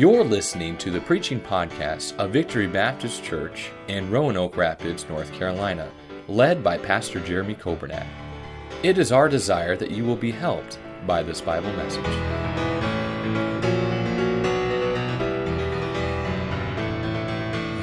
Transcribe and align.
You're 0.00 0.24
listening 0.24 0.78
to 0.78 0.90
the 0.90 1.02
preaching 1.02 1.38
podcast 1.38 2.16
of 2.16 2.30
Victory 2.30 2.66
Baptist 2.66 3.22
Church 3.22 3.70
in 3.86 4.10
Roanoke 4.10 4.56
Rapids, 4.56 5.06
North 5.10 5.30
Carolina, 5.30 5.92
led 6.26 6.64
by 6.64 6.78
Pastor 6.78 7.20
Jeremy 7.20 7.54
Coburnack. 7.54 8.06
It 8.82 8.96
is 8.96 9.12
our 9.12 9.28
desire 9.28 9.76
that 9.76 9.90
you 9.90 10.06
will 10.06 10.16
be 10.16 10.30
helped 10.30 10.78
by 11.06 11.22
this 11.22 11.42
Bible 11.42 11.70
message. 11.74 12.06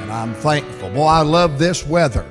And 0.02 0.10
I'm 0.10 0.34
thankful. 0.34 0.90
Boy, 0.90 1.06
I 1.06 1.22
love 1.22 1.60
this 1.60 1.86
weather. 1.86 2.28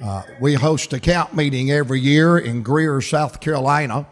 Uh, 0.00 0.22
we 0.40 0.54
host 0.54 0.92
a 0.92 1.00
camp 1.00 1.34
meeting 1.34 1.72
every 1.72 1.98
year 1.98 2.38
in 2.38 2.62
Greer, 2.62 3.00
South 3.00 3.40
Carolina. 3.40 4.06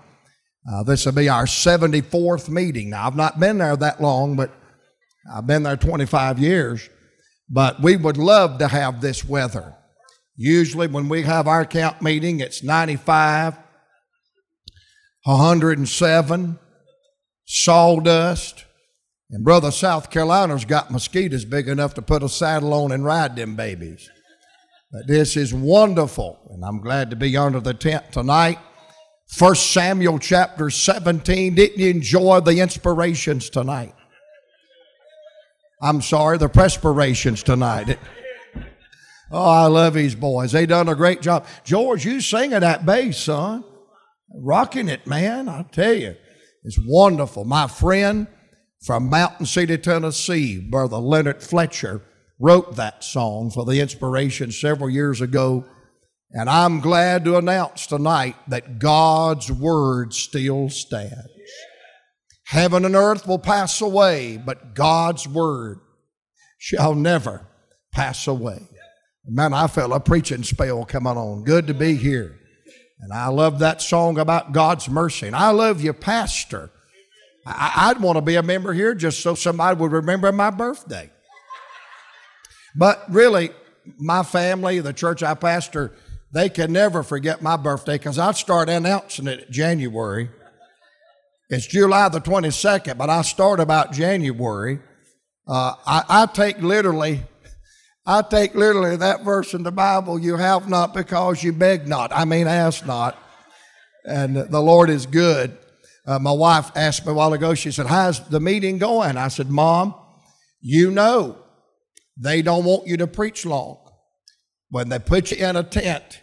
Uh, 0.68 0.82
this 0.82 1.06
will 1.06 1.12
be 1.12 1.28
our 1.28 1.44
74th 1.44 2.48
meeting. 2.48 2.90
Now, 2.90 3.06
I've 3.06 3.14
not 3.14 3.38
been 3.38 3.58
there 3.58 3.76
that 3.76 4.02
long, 4.02 4.34
but 4.34 4.50
I've 5.32 5.46
been 5.46 5.62
there 5.62 5.77
25 5.77 6.38
years. 6.38 6.88
But 7.48 7.80
we 7.82 7.96
would 7.96 8.16
love 8.16 8.59
to 8.59 8.69
have 8.69 9.00
this 9.00 9.24
weather. 9.24 9.74
Usually, 10.36 10.86
when 10.86 11.09
we 11.09 11.23
have 11.23 11.48
our 11.48 11.64
camp 11.64 12.02
meeting, 12.02 12.41
it's 12.41 12.62
95, 12.62 13.56
107, 15.24 16.59
sawdust. 17.45 18.64
And 19.30 19.45
brother, 19.45 19.70
South 19.70 20.10
Carolina's 20.10 20.64
got 20.64 20.91
mosquitoes 20.91 21.45
big 21.45 21.69
enough 21.69 21.95
to 21.95 22.02
put 22.02 22.22
a 22.22 22.28
saddle 22.28 22.72
on 22.74 22.92
and 22.92 23.05
ride 23.05 23.36
them 23.36 23.56
babies. 23.56 24.08
But 24.92 25.06
this 25.06 25.36
is 25.36 25.52
wonderful, 25.52 26.38
and 26.50 26.64
I'm 26.64 26.80
glad 26.80 27.10
to 27.10 27.16
be 27.16 27.36
under 27.36 27.60
the 27.60 27.74
tent 27.74 28.12
tonight. 28.12 28.58
First 29.28 29.72
Samuel 29.72 30.19
chapter 30.19 30.70
17. 30.70 31.55
Didn't 31.55 31.78
you 31.78 31.91
enjoy 31.91 32.41
the 32.41 32.61
inspirations 32.61 33.50
tonight? 33.50 33.95
I'm 35.80 36.02
sorry, 36.02 36.38
the 36.38 36.48
perspirations 36.48 37.42
tonight. 37.42 37.98
oh, 39.30 39.50
I 39.50 39.66
love 39.66 39.94
these 39.94 40.14
boys. 40.14 40.52
They 40.52 40.66
done 40.66 40.88
a 40.88 40.94
great 40.94 41.22
job. 41.22 41.46
George, 41.64 42.04
you 42.04 42.20
singing 42.20 42.60
that 42.60 42.84
bass, 42.84 43.18
son. 43.18 43.64
Rocking 44.34 44.88
it, 44.88 45.06
man. 45.06 45.48
I 45.48 45.64
tell 45.70 45.94
you. 45.94 46.16
It's 46.64 46.78
wonderful. 46.84 47.44
My 47.44 47.66
friend 47.68 48.26
from 48.84 49.08
Mountain 49.08 49.46
City, 49.46 49.78
Tennessee, 49.78 50.58
Brother 50.60 50.98
Leonard 50.98 51.42
Fletcher, 51.42 52.02
wrote 52.40 52.76
that 52.76 53.02
song 53.02 53.50
for 53.50 53.64
the 53.64 53.80
inspiration 53.80 54.52
several 54.52 54.90
years 54.90 55.20
ago. 55.20 55.64
And 56.32 56.50
I'm 56.50 56.80
glad 56.80 57.24
to 57.24 57.36
announce 57.36 57.86
tonight 57.86 58.36
that 58.48 58.78
God's 58.78 59.50
word 59.50 60.12
still 60.12 60.68
stands. 60.68 61.38
Heaven 62.48 62.86
and 62.86 62.96
earth 62.96 63.27
will 63.27 63.38
pass 63.38 63.82
away, 63.82 64.38
but 64.38 64.74
God's 64.74 65.28
word 65.28 65.80
shall 66.56 66.94
never 66.94 67.46
pass 67.92 68.27
away. 68.27 68.62
Man, 69.27 69.52
I 69.52 69.66
felt 69.66 69.92
a 69.92 70.00
preaching 70.00 70.42
spell 70.42 70.86
coming 70.86 71.18
on. 71.18 71.44
Good 71.44 71.66
to 71.66 71.74
be 71.74 71.94
here. 71.94 72.38
And 73.00 73.12
I 73.12 73.27
love 73.28 73.58
that 73.58 73.82
song 73.82 74.18
about 74.18 74.52
God's 74.52 74.88
mercy. 74.88 75.27
And 75.27 75.36
I 75.36 75.50
love 75.50 75.82
you, 75.82 75.92
Pastor. 75.92 76.70
I, 77.44 77.92
would 77.92 78.02
want 78.02 78.16
to 78.16 78.22
be 78.22 78.36
a 78.36 78.42
member 78.42 78.72
here 78.72 78.94
just 78.94 79.20
so 79.20 79.34
somebody 79.34 79.78
would 79.78 79.92
remember 79.92 80.33
my 80.33 80.48
birthday. 80.48 81.10
But 82.74 83.05
really, 83.10 83.50
my 83.98 84.22
family, 84.22 84.80
the 84.80 84.94
church 84.94 85.22
I 85.22 85.34
pastor, 85.34 85.92
they 86.33 86.48
can 86.48 86.72
never 86.72 87.02
forget 87.02 87.42
my 87.42 87.58
birthday 87.58 87.98
because 87.98 88.18
I'd 88.18 88.36
start 88.36 88.70
announcing 88.70 89.27
it 89.27 89.44
in 89.48 89.52
January. 89.52 90.30
It's 91.50 91.66
July 91.66 92.10
the 92.10 92.20
22nd, 92.20 92.98
but 92.98 93.08
I 93.08 93.22
start 93.22 93.58
about 93.58 93.92
January. 93.92 94.80
Uh, 95.46 95.74
I, 95.86 96.05
I 96.06 96.27
take 96.27 96.61
literally, 96.61 97.23
I 98.05 98.20
take 98.20 98.55
literally 98.55 98.96
that 98.96 99.24
verse 99.24 99.55
in 99.55 99.62
the 99.62 99.73
Bible, 99.73 100.18
you 100.18 100.36
have 100.36 100.68
not 100.68 100.92
because 100.92 101.42
you 101.42 101.55
beg 101.55 101.89
not. 101.89 102.12
I 102.12 102.27
mean, 102.27 102.46
ask 102.46 102.84
not. 102.84 103.17
And 104.05 104.36
the 104.36 104.61
Lord 104.61 104.90
is 104.90 105.06
good. 105.06 105.56
Uh, 106.06 106.18
my 106.18 106.33
wife 106.33 106.70
asked 106.74 107.06
me 107.06 107.12
a 107.12 107.14
while 107.14 107.33
ago, 107.33 107.55
she 107.55 107.70
said, 107.70 107.86
How's 107.86 108.28
the 108.28 108.40
meeting 108.40 108.77
going? 108.77 109.17
I 109.17 109.28
said, 109.28 109.48
Mom, 109.48 109.94
you 110.61 110.90
know 110.90 111.39
they 112.18 112.42
don't 112.42 112.64
want 112.64 112.86
you 112.86 112.98
to 112.98 113.06
preach 113.06 113.46
long. 113.46 113.78
When 114.68 114.90
they 114.90 114.98
put 114.98 115.30
you 115.30 115.46
in 115.46 115.56
a 115.56 115.62
tent 115.62 116.20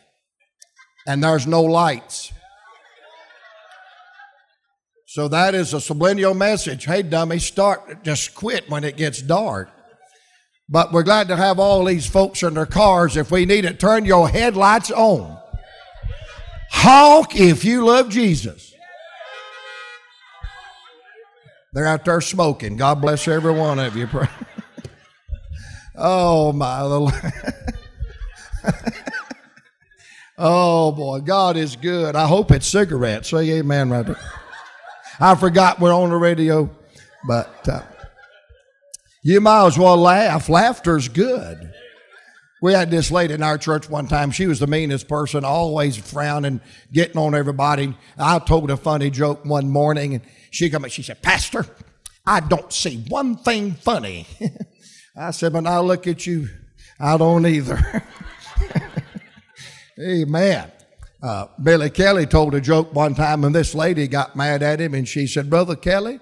and 1.07 1.23
there's 1.23 1.47
no 1.47 1.63
lights. 1.63 2.31
So 5.15 5.29
that 5.29 5.55
is 5.55 5.73
a 5.73 5.79
subliminal 5.79 6.33
message. 6.33 6.83
Hey, 6.83 7.01
dummy, 7.01 7.39
start, 7.39 8.03
just 8.03 8.35
quit 8.35 8.69
when 8.69 8.83
it 8.83 8.97
gets 8.97 9.21
dark. 9.21 9.69
But 10.67 10.91
we're 10.91 11.03
glad 11.03 11.29
to 11.29 11.37
have 11.37 11.57
all 11.57 11.85
these 11.85 12.05
folks 12.05 12.43
in 12.43 12.55
their 12.55 12.65
cars. 12.65 13.15
If 13.15 13.31
we 13.31 13.45
need 13.45 13.63
it, 13.63 13.79
turn 13.79 14.03
your 14.03 14.27
headlights 14.27 14.91
on. 14.91 15.39
Honk 16.69 17.39
if 17.39 17.63
you 17.63 17.85
love 17.85 18.09
Jesus. 18.09 18.73
They're 21.71 21.87
out 21.87 22.03
there 22.03 22.19
smoking. 22.19 22.75
God 22.75 22.99
bless 22.99 23.25
every 23.29 23.53
one 23.53 23.79
of 23.79 23.95
you. 23.95 24.09
Oh, 25.97 26.51
my 26.51 26.81
oh, 30.37 30.91
boy. 30.91 31.21
God 31.21 31.55
is 31.55 31.77
good. 31.77 32.17
I 32.17 32.27
hope 32.27 32.51
it's 32.51 32.67
cigarettes. 32.67 33.29
Say 33.29 33.49
amen 33.51 33.91
right 33.91 34.05
there. 34.05 34.19
I 35.19 35.35
forgot 35.35 35.79
we're 35.79 35.93
on 35.93 36.09
the 36.09 36.17
radio, 36.17 36.69
but 37.27 37.67
uh, 37.69 37.81
you 39.23 39.39
might 39.41 39.67
as 39.67 39.77
well 39.77 39.97
laugh. 39.97 40.49
Laughter's 40.49 41.07
good. 41.07 41.71
We 42.61 42.73
had 42.73 42.89
this 42.89 43.11
lady 43.11 43.33
in 43.33 43.43
our 43.43 43.57
church 43.57 43.89
one 43.89 44.07
time. 44.07 44.31
She 44.31 44.47
was 44.47 44.59
the 44.59 44.67
meanest 44.67 45.07
person, 45.07 45.45
always 45.45 45.97
frowning, 45.97 46.61
getting 46.91 47.17
on 47.17 47.35
everybody. 47.35 47.95
I 48.17 48.39
told 48.39 48.71
a 48.71 48.77
funny 48.77 49.09
joke 49.09 49.45
one 49.45 49.69
morning, 49.69 50.15
and 50.15 50.23
she 50.51 50.69
come 50.69 50.83
and 50.83 50.91
she 50.91 51.03
said, 51.03 51.21
Pastor, 51.21 51.65
I 52.25 52.39
don't 52.39 52.73
see 52.73 53.03
one 53.07 53.37
thing 53.37 53.73
funny. 53.73 54.25
I 55.15 55.31
said, 55.31 55.53
but 55.53 55.67
I 55.67 55.79
look 55.79 56.07
at 56.07 56.25
you. 56.25 56.49
I 56.99 57.17
don't 57.17 57.45
either. 57.45 58.03
Amen. 59.99 60.71
Uh, 61.25 61.47
Billy 61.63 61.89
Kelly 61.89 62.27
told 62.27 62.53
a 62.53 62.61
joke 62.61 62.93
one 62.93 63.15
time, 63.15 63.43
and 63.43 63.55
this 63.55 63.73
lady 63.73 64.07
got 64.07 64.35
mad 64.35 64.61
at 64.61 64.79
him, 64.79 64.93
and 64.93 65.07
she 65.07 65.25
said, 65.25 65.49
Brother 65.49 65.75
Kelly, 65.75 66.19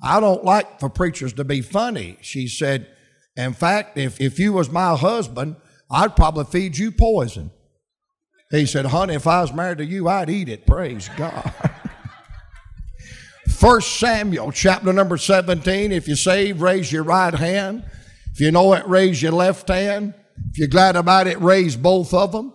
I 0.00 0.20
don't 0.20 0.44
like 0.44 0.78
for 0.78 0.88
preachers 0.88 1.32
to 1.32 1.44
be 1.44 1.60
funny. 1.60 2.18
She 2.20 2.46
said, 2.46 2.86
In 3.36 3.52
fact, 3.52 3.98
if, 3.98 4.20
if 4.20 4.38
you 4.38 4.52
was 4.52 4.70
my 4.70 4.94
husband, 4.94 5.56
I'd 5.90 6.14
probably 6.14 6.44
feed 6.44 6.78
you 6.78 6.92
poison. 6.92 7.50
He 8.52 8.64
said, 8.64 8.86
Honey, 8.86 9.14
if 9.14 9.26
I 9.26 9.40
was 9.40 9.52
married 9.52 9.78
to 9.78 9.84
you, 9.84 10.06
I'd 10.06 10.30
eat 10.30 10.48
it. 10.48 10.68
Praise 10.68 11.10
God. 11.16 11.52
First 13.48 13.96
Samuel, 13.96 14.52
chapter 14.52 14.92
number 14.92 15.16
17. 15.16 15.90
If 15.90 16.06
you 16.06 16.14
save, 16.14 16.62
raise 16.62 16.92
your 16.92 17.02
right 17.02 17.34
hand. 17.34 17.82
If 18.34 18.38
you 18.38 18.52
know 18.52 18.72
it, 18.74 18.86
raise 18.86 19.20
your 19.20 19.32
left 19.32 19.66
hand. 19.66 20.14
If 20.52 20.58
you're 20.58 20.68
glad 20.68 20.94
about 20.94 21.26
it, 21.26 21.40
raise 21.40 21.74
both 21.74 22.14
of 22.14 22.30
them. 22.30 22.52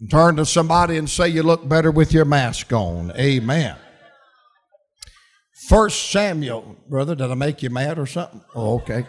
And 0.00 0.10
turn 0.10 0.36
to 0.36 0.46
somebody 0.46 0.96
and 0.96 1.08
say 1.08 1.28
you 1.28 1.42
look 1.42 1.68
better 1.68 1.90
with 1.90 2.12
your 2.12 2.24
mask 2.24 2.72
on. 2.72 3.12
Amen. 3.12 3.76
First 5.68 6.10
Samuel, 6.10 6.76
brother, 6.88 7.14
did 7.14 7.30
I 7.30 7.34
make 7.34 7.62
you 7.62 7.70
mad 7.70 7.98
or 7.98 8.06
something? 8.06 8.42
Oh, 8.54 8.80
okay. 8.80 9.06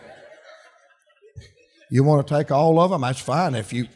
You 1.91 2.03
want 2.03 2.27
to 2.27 2.33
take 2.33 2.51
all 2.51 2.79
of 2.79 2.91
them? 2.91 3.01
That's 3.01 3.19
fine. 3.19 3.55
If 3.55 3.73
you, 3.73 3.87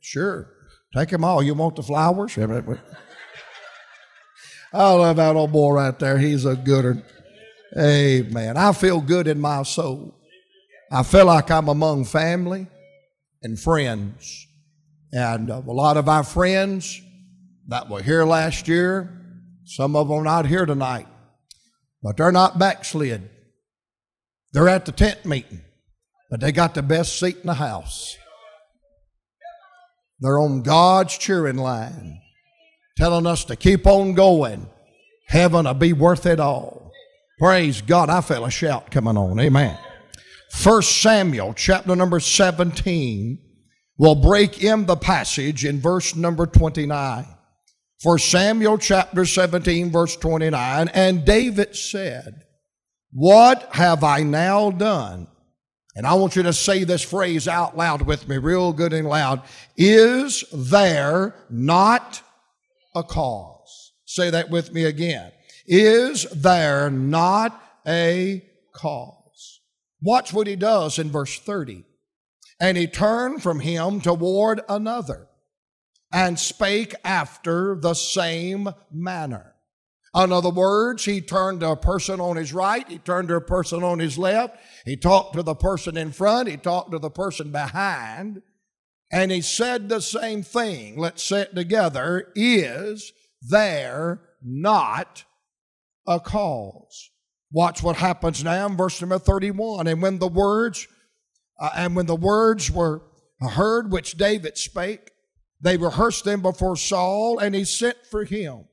sure, 0.00 0.48
take 0.94 1.08
them 1.08 1.24
all. 1.24 1.42
You 1.42 1.54
want 1.54 1.76
the 1.76 1.82
flowers? 1.82 2.36
I 2.38 2.44
love 4.72 5.16
that 5.16 5.36
old 5.36 5.52
boy 5.52 5.72
right 5.72 5.98
there. 5.98 6.18
He's 6.18 6.44
a 6.44 6.54
gooder. 6.54 7.02
Amen. 7.76 8.56
I 8.56 8.72
feel 8.72 9.00
good 9.00 9.26
in 9.26 9.40
my 9.40 9.64
soul. 9.64 10.14
I 10.90 11.02
feel 11.02 11.26
like 11.26 11.50
I'm 11.50 11.68
among 11.68 12.04
family 12.04 12.68
and 13.42 13.58
friends. 13.58 14.46
And 15.12 15.50
uh, 15.50 15.62
a 15.66 15.72
lot 15.72 15.96
of 15.96 16.08
our 16.08 16.24
friends 16.24 17.00
that 17.68 17.88
were 17.88 18.02
here 18.02 18.24
last 18.24 18.68
year, 18.68 19.12
some 19.64 19.96
of 19.96 20.08
them 20.08 20.18
are 20.18 20.24
not 20.24 20.46
here 20.46 20.66
tonight, 20.66 21.06
but 22.02 22.16
they're 22.16 22.32
not 22.32 22.58
backslid. 22.58 23.28
They're 24.52 24.68
at 24.68 24.86
the 24.86 24.92
tent 24.92 25.24
meeting, 25.24 25.62
but 26.30 26.40
they 26.40 26.52
got 26.52 26.74
the 26.74 26.82
best 26.82 27.18
seat 27.18 27.38
in 27.38 27.46
the 27.46 27.54
house. 27.54 28.16
They're 30.20 30.38
on 30.38 30.62
God's 30.62 31.18
cheering 31.18 31.58
line, 31.58 32.20
telling 32.96 33.26
us 33.26 33.44
to 33.44 33.56
keep 33.56 33.86
on 33.86 34.14
going. 34.14 34.68
Heaven 35.28 35.66
will 35.66 35.74
be 35.74 35.92
worth 35.92 36.24
it 36.24 36.40
all. 36.40 36.92
Praise 37.38 37.82
God. 37.82 38.08
I 38.08 38.22
felt 38.22 38.46
a 38.46 38.50
shout 38.50 38.90
coming 38.90 39.16
on. 39.16 39.38
Amen. 39.40 39.76
First 40.52 41.02
Samuel 41.02 41.52
chapter 41.54 41.94
number 41.94 42.18
17 42.18 43.45
will 43.98 44.14
break 44.14 44.62
in 44.62 44.86
the 44.86 44.96
passage 44.96 45.64
in 45.64 45.80
verse 45.80 46.14
number 46.14 46.46
29. 46.46 47.26
For 48.02 48.18
Samuel 48.18 48.78
chapter 48.78 49.24
17 49.24 49.90
verse 49.90 50.16
29, 50.16 50.88
and 50.88 51.24
David 51.24 51.74
said, 51.74 52.44
What 53.12 53.68
have 53.72 54.04
I 54.04 54.22
now 54.22 54.70
done? 54.70 55.28
And 55.94 56.06
I 56.06 56.12
want 56.12 56.36
you 56.36 56.42
to 56.42 56.52
say 56.52 56.84
this 56.84 57.02
phrase 57.02 57.48
out 57.48 57.74
loud 57.74 58.02
with 58.02 58.28
me, 58.28 58.36
real 58.36 58.74
good 58.74 58.92
and 58.92 59.08
loud. 59.08 59.42
Is 59.78 60.44
there 60.52 61.34
not 61.48 62.20
a 62.94 63.02
cause? 63.02 63.92
Say 64.04 64.28
that 64.28 64.50
with 64.50 64.74
me 64.74 64.84
again. 64.84 65.32
Is 65.66 66.24
there 66.30 66.90
not 66.90 67.58
a 67.86 68.44
cause? 68.74 69.60
Watch 70.02 70.34
what 70.34 70.46
he 70.46 70.54
does 70.54 70.98
in 70.98 71.10
verse 71.10 71.38
30. 71.38 71.84
And 72.58 72.76
he 72.76 72.86
turned 72.86 73.42
from 73.42 73.60
him 73.60 74.00
toward 74.00 74.62
another 74.68 75.28
and 76.12 76.38
spake 76.38 76.94
after 77.04 77.76
the 77.76 77.94
same 77.94 78.70
manner. 78.90 79.54
In 80.14 80.32
other 80.32 80.50
words, 80.50 81.04
he 81.04 81.20
turned 81.20 81.60
to 81.60 81.72
a 81.72 81.76
person 81.76 82.20
on 82.20 82.36
his 82.36 82.54
right, 82.54 82.88
he 82.88 82.96
turned 82.98 83.28
to 83.28 83.36
a 83.36 83.40
person 83.40 83.82
on 83.82 83.98
his 83.98 84.16
left, 84.16 84.56
he 84.86 84.96
talked 84.96 85.34
to 85.34 85.42
the 85.42 85.54
person 85.54 85.98
in 85.98 86.10
front, 86.10 86.48
he 86.48 86.56
talked 86.56 86.92
to 86.92 86.98
the 86.98 87.10
person 87.10 87.52
behind, 87.52 88.40
and 89.12 89.30
he 89.30 89.42
said 89.42 89.88
the 89.88 90.00
same 90.00 90.42
thing. 90.42 90.98
Let's 90.98 91.22
say 91.22 91.42
it 91.42 91.54
together. 91.54 92.32
Is 92.34 93.12
there 93.42 94.22
not 94.42 95.24
a 96.06 96.18
cause? 96.18 97.10
Watch 97.52 97.82
what 97.82 97.96
happens 97.96 98.42
now 98.42 98.66
in 98.66 98.76
verse 98.76 99.00
number 99.00 99.18
31. 99.18 99.86
And 99.86 100.02
when 100.02 100.18
the 100.18 100.28
words, 100.28 100.88
uh, 101.58 101.70
and 101.76 101.96
when 101.96 102.06
the 102.06 102.16
words 102.16 102.70
were 102.70 103.02
heard 103.40 103.90
which 103.90 104.16
David 104.16 104.56
spake, 104.58 105.10
they 105.60 105.76
rehearsed 105.76 106.24
them 106.24 106.42
before 106.42 106.76
Saul, 106.76 107.38
and 107.38 107.54
he 107.54 107.64
sent 107.64 107.98
for 108.10 108.24
him. 108.24 108.66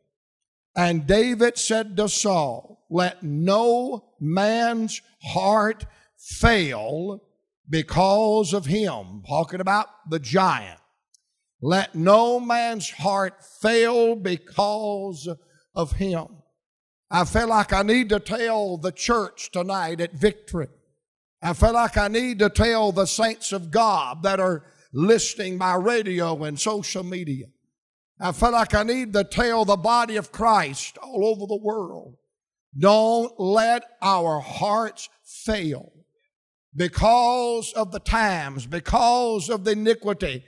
And 0.76 1.08
David 1.08 1.58
said 1.58 1.96
to 1.98 2.10
Saul, 2.10 2.86
Let 2.90 3.24
no 3.24 4.06
man's 4.20 5.02
heart 5.24 5.86
fail 6.18 7.22
because 7.70 8.54
of 8.54 8.66
him. 8.66 9.24
Talking 9.28 9.62
about 9.62 9.88
the 10.10 10.20
giant. 10.20 10.80
Let 11.62 11.96
no 11.96 12.40
man's 12.40 12.90
heart 12.90 13.44
fail 13.62 14.16
because 14.16 15.30
of 15.76 15.94
him. 15.94 16.28
I 17.10 17.26
feel 17.26 17.48
like 17.48 17.72
I 17.72 17.84
need 17.84 18.10
to 18.10 18.20
tell 18.20 18.78
the 18.78 18.92
church 18.92 19.52
tonight 19.52 20.02
at 20.02 20.14
Victory. 20.14 20.68
I 21.44 21.52
feel 21.52 21.74
like 21.74 21.98
I 21.98 22.08
need 22.08 22.40
to 22.40 22.50
tell 22.50 22.94
the 22.94 23.06
saints 23.06 23.52
of 23.52 23.70
God 23.70 24.24
that 24.24 24.40
are 24.40 24.64
listening 24.94 25.58
by 25.58 25.76
radio 25.76 26.42
and 26.46 26.58
social 26.58 27.04
media. 27.04 27.48
I 28.18 28.32
feel 28.32 28.54
like 28.54 28.74
I 28.74 28.84
need 28.84 29.12
to 29.12 29.26
tell 29.26 29.66
the 29.66 29.76
body 29.76 30.16
of 30.16 30.32
Christ 30.32 30.98
all 31.00 31.26
over 31.26 31.46
the 31.46 31.60
world 31.62 32.16
don't 32.78 33.38
let 33.40 33.84
our 34.02 34.40
hearts 34.40 35.10
fail 35.24 35.92
because 36.76 37.74
of 37.74 37.92
the 37.92 38.00
times, 38.00 38.66
because 38.66 39.50
of 39.50 39.64
the 39.64 39.72
iniquity, 39.72 40.44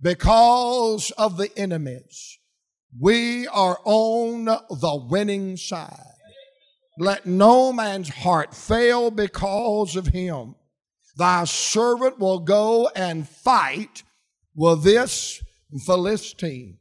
because 0.00 1.10
of 1.12 1.36
the 1.36 1.50
enemies. 1.58 2.38
We 2.98 3.46
are 3.48 3.78
on 3.84 4.44
the 4.44 5.06
winning 5.10 5.56
side. 5.56 6.15
Let 6.98 7.26
no 7.26 7.72
man's 7.72 8.08
heart 8.08 8.54
fail 8.54 9.10
because 9.10 9.96
of 9.96 10.08
him. 10.08 10.54
Thy 11.16 11.44
servant 11.44 12.18
will 12.18 12.40
go 12.40 12.88
and 12.94 13.28
fight 13.28 14.02
with 14.54 14.82
this 14.82 15.42
Philistine. 15.84 16.78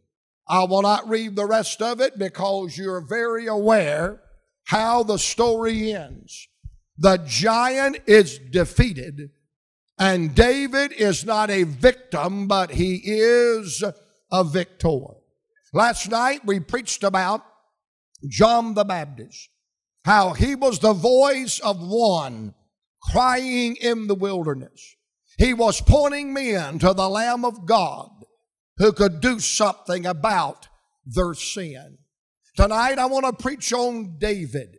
I 0.48 0.64
will 0.66 0.82
not 0.82 1.10
read 1.10 1.36
the 1.36 1.46
rest 1.46 1.82
of 1.82 2.00
it 2.00 2.20
because 2.20 2.78
you're 2.78 3.02
very 3.02 3.48
aware 3.48 4.22
how 4.66 5.04
the 5.04 5.18
story 5.18 5.94
ends. 5.94 6.48
The 6.98 7.18
giant 7.26 8.00
is 8.06 8.38
defeated, 8.38 9.32
and 10.00 10.34
David 10.34 10.94
is 10.94 11.26
not 11.26 11.50
a 11.50 11.64
victim, 11.64 12.48
but 12.48 12.72
he 12.72 13.02
is 13.04 13.84
a 14.32 14.44
victor. 14.44 15.00
Last 15.74 16.10
night 16.10 16.46
we 16.46 16.60
preached 16.60 17.04
about 17.04 17.46
John 18.28 18.76
the 18.76 18.86
Baptist, 18.86 19.50
how 20.06 20.34
he 20.34 20.54
was 20.54 20.78
the 20.78 20.94
voice 20.94 21.58
of 21.60 21.82
one 21.82 22.54
crying 23.02 23.76
in 23.78 24.06
the 24.06 24.14
wilderness. 24.14 24.96
He 25.40 25.52
was 25.52 25.82
pointing 25.82 26.32
men 26.32 26.78
to 26.80 26.94
the 26.94 27.10
Lamb 27.10 27.44
of 27.44 27.66
God 27.66 28.12
who 28.78 28.94
could 28.94 29.20
do 29.20 29.40
something 29.40 30.06
about 30.06 30.68
their 31.08 31.34
sin. 31.34 31.98
Tonight 32.56 33.00
I 33.00 33.08
want 33.08 33.26
to 33.26 33.34
preach 33.34 33.74
on 33.74 34.20
David 34.20 34.78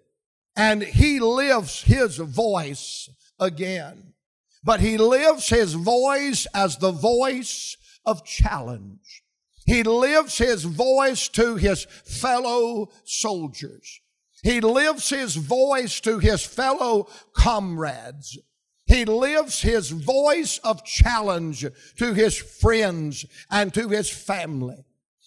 and 0.54 0.82
he 0.82 1.18
lives 1.18 1.82
his 1.82 2.18
voice 2.18 3.10
again. 3.40 4.14
But 4.62 4.78
he 4.78 4.96
lives 4.96 5.48
his 5.48 5.74
voice 5.74 6.46
as 6.54 6.78
the 6.78 6.92
voice 6.92 7.76
of 8.04 8.24
challenge. 8.24 9.22
He 9.66 9.82
lives 9.82 10.38
his 10.38 10.62
voice 10.62 11.26
to 11.30 11.56
his 11.56 11.84
fellow 11.84 12.90
soldiers. 13.04 14.00
He 14.42 14.60
lifts 14.60 15.10
his 15.10 15.36
voice 15.36 16.00
to 16.00 16.18
his 16.18 16.44
fellow 16.44 17.08
comrades. 17.32 18.38
He 18.86 19.04
lifts 19.04 19.62
his 19.62 19.90
voice 19.90 20.58
of 20.58 20.84
challenge 20.84 21.66
to 21.96 22.14
his 22.14 22.36
friends 22.36 23.26
and 23.50 23.74
to 23.74 23.88
his 23.88 24.08
family. 24.08 24.84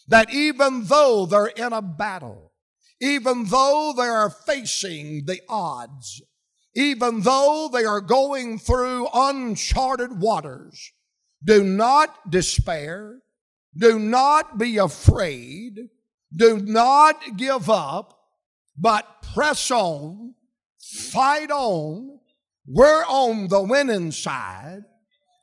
That 0.08 0.34
even 0.34 0.86
though 0.86 1.26
they're 1.26 1.48
in 1.48 1.74
a 1.74 1.82
battle, 1.82 2.54
even 3.02 3.46
though 3.46 3.94
they 3.96 4.04
are 4.04 4.30
facing 4.30 5.26
the 5.26 5.42
odds, 5.50 6.22
even 6.76 7.22
though 7.22 7.70
they 7.72 7.86
are 7.86 8.02
going 8.02 8.60
through 8.60 9.10
uncharted 9.14 10.20
waters, 10.20 10.92
do 11.44 11.64
not 11.64 12.30
despair. 12.30 13.20
Do 13.78 14.00
not 14.00 14.58
be 14.58 14.78
afraid. 14.78 15.90
Do 16.36 16.60
not 16.60 17.38
give 17.38 17.70
up 17.70 18.19
but 18.80 19.22
press 19.34 19.70
on, 19.72 20.36
fight 20.80 21.52
on. 21.52 22.20
We're 22.66 23.04
on 23.06 23.48
the 23.48 23.62
winning 23.62 24.12
side. 24.12 24.84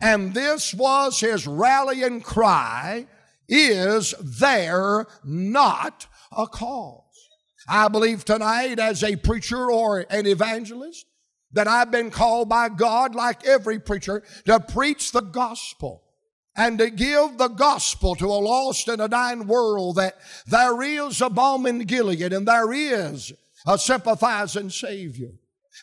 And 0.00 0.34
this 0.34 0.74
was 0.74 1.20
his 1.20 1.46
rallying 1.46 2.20
cry 2.20 3.06
Is 3.48 4.14
there 4.20 5.06
not 5.24 6.06
a 6.36 6.46
cause? 6.46 7.02
I 7.68 7.88
believe 7.88 8.24
tonight, 8.24 8.78
as 8.78 9.02
a 9.02 9.16
preacher 9.16 9.70
or 9.70 10.04
an 10.10 10.26
evangelist, 10.26 11.06
that 11.52 11.66
I've 11.66 11.90
been 11.90 12.10
called 12.10 12.48
by 12.48 12.68
God, 12.68 13.14
like 13.14 13.46
every 13.46 13.80
preacher, 13.80 14.22
to 14.44 14.60
preach 14.60 15.12
the 15.12 15.20
gospel 15.20 16.05
and 16.56 16.78
to 16.78 16.90
give 16.90 17.36
the 17.36 17.48
gospel 17.48 18.14
to 18.16 18.26
a 18.26 18.40
lost 18.40 18.88
and 18.88 19.00
a 19.02 19.08
dying 19.08 19.46
world 19.46 19.96
that 19.96 20.16
there 20.46 20.80
is 20.82 21.20
a 21.20 21.28
balm 21.28 21.66
in 21.66 21.80
Gilead 21.80 22.32
and 22.32 22.48
there 22.48 22.72
is 22.72 23.32
a 23.66 23.78
sympathizing 23.78 24.70
Savior. 24.70 25.32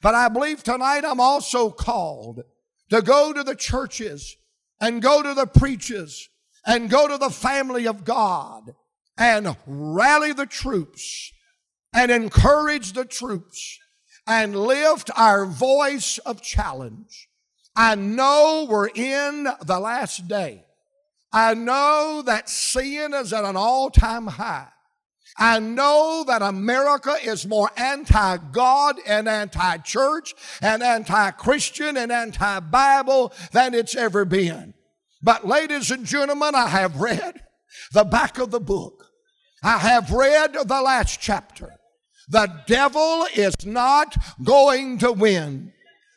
But 0.01 0.15
I 0.15 0.30
believe 0.30 0.63
tonight 0.63 1.06
I'm 1.06 1.20
also 1.20 1.70
called 1.70 2.44
to 2.89 3.01
go 3.01 3.34
to 3.34 3.44
the 3.44 3.56
churches 3.56 4.36
and 4.82 5.01
go 5.01 5.22
to 5.22 5.34
the 5.34 5.46
preachers 5.46 6.30
and 6.65 6.89
go 6.89 7.08
to 7.08 7.18
the 7.18 7.30
family 7.30 7.88
of 7.88 8.03
God 8.03 8.74
and 9.18 9.56
rally 9.68 10.34
the 10.34 10.46
troops 10.46 11.32
and 11.94 12.12
encourage 12.12 12.94
the 12.94 13.06
troops 13.06 13.80
and 14.25 14.56
lift 14.56 15.12
our 15.15 15.46
voice 15.46 16.18
of 16.20 16.42
challenge 16.42 17.30
I 17.75 17.96
know 17.96 18.68
we're 18.70 18.89
in 18.89 19.48
the 19.62 19.80
last 19.80 20.27
day. 20.27 20.65
I 21.32 21.56
know 21.56 22.22
that 22.25 22.50
sin 22.50 23.13
is 23.13 23.34
at 23.34 23.44
an 23.44 23.56
all 23.56 23.89
time 23.89 24.27
high. 24.27 24.68
I 25.38 25.60
know 25.60 26.24
that 26.27 26.44
America 26.44 27.15
is 27.24 27.48
more 27.48 27.72
anti 27.75 28.38
God 28.51 28.98
and 29.08 29.27
anti 29.27 29.77
church 29.77 30.36
and 30.62 30.84
anti 30.84 31.32
Christian 31.32 31.98
and 31.98 32.12
anti 32.12 32.60
Bible 32.60 33.34
than 33.51 33.74
it's 33.74 33.96
ever 33.96 34.25
been. 34.25 34.75
But, 35.24 35.48
ladies 35.48 35.89
and 35.89 36.06
gentlemen, 36.06 36.53
I 36.53 36.68
have 36.68 36.98
read 37.00 37.42
the 37.94 38.03
back 38.03 38.38
of 38.38 38.51
the 38.51 38.60
book. 38.60 39.06
I 39.63 39.77
have 39.80 40.12
read 40.12 40.53
the 40.53 40.82
last 40.82 41.20
chapter. 41.20 41.74
The 42.30 42.62
devil 42.68 43.25
is 43.34 43.65
not 43.65 44.15
going 44.44 45.00
to 45.00 45.12
win. 45.12 45.73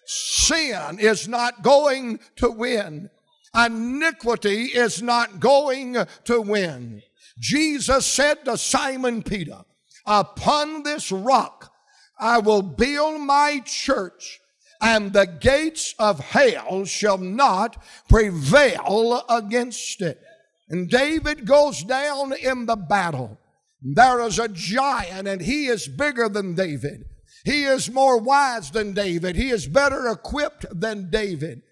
Sin 0.06 0.98
is 1.00 1.26
not 1.26 1.62
going 1.62 2.20
to 2.36 2.50
win. 2.50 3.10
Iniquity 3.54 4.64
is 4.64 5.02
not 5.02 5.40
going 5.40 5.96
to 6.24 6.40
win. 6.40 7.02
Jesus 7.38 8.06
said 8.06 8.44
to 8.44 8.56
Simon 8.56 9.22
Peter, 9.22 9.62
Upon 10.06 10.82
this 10.82 11.10
rock 11.10 11.72
I 12.18 12.38
will 12.38 12.62
build 12.62 13.20
my 13.20 13.60
church, 13.64 14.40
and 14.80 15.12
the 15.12 15.26
gates 15.26 15.94
of 15.98 16.20
hell 16.20 16.84
shall 16.84 17.18
not 17.18 17.82
prevail 18.08 19.24
against 19.28 20.00
it. 20.02 20.20
And 20.68 20.88
David 20.88 21.46
goes 21.46 21.82
down 21.82 22.32
in 22.32 22.66
the 22.66 22.76
battle. 22.76 23.38
There 23.82 24.20
is 24.22 24.38
a 24.38 24.48
giant, 24.48 25.28
and 25.28 25.40
he 25.40 25.66
is 25.66 25.88
bigger 25.88 26.28
than 26.28 26.54
David. 26.54 27.04
He 27.46 27.62
is 27.62 27.92
more 27.92 28.18
wise 28.18 28.72
than 28.72 28.92
David. 28.92 29.36
He 29.36 29.50
is 29.50 29.68
better 29.68 30.08
equipped 30.08 30.66
than 30.72 31.10
David. 31.10 31.62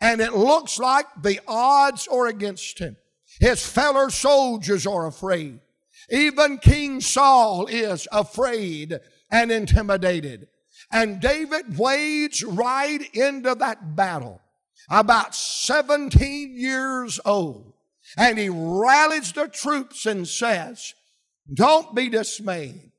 And 0.00 0.20
it 0.20 0.32
looks 0.32 0.78
like 0.78 1.06
the 1.20 1.40
odds 1.48 2.06
are 2.06 2.28
against 2.28 2.78
him. 2.78 2.96
His 3.40 3.66
fellow 3.66 4.10
soldiers 4.10 4.86
are 4.86 5.08
afraid. 5.08 5.58
Even 6.08 6.58
King 6.58 7.00
Saul 7.00 7.66
is 7.66 8.06
afraid 8.12 9.00
and 9.28 9.50
intimidated. 9.50 10.46
And 10.92 11.20
David 11.20 11.78
wades 11.78 12.44
right 12.44 13.02
into 13.12 13.56
that 13.56 13.96
battle, 13.96 14.40
about 14.88 15.34
17 15.34 16.56
years 16.56 17.18
old. 17.24 17.72
And 18.16 18.38
he 18.38 18.50
rallies 18.50 19.32
the 19.32 19.48
troops 19.48 20.06
and 20.06 20.28
says, 20.28 20.94
Don't 21.52 21.92
be 21.92 22.08
dismayed. 22.08 22.92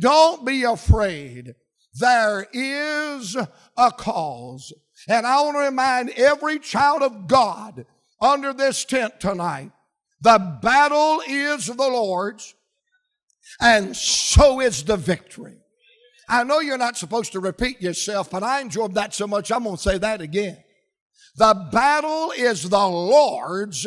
Don't 0.00 0.44
be 0.44 0.64
afraid. 0.64 1.54
There 1.98 2.46
is 2.52 3.36
a 3.76 3.92
cause. 3.92 4.72
And 5.08 5.26
I 5.26 5.40
want 5.42 5.56
to 5.56 5.60
remind 5.60 6.10
every 6.10 6.58
child 6.58 7.02
of 7.02 7.26
God 7.26 7.86
under 8.20 8.52
this 8.52 8.84
tent 8.84 9.20
tonight 9.20 9.72
the 10.20 10.58
battle 10.60 11.22
is 11.28 11.66
the 11.66 11.74
Lord's, 11.76 12.54
and 13.60 13.96
so 13.96 14.60
is 14.60 14.82
the 14.82 14.96
victory. 14.96 15.58
I 16.28 16.42
know 16.42 16.58
you're 16.58 16.76
not 16.76 16.98
supposed 16.98 17.32
to 17.32 17.40
repeat 17.40 17.80
yourself, 17.80 18.30
but 18.30 18.42
I 18.42 18.60
enjoyed 18.60 18.94
that 18.94 19.14
so 19.14 19.28
much, 19.28 19.52
I'm 19.52 19.62
going 19.62 19.76
to 19.76 19.82
say 19.82 19.96
that 19.98 20.20
again. 20.20 20.58
The 21.36 21.68
battle 21.70 22.32
is 22.36 22.68
the 22.68 22.86
Lord's, 22.86 23.86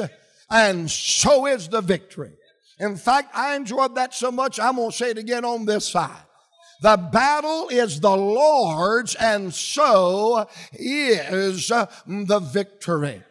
and 0.50 0.90
so 0.90 1.48
is 1.48 1.68
the 1.68 1.82
victory. 1.82 2.32
In 2.80 2.96
fact, 2.96 3.36
I 3.36 3.56
enjoyed 3.56 3.96
that 3.96 4.14
so 4.14 4.32
much, 4.32 4.58
I'm 4.58 4.78
going 4.78 4.92
to 4.92 4.96
say 4.98 5.10
it 5.12 5.18
again 5.18 5.44
on 5.44 5.66
this 5.66 5.88
side. 5.88 6.24
The 6.82 6.98
battle 6.98 7.70
is 7.70 8.00
the 8.00 8.18
Lord's, 8.18 9.14
and 9.14 9.54
so 9.54 10.48
is 10.74 11.70
uh, 11.70 11.86
the 12.08 12.40
victory. 12.40 13.22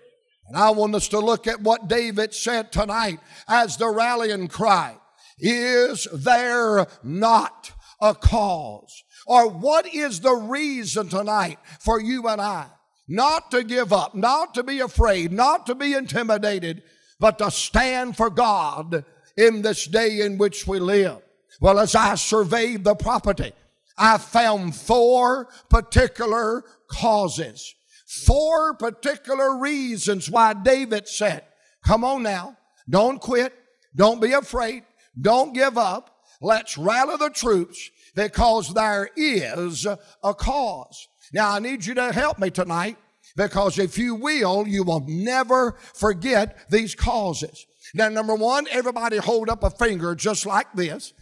And 0.46 0.56
I 0.56 0.70
want 0.70 0.94
us 0.94 1.08
to 1.08 1.18
look 1.18 1.48
at 1.48 1.60
what 1.60 1.88
David 1.88 2.32
said 2.32 2.70
tonight 2.70 3.18
as 3.48 3.76
the 3.76 3.88
rallying 3.88 4.46
cry. 4.46 4.96
Is 5.38 6.06
there 6.12 6.86
not 7.02 7.72
a 8.00 8.14
cause? 8.14 9.02
Or 9.26 9.48
what 9.48 9.92
is 9.92 10.20
the 10.20 10.34
reason 10.34 11.08
tonight 11.08 11.58
for 11.80 12.00
you 12.00 12.28
and 12.28 12.40
I 12.40 12.66
not 13.08 13.50
to 13.50 13.64
give 13.64 13.92
up, 13.92 14.14
not 14.14 14.54
to 14.54 14.62
be 14.62 14.78
afraid, 14.78 15.32
not 15.32 15.66
to 15.66 15.74
be 15.74 15.94
intimidated, 15.94 16.82
but 17.18 17.38
to 17.38 17.50
stand 17.50 18.16
for 18.16 18.30
God 18.30 19.04
in 19.36 19.62
this 19.62 19.86
day 19.86 20.20
in 20.20 20.38
which 20.38 20.68
we 20.68 20.78
live? 20.78 21.20
Well, 21.60 21.78
as 21.78 21.94
I 21.94 22.14
surveyed 22.14 22.84
the 22.84 22.94
property, 22.94 23.52
I 23.98 24.16
found 24.16 24.74
four 24.74 25.48
particular 25.68 26.64
causes, 26.88 27.74
four 28.06 28.74
particular 28.74 29.58
reasons 29.58 30.30
why 30.30 30.54
David 30.54 31.06
said, 31.06 31.44
Come 31.84 32.02
on 32.02 32.22
now, 32.22 32.56
don't 32.88 33.20
quit, 33.20 33.52
don't 33.94 34.20
be 34.20 34.32
afraid, 34.32 34.84
don't 35.20 35.52
give 35.52 35.76
up. 35.76 36.16
Let's 36.40 36.78
rally 36.78 37.16
the 37.18 37.28
troops 37.28 37.90
because 38.14 38.72
there 38.72 39.10
is 39.14 39.86
a 39.86 40.34
cause. 40.34 41.08
Now, 41.34 41.50
I 41.50 41.58
need 41.58 41.84
you 41.84 41.94
to 41.94 42.12
help 42.12 42.38
me 42.38 42.48
tonight 42.50 42.96
because 43.36 43.78
if 43.78 43.98
you 43.98 44.14
will, 44.14 44.66
you 44.66 44.82
will 44.82 45.04
never 45.06 45.76
forget 45.94 46.70
these 46.70 46.94
causes. 46.94 47.66
Now, 47.94 48.08
number 48.08 48.34
one, 48.34 48.66
everybody 48.70 49.18
hold 49.18 49.50
up 49.50 49.62
a 49.62 49.70
finger 49.70 50.14
just 50.14 50.46
like 50.46 50.72
this 50.72 51.12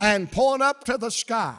and 0.00 0.30
point 0.30 0.62
up 0.62 0.84
to 0.84 0.96
the 0.96 1.10
sky. 1.10 1.56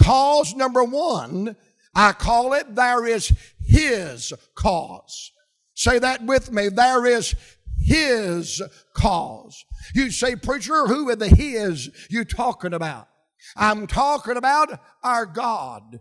Cause 0.00 0.54
number 0.54 0.84
one, 0.84 1.56
I 1.94 2.12
call 2.12 2.54
it 2.54 2.74
there 2.74 3.06
is 3.06 3.32
His 3.64 4.32
cause. 4.54 5.32
Say 5.74 5.98
that 5.98 6.24
with 6.24 6.50
me. 6.50 6.68
There 6.68 7.06
is 7.06 7.34
His 7.80 8.62
cause. 8.94 9.64
You 9.94 10.10
say, 10.10 10.36
preacher, 10.36 10.86
who 10.86 11.08
are 11.10 11.16
the 11.16 11.28
His 11.28 11.90
you 12.08 12.24
talking 12.24 12.72
about? 12.72 13.08
I'm 13.56 13.86
talking 13.86 14.36
about 14.36 14.80
our 15.02 15.26
God, 15.26 16.00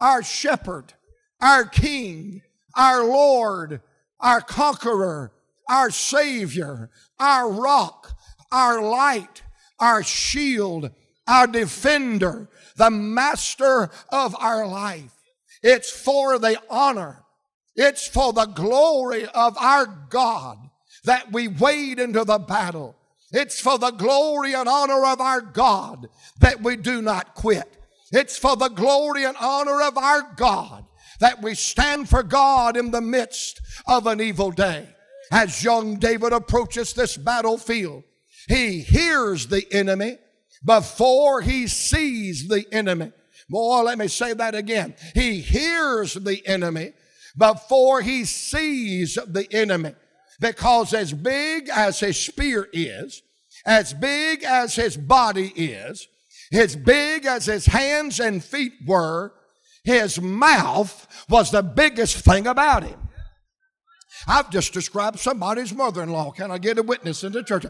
our 0.00 0.22
shepherd, 0.22 0.92
our 1.40 1.64
King, 1.64 2.42
our 2.76 3.04
Lord, 3.04 3.80
our 4.20 4.40
conqueror, 4.40 5.32
our 5.68 5.90
Savior, 5.90 6.90
our 7.18 7.50
rock, 7.50 8.12
our 8.52 8.82
light, 8.82 9.42
our 9.80 10.02
shield, 10.02 10.90
our 11.26 11.46
defender, 11.46 12.48
the 12.76 12.90
master 12.90 13.90
of 14.10 14.34
our 14.38 14.66
life. 14.66 15.12
It's 15.62 15.90
for 15.90 16.38
the 16.38 16.60
honor. 16.68 17.22
It's 17.76 18.06
for 18.06 18.32
the 18.32 18.46
glory 18.46 19.26
of 19.26 19.56
our 19.58 19.86
God 19.86 20.58
that 21.04 21.32
we 21.32 21.48
wade 21.48 21.98
into 21.98 22.24
the 22.24 22.38
battle. 22.38 22.96
It's 23.32 23.60
for 23.60 23.78
the 23.78 23.90
glory 23.90 24.54
and 24.54 24.68
honor 24.68 25.04
of 25.06 25.20
our 25.20 25.40
God 25.40 26.08
that 26.40 26.62
we 26.62 26.76
do 26.76 27.00
not 27.00 27.34
quit. 27.34 27.78
It's 28.12 28.36
for 28.36 28.56
the 28.56 28.68
glory 28.68 29.24
and 29.24 29.36
honor 29.40 29.80
of 29.82 29.96
our 29.96 30.34
God 30.36 30.84
that 31.20 31.40
we 31.40 31.54
stand 31.54 32.08
for 32.08 32.22
God 32.22 32.76
in 32.76 32.90
the 32.90 33.00
midst 33.00 33.60
of 33.86 34.06
an 34.06 34.20
evil 34.20 34.50
day. 34.50 34.88
As 35.30 35.64
young 35.64 35.96
David 35.96 36.32
approaches 36.32 36.92
this 36.92 37.16
battlefield, 37.16 38.02
he 38.48 38.80
hears 38.80 39.46
the 39.46 39.64
enemy 39.72 40.18
before 40.64 41.40
he 41.40 41.66
sees 41.66 42.48
the 42.48 42.64
enemy. 42.72 43.12
Boy, 43.48 43.82
let 43.82 43.98
me 43.98 44.08
say 44.08 44.32
that 44.34 44.54
again. 44.54 44.94
He 45.14 45.40
hears 45.40 46.14
the 46.14 46.46
enemy 46.46 46.92
before 47.36 48.00
he 48.00 48.24
sees 48.24 49.18
the 49.26 49.46
enemy. 49.52 49.94
Because 50.40 50.94
as 50.94 51.12
big 51.12 51.68
as 51.68 52.00
his 52.00 52.16
spear 52.16 52.68
is, 52.72 53.22
as 53.64 53.94
big 53.94 54.42
as 54.42 54.74
his 54.74 54.96
body 54.96 55.52
is, 55.54 56.08
as 56.52 56.76
big 56.76 57.26
as 57.26 57.46
his 57.46 57.66
hands 57.66 58.20
and 58.20 58.42
feet 58.42 58.72
were, 58.86 59.32
his 59.84 60.20
mouth 60.20 61.06
was 61.28 61.50
the 61.50 61.62
biggest 61.62 62.18
thing 62.24 62.46
about 62.46 62.84
him. 62.84 63.01
I've 64.26 64.50
just 64.50 64.72
described 64.72 65.18
somebody's 65.18 65.74
mother 65.74 66.02
in 66.02 66.10
law. 66.10 66.30
Can 66.30 66.50
I 66.50 66.58
get 66.58 66.78
a 66.78 66.82
witness 66.82 67.24
in 67.24 67.32
the 67.32 67.42
church? 67.42 67.66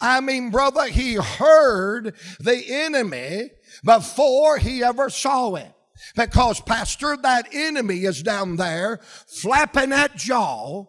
I 0.00 0.20
mean, 0.20 0.50
brother, 0.50 0.86
he 0.86 1.14
heard 1.14 2.14
the 2.40 2.64
enemy 2.68 3.50
before 3.84 4.58
he 4.58 4.82
ever 4.82 5.10
saw 5.10 5.54
it. 5.54 5.72
Because, 6.16 6.60
Pastor, 6.60 7.16
that 7.22 7.48
enemy 7.52 8.04
is 8.04 8.22
down 8.22 8.56
there 8.56 9.00
flapping 9.02 9.90
that 9.90 10.16
jaw, 10.16 10.86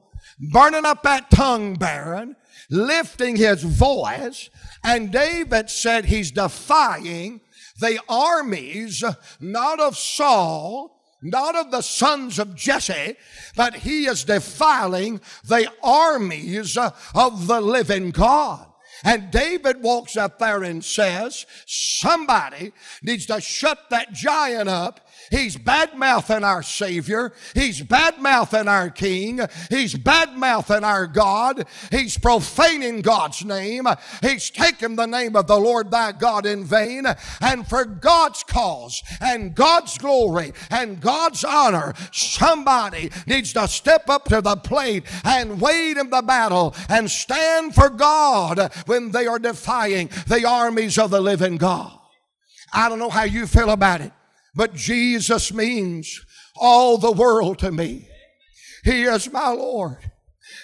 burning 0.51 0.85
up 0.85 1.03
that 1.03 1.31
tongue 1.31 1.75
barren, 1.75 2.35
lifting 2.69 3.35
his 3.35 3.63
voice. 3.63 4.49
And 4.83 5.11
David 5.11 5.69
said 5.69 6.05
he's 6.05 6.31
defying 6.31 7.41
the 7.79 7.99
armies, 8.09 9.03
not 9.39 9.79
of 9.79 9.97
Saul, 9.97 10.94
not 11.25 11.55
of 11.55 11.71
the 11.71 11.81
sons 11.81 12.39
of 12.39 12.55
Jesse, 12.55 13.15
but 13.55 13.75
he 13.75 14.05
is 14.05 14.23
defiling 14.23 15.19
the 15.43 15.69
armies 15.83 16.77
uh, 16.77 16.91
of 17.13 17.47
the 17.47 17.59
living 17.59 18.11
God. 18.11 18.67
And 19.03 19.29
David 19.29 19.81
walks 19.83 20.15
up 20.15 20.39
there 20.39 20.63
and 20.63 20.83
says, 20.83 21.45
somebody 21.65 22.71
needs 23.03 23.25
to 23.27 23.41
shut 23.41 23.89
that 23.89 24.13
giant 24.13 24.69
up 24.69 25.04
He's 25.31 25.57
bad 25.57 25.97
mouthing 25.97 26.43
our 26.43 26.63
Savior. 26.63 27.33
He's 27.53 27.81
bad 27.81 28.19
mouthing 28.19 28.67
our 28.67 28.89
King. 28.89 29.39
He's 29.69 29.95
bad 29.95 30.37
mouthing 30.37 30.83
our 30.83 31.07
God. 31.07 31.65
He's 31.91 32.17
profaning 32.17 33.01
God's 33.01 33.43
name. 33.43 33.85
He's 34.21 34.49
taken 34.49 34.95
the 34.95 35.05
name 35.05 35.35
of 35.35 35.47
the 35.47 35.59
Lord 35.59 35.91
thy 35.91 36.11
God 36.11 36.45
in 36.45 36.63
vain. 36.63 37.05
And 37.41 37.67
for 37.67 37.85
God's 37.85 38.43
cause 38.43 39.03
and 39.21 39.55
God's 39.55 39.97
glory 39.97 40.53
and 40.69 41.01
God's 41.01 41.43
honor, 41.43 41.93
somebody 42.11 43.11
needs 43.25 43.53
to 43.53 43.67
step 43.67 44.09
up 44.09 44.25
to 44.25 44.41
the 44.41 44.55
plate 44.55 45.05
and 45.23 45.59
wade 45.59 45.97
in 45.97 46.09
the 46.09 46.21
battle 46.21 46.75
and 46.89 47.09
stand 47.09 47.75
for 47.75 47.89
God 47.89 48.71
when 48.85 49.11
they 49.11 49.27
are 49.27 49.39
defying 49.39 50.09
the 50.27 50.45
armies 50.45 50.97
of 50.97 51.11
the 51.11 51.21
living 51.21 51.57
God. 51.57 51.97
I 52.73 52.89
don't 52.89 52.99
know 52.99 53.09
how 53.09 53.23
you 53.23 53.47
feel 53.47 53.69
about 53.69 54.01
it. 54.01 54.11
But 54.55 54.73
Jesus 54.73 55.53
means 55.53 56.25
all 56.55 56.97
the 56.97 57.11
world 57.11 57.59
to 57.59 57.71
me. 57.71 58.07
He 58.83 59.03
is 59.03 59.31
my 59.31 59.49
Lord. 59.49 59.97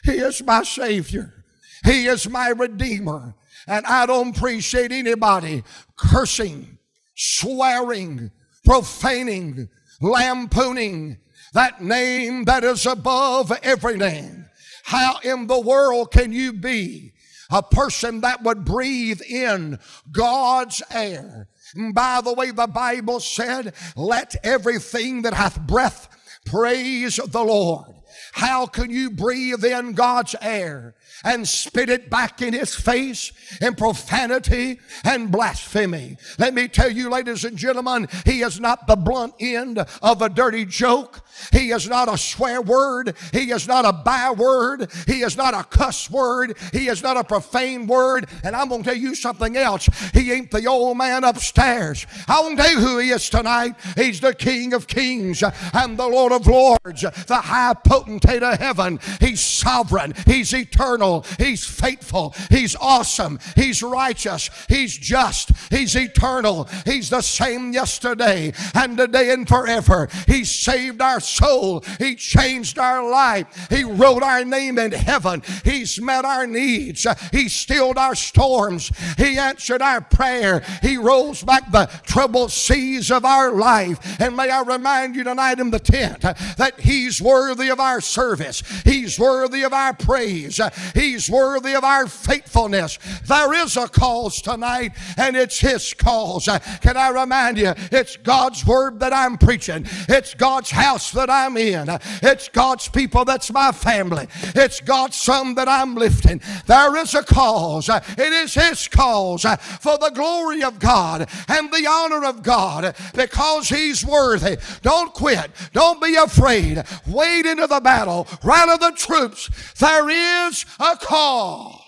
He 0.04 0.14
is 0.14 0.44
my 0.44 0.64
Savior. 0.64 1.44
He 1.84 2.06
is 2.06 2.30
my 2.30 2.50
Redeemer. 2.50 3.36
And 3.68 3.86
I 3.86 4.06
don't 4.06 4.36
appreciate 4.36 4.92
anybody 4.92 5.64
cursing, 5.98 6.78
swearing, 7.16 8.32
profaning, 8.66 9.70
lampooning 10.00 11.18
that 11.54 11.82
name 11.82 12.46
that 12.46 12.64
is 12.64 12.86
above 12.86 13.52
every 13.62 13.98
name. 13.98 14.46
How 14.84 15.20
in 15.24 15.48
the 15.48 15.60
world 15.60 16.12
can 16.12 16.32
you 16.32 16.54
be 16.54 17.12
a 17.52 17.62
person 17.62 18.22
that 18.22 18.44
would 18.44 18.64
breathe 18.66 19.22
in 19.22 19.78
God's 20.12 20.82
air. 20.90 21.50
By 21.76 22.22
the 22.22 22.34
way, 22.34 22.52
the 22.52 22.68
Bible 22.68 23.20
said, 23.20 23.74
let 23.96 24.36
everything 24.44 25.22
that 25.24 25.34
hath 25.34 25.60
breath 25.60 26.08
praise 26.46 27.18
the 27.18 27.44
Lord. 27.44 27.96
How 28.34 28.66
can 28.66 28.90
you 28.90 29.10
breathe 29.10 29.64
in 29.64 29.94
God's 29.94 30.36
air 30.42 30.96
and 31.24 31.48
spit 31.48 31.90
it 31.90 32.10
back 32.10 32.42
in 32.42 32.54
his 32.54 32.74
face 32.74 33.32
in 33.60 33.76
profanity 33.76 34.80
and 35.04 35.32
blasphemy? 35.32 36.18
Let 36.38 36.54
me 36.54 36.68
tell 36.68 36.90
you, 36.90 37.10
ladies 37.10 37.44
and 37.44 37.58
gentlemen, 37.58 38.08
he 38.26 38.42
is 38.42 38.60
not 38.60 38.88
the 38.88 38.96
blunt 38.96 39.34
end 39.40 39.86
of 40.02 40.22
a 40.22 40.30
dirty 40.30 40.66
joke. 40.66 41.22
He 41.52 41.72
is 41.72 41.88
not 41.88 42.12
a 42.12 42.18
swear 42.18 42.62
word. 42.62 43.16
He 43.32 43.52
is 43.52 43.68
not 43.68 43.86
a 43.86 43.94
byword. 43.94 44.92
He 45.08 45.22
is 45.22 45.38
not 45.38 45.54
a 45.54 45.64
cuss 45.64 46.10
word. 46.10 46.58
He 46.72 46.88
is 46.88 47.04
not 47.04 47.18
a 47.18 47.24
profane 47.24 47.88
word. 47.88 48.28
And 48.44 48.56
I'm 48.56 48.70
going 48.70 48.84
to 48.84 48.90
tell 48.90 49.00
you 49.00 49.16
something 49.16 49.58
else. 49.58 49.90
He 50.14 50.32
ain't 50.32 50.52
the 50.52 50.66
old 50.66 50.98
man 50.98 51.24
upstairs. 51.24 52.06
I 52.28 52.42
want 52.42 52.58
to 52.58 52.64
tell 52.64 52.72
you 52.74 52.80
who 52.80 52.98
he 53.00 53.10
is 53.10 53.30
tonight. 53.30 53.76
He's 53.96 54.20
the 54.20 54.34
King 54.34 54.74
of 54.74 54.88
kings 54.88 55.44
and 55.74 55.98
the 55.98 56.08
Lord 56.08 56.32
of 56.32 56.48
lords, 56.48 57.02
the 57.02 57.42
high 57.44 57.74
potentate 57.74 58.44
of 58.44 58.60
heaven. 58.60 59.00
He's 59.20 59.42
sovereign. 59.42 60.14
He's 60.26 60.54
eternal. 60.54 61.26
He's 61.38 61.64
faithful. 61.64 62.36
He's 62.50 62.76
awesome. 62.76 63.40
He's 63.56 63.84
righteous. 63.84 64.50
He's 64.68 64.98
just. 64.98 65.52
He's 65.70 65.96
eternal. 65.96 66.70
He's 66.86 67.10
the 67.10 67.22
same 67.22 67.74
yesterday 67.74 68.54
and 68.74 68.98
today 68.98 69.32
and 69.32 69.48
forever. 69.48 70.10
He 70.28 70.44
saved 70.44 71.02
our 71.02 71.20
soul. 71.32 71.84
He 72.00 72.16
changed 72.16 72.78
our 72.78 73.10
life. 73.10 73.68
He 73.70 73.84
wrote 73.84 74.24
our 74.24 74.44
name 74.46 74.78
in 74.78 74.92
heaven. 74.92 75.44
He's 75.64 76.02
met 76.02 76.26
our 76.26 76.48
needs. 76.48 77.08
He 77.32 77.50
stilled 77.50 77.98
our 77.98 78.16
storms. 78.16 78.92
He 79.18 79.38
answered 79.38 79.82
our 79.82 80.02
prayer. 80.02 80.64
He 80.82 80.98
rolls 80.98 81.44
back 81.44 81.72
the 81.72 81.90
troubled 82.04 82.52
seas 82.52 83.12
of 83.12 83.26
our 83.26 83.52
life. 83.52 84.20
And 84.20 84.36
may 84.36 84.50
I 84.50 84.62
remind 84.62 85.16
you 85.16 85.24
tonight 85.24 85.60
in 85.60 85.72
the 85.72 85.80
tent 85.80 86.22
that 86.22 86.74
He's 86.80 87.22
worthy 87.22 87.70
of 87.70 87.80
our 87.80 88.02
service. 88.02 88.62
He's 88.84 89.20
worthy 89.20 89.64
of 89.64 89.74
our 89.74 89.94
praise. 89.94 90.60
He's 90.94 91.30
worthy 91.30 91.74
of 91.74 91.84
our 91.84 92.08
faithfulness. 92.08 93.00
There 93.28 93.54
is 93.54 93.78
a 93.78 93.88
cause 93.88 94.42
tonight, 94.42 94.94
and 95.18 95.36
it's 95.36 95.60
His 95.60 95.94
cause. 95.94 96.50
Can 96.82 96.98
I 96.98 97.10
remind 97.10 97.58
you, 97.58 97.74
it's 97.92 98.18
God's 98.18 98.66
word 98.66 99.00
that 99.00 99.14
I'm 99.14 99.38
preaching. 99.38 99.86
It's 100.10 100.34
God's 100.34 100.72
house 100.72 101.11
that 101.14 101.30
I'm 101.30 101.58
in. 101.58 101.88
It's 102.22 102.50
God's 102.50 102.88
people 102.88 103.26
that's 103.26 103.52
my 103.52 103.72
family. 103.72 104.28
It's 104.56 104.82
God's 104.82 105.16
son 105.16 105.56
that 105.56 105.68
I'm 105.68 105.96
lifting. 105.96 106.42
There 106.66 106.96
is 106.98 107.14
a 107.14 107.24
cause. 107.24 107.90
It 107.90 108.20
is 108.20 108.54
His 108.54 108.88
cause 108.88 109.44
for 109.44 109.98
the 109.98 110.12
glory 110.14 110.64
of 110.64 110.80
God 110.80 111.30
and 111.48 111.72
the 111.72 111.88
honor 111.88 112.26
of 112.26 112.44
God 112.44 112.96
because 113.14 113.70
He's 113.70 114.06
worthy. 114.06 114.58
Don't 114.82 115.14
quit. 115.14 115.52
Don't 115.74 116.02
be 116.02 116.16
afraid. 116.16 116.84
Wade 117.08 117.46
into 117.46 117.68
the 117.68 117.80
battle. 117.80 118.28
Rally 118.44 118.78
the 118.78 118.92
troops. 118.96 119.50
There 119.80 120.10
is 120.10 120.66
a 120.80 120.96
cause. 120.98 121.80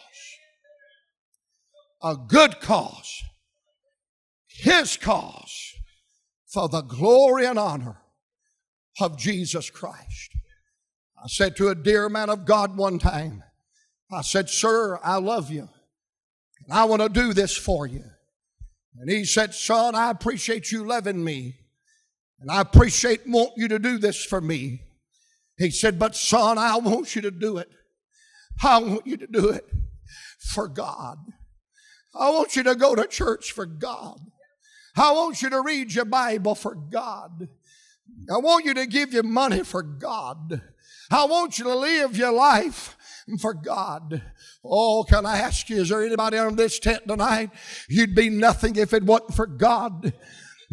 A 2.01 2.15
good 2.27 2.59
cause. 2.59 3.23
His 4.47 4.97
cause 4.97 5.73
for 6.47 6.69
the 6.69 6.81
glory 6.81 7.45
and 7.45 7.57
honor 7.57 8.02
of 8.99 9.17
Jesus 9.17 9.69
Christ. 9.69 10.35
I 11.23 11.27
said 11.27 11.55
to 11.57 11.69
a 11.69 11.75
dear 11.75 12.09
man 12.09 12.29
of 12.29 12.45
God 12.45 12.77
one 12.77 12.99
time, 12.99 13.43
I 14.11 14.21
said, 14.21 14.49
Sir, 14.49 14.99
I 15.03 15.17
love 15.17 15.49
you. 15.49 15.69
And 16.65 16.73
I 16.73 16.85
want 16.85 17.01
to 17.01 17.09
do 17.09 17.33
this 17.33 17.55
for 17.55 17.87
you. 17.87 18.03
And 18.99 19.09
he 19.09 19.25
said, 19.25 19.53
Son, 19.53 19.95
I 19.95 20.11
appreciate 20.11 20.71
you 20.71 20.85
loving 20.85 21.23
me. 21.23 21.55
And 22.39 22.51
I 22.51 22.61
appreciate 22.61 23.21
want 23.25 23.51
you 23.55 23.67
to 23.69 23.79
do 23.79 23.97
this 23.97 24.23
for 24.23 24.41
me. 24.41 24.81
He 25.57 25.71
said, 25.71 25.97
But 25.97 26.15
son, 26.15 26.57
I 26.57 26.77
want 26.77 27.15
you 27.15 27.21
to 27.21 27.31
do 27.31 27.57
it. 27.57 27.69
I 28.61 28.79
want 28.79 29.07
you 29.07 29.17
to 29.17 29.27
do 29.27 29.49
it 29.49 29.65
for 30.39 30.67
God. 30.67 31.17
I 32.13 32.29
want 32.29 32.55
you 32.55 32.63
to 32.63 32.75
go 32.75 32.95
to 32.95 33.07
church 33.07 33.51
for 33.51 33.65
God. 33.65 34.19
I 34.95 35.11
want 35.13 35.41
you 35.41 35.49
to 35.49 35.61
read 35.61 35.93
your 35.93 36.05
Bible 36.05 36.53
for 36.53 36.75
God. 36.75 37.47
I 38.31 38.37
want 38.37 38.65
you 38.65 38.73
to 38.73 38.85
give 38.85 39.13
your 39.13 39.23
money 39.23 39.63
for 39.63 39.83
God. 39.83 40.61
I 41.11 41.25
want 41.25 41.59
you 41.59 41.65
to 41.65 41.75
live 41.75 42.17
your 42.17 42.31
life 42.31 42.97
for 43.39 43.53
God. 43.53 44.21
Oh, 44.63 45.03
can 45.03 45.25
I 45.25 45.37
ask 45.37 45.69
you, 45.69 45.81
is 45.81 45.89
there 45.89 46.03
anybody 46.03 46.37
on 46.37 46.55
this 46.55 46.79
tent 46.79 47.07
tonight? 47.07 47.51
You'd 47.89 48.15
be 48.15 48.29
nothing 48.29 48.75
if 48.75 48.93
it 48.93 49.03
wasn't 49.03 49.33
for 49.35 49.45
God. 49.45 50.13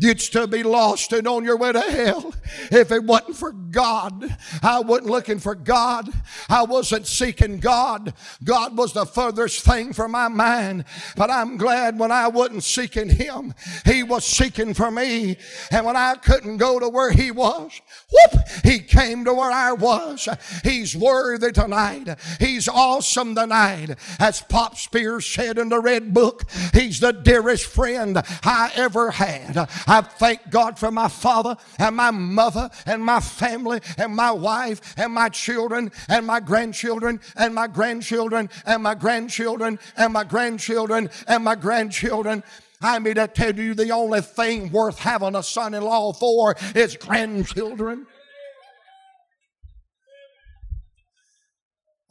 You'd 0.00 0.20
still 0.20 0.46
be 0.46 0.62
lost 0.62 1.12
and 1.12 1.28
on 1.28 1.44
your 1.44 1.58
way 1.58 1.72
to 1.72 1.80
hell 1.80 2.32
if 2.70 2.90
it 2.90 3.04
wasn't 3.04 3.36
for 3.36 3.52
God. 3.52 4.24
I 4.62 4.80
wasn't 4.80 5.10
looking 5.10 5.38
for 5.38 5.54
God. 5.54 6.08
I 6.48 6.62
wasn't 6.62 7.06
seeking 7.06 7.60
God. 7.60 8.14
God 8.42 8.76
was 8.78 8.94
the 8.94 9.04
furthest 9.04 9.62
thing 9.62 9.92
from 9.92 10.12
my 10.12 10.28
mind. 10.28 10.86
But 11.16 11.30
I'm 11.30 11.58
glad 11.58 11.98
when 11.98 12.10
I 12.10 12.28
wasn't 12.28 12.64
seeking 12.64 13.10
Him, 13.10 13.54
He 13.84 14.02
was 14.02 14.24
seeking 14.24 14.72
for 14.72 14.90
me. 14.90 15.36
And 15.70 15.84
when 15.84 15.96
I 15.96 16.14
couldn't 16.14 16.56
go 16.56 16.78
to 16.78 16.88
where 16.88 17.12
He 17.12 17.30
was, 17.30 17.80
whoop, 18.10 18.42
He 18.64 18.78
came 18.78 19.24
to 19.26 19.34
where 19.34 19.52
I 19.52 19.72
was. 19.72 20.28
He's 20.64 20.96
worthy 20.96 21.52
tonight. 21.52 22.08
He's 22.38 22.68
awesome 22.68 23.34
tonight. 23.34 23.96
As 24.18 24.40
Pop 24.40 24.78
Spears 24.78 25.26
said 25.26 25.58
in 25.58 25.68
the 25.68 25.80
Red 25.80 26.14
Book, 26.14 26.50
He's 26.72 27.00
the 27.00 27.12
dearest 27.12 27.66
friend 27.66 28.16
I 28.42 28.72
ever 28.74 29.10
had. 29.10 29.68
I 29.90 30.03
thank 30.03 30.50
God 30.50 30.79
for 30.79 30.92
my 30.92 31.09
father 31.09 31.57
and 31.76 31.96
my 31.96 32.12
mother 32.12 32.70
and 32.87 33.05
my 33.05 33.18
family 33.18 33.81
and 33.98 34.14
my 34.14 34.31
wife 34.31 34.94
and 34.96 35.12
my 35.12 35.29
children 35.29 35.90
and 36.09 36.24
my 36.24 36.38
grandchildren 36.38 37.18
and 37.35 37.57
my 37.57 37.66
grandchildren 37.66 38.50
and 38.66 38.85
my 38.85 38.94
grandchildren 38.94 39.81
and 39.96 40.12
my 40.12 40.22
grandchildren 40.22 41.11
and 41.26 41.42
my 41.42 41.57
grandchildren. 41.57 42.44
I 42.81 43.00
mean 43.00 43.16
to 43.16 43.26
tell 43.26 43.57
you 43.57 43.74
the 43.74 43.90
only 43.90 44.20
thing 44.20 44.70
worth 44.70 45.00
having 45.00 45.35
a 45.35 45.42
son 45.42 45.74
in 45.74 45.83
law 45.83 46.12
for 46.12 46.55
is 46.76 46.96
grandchildren. 46.96 48.07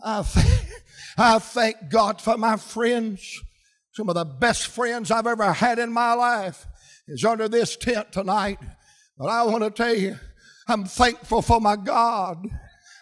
I, 0.04 0.20
I 1.18 1.40
thank 1.40 1.90
God 1.90 2.20
for 2.20 2.38
my 2.38 2.58
friends, 2.58 3.40
some 3.94 4.10
of 4.10 4.16
the 4.16 4.26
best 4.26 4.68
friends 4.68 5.12
I've 5.12 5.28
ever 5.28 5.54
had 5.54 5.80
in 5.80 5.94
my 5.94 6.12
life 6.14 6.66
is 7.10 7.26
under 7.26 7.48
this 7.48 7.76
tent 7.76 8.12
tonight. 8.12 8.60
But 9.18 9.26
I 9.26 9.44
want 9.44 9.64
to 9.64 9.72
tell 9.72 9.96
you, 9.96 10.16
I'm 10.68 10.86
thankful 10.86 11.42
for 11.42 11.60
my 11.60 11.76
God 11.76 12.48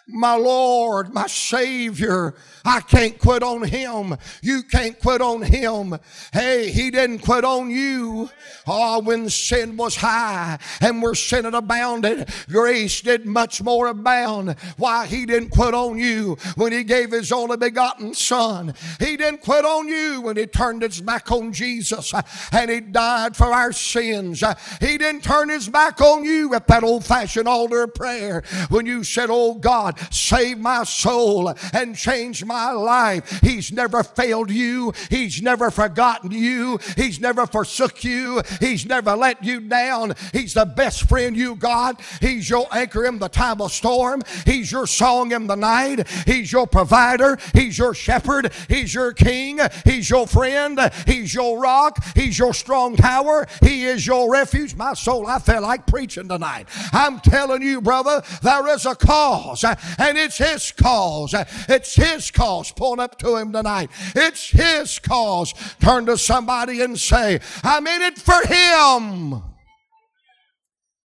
my 0.08 0.34
Lord, 0.34 1.12
my 1.12 1.26
Savior. 1.26 2.34
I 2.64 2.80
can't 2.80 3.18
quit 3.18 3.42
on 3.42 3.62
Him. 3.62 4.16
You 4.42 4.62
can't 4.62 4.98
quit 4.98 5.20
on 5.20 5.42
Him. 5.42 5.98
Hey, 6.32 6.70
He 6.70 6.90
didn't 6.90 7.20
quit 7.20 7.44
on 7.44 7.70
you. 7.70 8.30
Oh, 8.66 9.00
when 9.00 9.28
sin 9.28 9.76
was 9.76 9.96
high 9.96 10.58
and 10.80 11.02
where 11.02 11.14
sin 11.14 11.44
had 11.44 11.54
abounded, 11.54 12.28
grace 12.48 13.00
did 13.02 13.26
much 13.26 13.62
more 13.62 13.86
abound. 13.86 14.56
Why? 14.76 15.06
He 15.06 15.26
didn't 15.26 15.50
quit 15.50 15.74
on 15.74 15.98
you 15.98 16.36
when 16.56 16.72
He 16.72 16.84
gave 16.84 17.12
His 17.12 17.30
only 17.30 17.56
begotten 17.56 18.14
Son. 18.14 18.74
He 18.98 19.16
didn't 19.16 19.42
quit 19.42 19.64
on 19.64 19.88
you 19.88 20.22
when 20.22 20.36
He 20.36 20.46
turned 20.46 20.82
His 20.82 21.00
back 21.00 21.30
on 21.30 21.52
Jesus 21.52 22.14
and 22.52 22.70
He 22.70 22.80
died 22.80 23.36
for 23.36 23.46
our 23.46 23.72
sins. 23.72 24.42
He 24.80 24.98
didn't 24.98 25.22
turn 25.22 25.50
His 25.50 25.68
back 25.68 26.00
on 26.00 26.24
you 26.24 26.54
at 26.54 26.66
that 26.66 26.82
old 26.82 27.04
fashioned 27.04 27.48
altar 27.48 27.86
prayer 27.86 28.42
when 28.70 28.86
you 28.86 29.04
said, 29.04 29.28
Oh 29.30 29.54
God, 29.54 29.97
Save 30.10 30.58
my 30.58 30.84
soul 30.84 31.54
and 31.72 31.96
change 31.96 32.44
my 32.44 32.70
life. 32.70 33.40
He's 33.40 33.72
never 33.72 34.02
failed 34.02 34.50
you. 34.50 34.92
He's 35.10 35.42
never 35.42 35.70
forgotten 35.70 36.30
you. 36.30 36.78
He's 36.96 37.20
never 37.20 37.46
forsook 37.46 38.04
you. 38.04 38.42
He's 38.60 38.86
never 38.86 39.16
let 39.16 39.42
you 39.44 39.60
down. 39.60 40.14
He's 40.32 40.54
the 40.54 40.66
best 40.66 41.08
friend 41.08 41.36
you 41.36 41.54
got. 41.54 42.00
He's 42.20 42.48
your 42.48 42.66
anchor 42.72 43.04
in 43.04 43.18
the 43.18 43.28
time 43.28 43.60
of 43.60 43.72
storm. 43.72 44.22
He's 44.44 44.70
your 44.70 44.86
song 44.86 45.32
in 45.32 45.46
the 45.46 45.54
night. 45.54 46.08
He's 46.26 46.52
your 46.52 46.66
provider. 46.66 47.38
He's 47.54 47.78
your 47.78 47.94
shepherd. 47.94 48.52
He's 48.68 48.94
your 48.94 49.12
king. 49.12 49.60
He's 49.84 50.08
your 50.10 50.26
friend. 50.26 50.78
He's 51.06 51.34
your 51.34 51.58
rock. 51.58 52.02
He's 52.14 52.38
your 52.38 52.54
strong 52.54 52.96
tower. 52.96 53.46
He 53.62 53.84
is 53.84 54.06
your 54.06 54.30
refuge. 54.30 54.74
My 54.74 54.94
soul, 54.94 55.26
I 55.26 55.38
feel 55.38 55.62
like 55.62 55.86
preaching 55.86 56.28
tonight. 56.28 56.68
I'm 56.92 57.20
telling 57.20 57.62
you, 57.62 57.80
brother, 57.80 58.22
there 58.42 58.66
is 58.68 58.86
a 58.86 58.94
cause 58.94 59.64
and 59.98 60.18
it's 60.18 60.38
His 60.38 60.72
cause. 60.72 61.34
It's 61.68 61.94
His 61.94 62.30
cause. 62.30 62.72
Point 62.72 63.00
up 63.00 63.18
to 63.20 63.36
Him 63.36 63.52
tonight. 63.52 63.90
It's 64.14 64.50
His 64.50 64.98
cause. 64.98 65.54
Turn 65.80 66.06
to 66.06 66.18
somebody 66.18 66.80
and 66.80 66.98
say, 66.98 67.40
I'm 67.62 67.86
in 67.86 68.02
it 68.02 68.18
for 68.18 68.40
Him. 68.46 69.42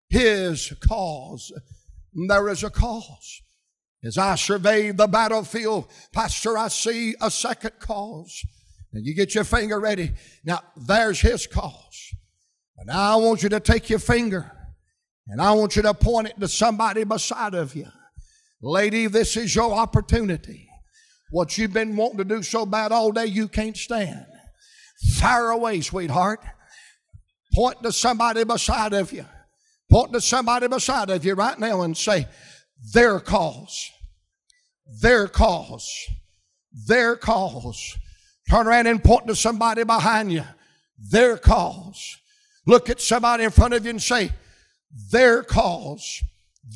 His 0.08 0.72
cause. 0.86 1.52
There 2.14 2.48
is 2.48 2.62
a 2.62 2.70
cause. 2.70 3.42
As 4.04 4.18
I 4.18 4.34
survey 4.34 4.90
the 4.90 5.06
battlefield, 5.06 5.88
Pastor, 6.12 6.58
I 6.58 6.68
see 6.68 7.14
a 7.20 7.30
second 7.30 7.78
cause. 7.78 8.44
And 8.92 9.06
you 9.06 9.14
get 9.14 9.34
your 9.34 9.44
finger 9.44 9.80
ready. 9.80 10.12
Now, 10.44 10.60
there's 10.76 11.20
his 11.20 11.46
cause. 11.46 12.14
And 12.76 12.90
I 12.90 13.16
want 13.16 13.42
you 13.42 13.48
to 13.50 13.60
take 13.60 13.88
your 13.88 14.00
finger 14.00 14.50
and 15.28 15.40
I 15.40 15.52
want 15.52 15.76
you 15.76 15.82
to 15.82 15.94
point 15.94 16.28
it 16.28 16.40
to 16.40 16.48
somebody 16.48 17.04
beside 17.04 17.54
of 17.54 17.74
you. 17.74 17.86
Lady, 18.62 19.09
this 19.09 19.37
is 19.37 19.55
your 19.55 19.72
opportunity. 19.72 20.68
What 21.31 21.59
you've 21.59 21.72
been 21.72 21.96
wanting 21.96 22.18
to 22.18 22.25
do 22.25 22.42
so 22.42 22.64
bad 22.64 22.92
all 22.92 23.11
day, 23.11 23.27
you 23.27 23.48
can't 23.48 23.77
stand. 23.77 24.25
Fire 25.18 25.51
away, 25.51 25.81
sweetheart. 25.81 26.40
Point 27.55 27.83
to 27.83 27.90
somebody 27.90 28.44
beside 28.44 28.92
of 28.92 29.12
you. 29.12 29.27
Point 29.90 30.12
to 30.12 30.20
somebody 30.20 30.68
beside 30.68 31.11
of 31.11 31.25
you 31.25 31.35
right 31.35 31.59
now 31.59 31.83
and 31.83 31.96
say, 31.96 32.29
their 32.94 33.18
cause, 33.20 33.90
their 35.03 35.27
cause, 35.27 35.90
their 36.87 37.16
cause. 37.16 37.96
Turn 38.48 38.66
around 38.66 38.87
and 38.87 39.03
point 39.03 39.27
to 39.27 39.35
somebody 39.35 39.85
behind 39.85 40.33
you, 40.33 40.44
their 40.98 41.37
cause. 41.37 42.16
Look 42.66 42.90
at 42.90 43.01
somebody 43.01 43.44
in 43.44 43.51
front 43.51 43.75
of 43.75 43.85
you 43.85 43.90
and 43.90 44.03
say, 44.03 44.31
their 45.11 45.42
cause, 45.42 46.22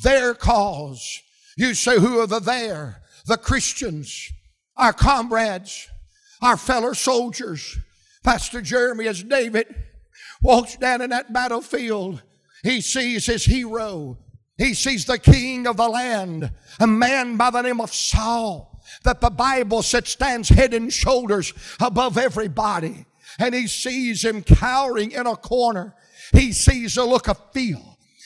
their 0.03 0.33
cause. 0.33 1.21
You 1.57 1.73
say, 1.73 1.99
who 1.99 2.19
are 2.19 2.27
the 2.27 2.39
there? 2.39 3.01
The 3.25 3.35
Christians, 3.35 4.31
our 4.77 4.93
comrades, 4.93 5.89
our 6.41 6.55
fellow 6.55 6.93
soldiers. 6.93 7.77
Pastor 8.23 8.61
Jeremy, 8.61 9.07
as 9.07 9.23
David 9.23 9.75
walks 10.41 10.75
down 10.75 11.01
in 11.01 11.09
that 11.09 11.33
battlefield, 11.33 12.21
he 12.63 12.79
sees 12.79 13.25
his 13.25 13.43
hero. 13.43 14.19
He 14.57 14.75
sees 14.75 15.05
the 15.05 15.17
king 15.17 15.65
of 15.65 15.77
the 15.77 15.87
land, 15.87 16.51
a 16.79 16.87
man 16.87 17.37
by 17.37 17.49
the 17.49 17.63
name 17.63 17.81
of 17.81 17.93
Saul, 17.93 18.79
that 19.03 19.19
the 19.19 19.29
Bible 19.29 19.81
said 19.81 20.07
stands 20.07 20.49
head 20.49 20.73
and 20.73 20.93
shoulders 20.93 21.53
above 21.79 22.17
everybody. 22.17 23.05
And 23.39 23.53
he 23.53 23.67
sees 23.67 24.23
him 24.23 24.43
cowering 24.43 25.11
in 25.11 25.25
a 25.25 25.35
corner. 25.35 25.95
He 26.33 26.51
sees 26.51 26.95
the 26.95 27.05
look 27.05 27.27
of 27.27 27.39
fear. 27.51 27.77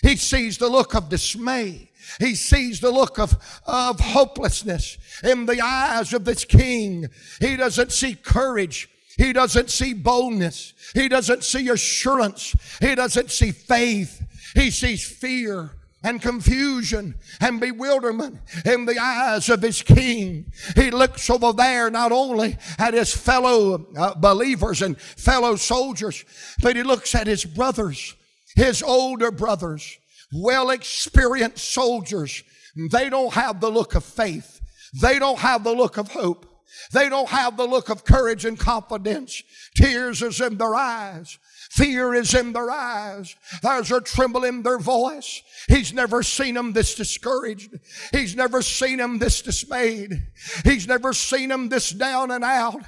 He 0.01 0.15
sees 0.15 0.57
the 0.57 0.69
look 0.69 0.95
of 0.95 1.09
dismay. 1.09 1.90
He 2.19 2.35
sees 2.35 2.79
the 2.79 2.91
look 2.91 3.19
of, 3.19 3.37
of 3.65 3.99
hopelessness 3.99 4.97
in 5.23 5.45
the 5.45 5.61
eyes 5.61 6.13
of 6.13 6.25
this 6.25 6.45
king. 6.45 7.09
He 7.39 7.55
doesn't 7.55 7.91
see 7.91 8.15
courage. 8.15 8.89
He 9.17 9.33
doesn't 9.33 9.69
see 9.69 9.93
boldness. 9.93 10.73
He 10.93 11.07
doesn't 11.07 11.43
see 11.43 11.69
assurance. 11.69 12.55
He 12.79 12.95
doesn't 12.95 13.31
see 13.31 13.51
faith. 13.51 14.21
He 14.55 14.71
sees 14.71 15.05
fear 15.07 15.71
and 16.03 16.21
confusion 16.21 17.13
and 17.39 17.59
bewilderment 17.59 18.39
in 18.65 18.85
the 18.85 18.97
eyes 18.99 19.49
of 19.49 19.61
his 19.61 19.83
king. 19.83 20.51
He 20.75 20.89
looks 20.89 21.29
over 21.29 21.53
there 21.53 21.91
not 21.91 22.11
only 22.11 22.57
at 22.79 22.95
his 22.95 23.15
fellow 23.15 23.85
uh, 23.95 24.15
believers 24.15 24.81
and 24.81 24.99
fellow 24.99 25.55
soldiers, 25.55 26.25
but 26.61 26.75
he 26.75 26.81
looks 26.81 27.13
at 27.13 27.27
his 27.27 27.45
brothers 27.45 28.15
his 28.55 28.83
older 28.83 29.31
brothers, 29.31 29.97
well 30.33 30.69
experienced 30.69 31.73
soldiers, 31.73 32.43
they 32.91 33.09
don't 33.09 33.33
have 33.33 33.59
the 33.59 33.69
look 33.69 33.95
of 33.95 34.03
faith. 34.03 34.61
They 35.01 35.19
don't 35.19 35.39
have 35.39 35.63
the 35.63 35.73
look 35.73 35.97
of 35.97 36.09
hope. 36.09 36.47
They 36.91 37.09
don't 37.09 37.29
have 37.29 37.57
the 37.57 37.65
look 37.65 37.89
of 37.89 38.03
courage 38.05 38.45
and 38.45 38.57
confidence. 38.57 39.43
Tears 39.75 40.21
is 40.21 40.39
in 40.41 40.57
their 40.57 40.75
eyes. 40.75 41.37
Fear 41.71 42.15
is 42.15 42.33
in 42.33 42.51
their 42.51 42.69
eyes. 42.69 43.35
There's 43.61 43.91
a 43.91 44.01
tremble 44.01 44.43
in 44.43 44.61
their 44.61 44.77
voice. 44.77 45.41
He's 45.69 45.93
never 45.93 46.21
seen 46.21 46.55
them 46.55 46.73
this 46.73 46.95
discouraged. 46.95 47.79
He's 48.11 48.35
never 48.35 48.61
seen 48.61 48.97
them 48.97 49.19
this 49.19 49.41
dismayed. 49.41 50.21
He's 50.65 50.87
never 50.87 51.13
seen 51.13 51.49
them 51.49 51.69
this 51.69 51.91
down 51.91 52.31
and 52.31 52.43
out. 52.43 52.83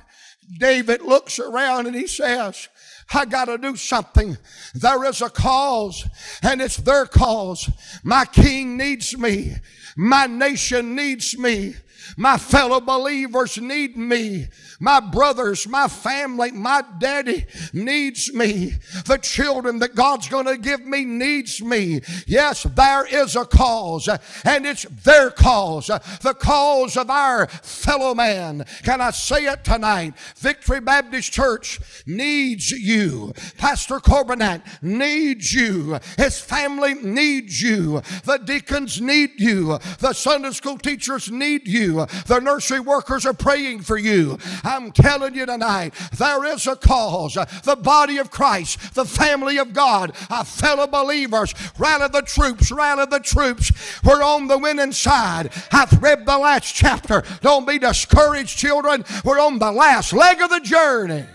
David 0.60 1.01
looks 1.01 1.39
around 1.39 1.88
and 1.88 1.95
he 1.95 2.08
says, 2.08 2.67
I 3.13 3.26
got 3.26 3.45
to 3.45 3.58
do 3.58 3.76
something. 3.76 4.38
There 4.73 5.04
is 5.06 5.21
a 5.21 5.30
cause, 5.30 6.08
and 6.41 6.62
it's 6.62 6.78
their 6.78 7.06
cause. 7.06 7.69
My 8.04 8.26
king 8.26 8.78
needs 8.78 9.17
me. 9.17 9.56
My 9.95 10.26
nation 10.28 10.95
needs 10.95 11.38
me. 11.38 11.76
My 12.18 12.38
fellow 12.38 12.80
believers 12.80 13.58
need 13.58 13.98
me. 13.98 14.48
My 14.80 15.00
brothers, 15.00 15.68
my 15.68 15.88
family, 15.88 16.52
my 16.52 16.84
daddy 17.00 17.46
needs 17.72 18.34
me. 18.34 18.74
The 19.06 19.18
children 19.18 19.80
that 19.80 19.96
God's 19.96 20.28
going 20.28 20.46
to 20.46 20.58
give 20.58 20.86
me 20.86 21.06
needs 21.06 21.62
me. 21.62 22.02
Yes, 22.28 22.63
there 22.63 23.06
is 23.06 23.36
a 23.36 23.46
cause 23.46 24.10
and 24.44 24.66
it's 24.66 24.84
their 25.04 25.30
cause. 25.30 25.88
The 25.88 26.36
cause 26.38 26.98
of 26.98 27.10
our 27.10 27.48
fellow 27.48 28.13
man. 28.13 28.66
Can 28.84 29.02
I 29.02 29.12
say 29.12 29.46
it 29.46 29.63
tonight? 29.63 30.13
Victory 30.38 30.82
Baptist 30.82 31.32
Church 31.32 31.80
needs 32.06 32.72
you. 32.72 33.34
Pastor 33.58 34.00
Corbinat 34.00 34.62
needs 34.82 35.54
you. 35.54 36.00
His 36.18 36.39
family 36.39 36.96
needs 36.96 37.62
you. 37.62 38.02
The 38.26 38.38
deacons 38.38 39.00
need 39.02 39.39
you. 39.39 39.80
The 40.00 40.13
Sunday 40.13 40.52
school 40.52 40.78
teachers 40.78 41.32
need 41.32 41.68
you. 41.68 41.92
The 41.93 42.39
nursery 42.41 42.79
workers 42.79 43.25
are 43.25 43.34
praying 43.34 43.82
for 43.82 43.97
you. 43.97 44.38
I'm 44.63 44.91
telling 44.91 45.36
you 45.36 45.45
tonight, 45.45 45.93
there 46.17 46.43
is 46.45 46.67
a 46.67 46.75
cause. 46.75 47.36
The 47.63 47.75
body 47.75 48.17
of 48.17 48.32
Christ, 48.32 48.93
the 48.95 49.06
family 49.06 49.58
of 49.58 49.73
God, 49.73 50.15
our 50.29 50.45
fellow 50.45 50.88
believers, 50.88 51.53
rally 51.77 52.08
the 52.10 52.21
troops, 52.21 52.71
rally 52.71 53.06
the 53.06 53.19
troops. 53.19 53.71
We're 54.03 54.23
on 54.23 54.47
the 54.47 54.58
winning 54.58 54.91
side. 54.91 55.51
I've 55.71 56.01
read 56.01 56.25
the 56.25 56.38
last 56.38 56.73
chapter. 56.73 57.23
Don't 57.41 57.67
be 57.67 57.79
discouraged, 57.79 58.58
children. 58.58 59.06
We're 59.23 59.39
on 59.39 59.60
the 59.60 59.71
last 59.71 60.13
leg 60.13 60.41
of 60.41 60.49
the 60.49 60.60
journey. 60.60 61.25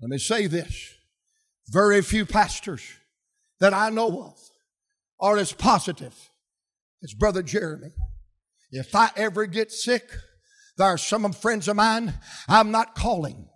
Let 0.00 0.10
me 0.10 0.18
say 0.18 0.46
this. 0.46 0.94
Very 1.68 2.00
few 2.02 2.26
pastors 2.26 2.82
that 3.58 3.74
I 3.74 3.90
know 3.90 4.22
of 4.22 4.38
are 5.18 5.36
as 5.36 5.52
positive 5.52 6.14
as 7.02 7.14
Brother 7.14 7.42
Jeremy. 7.42 7.92
If 8.76 8.94
I 8.94 9.10
ever 9.16 9.46
get 9.46 9.72
sick, 9.72 10.08
there 10.76 10.86
are 10.86 10.98
some 10.98 11.32
friends 11.32 11.68
of 11.68 11.76
mine 11.76 12.14
I'm 12.48 12.70
not 12.70 12.94
calling. 12.94 13.48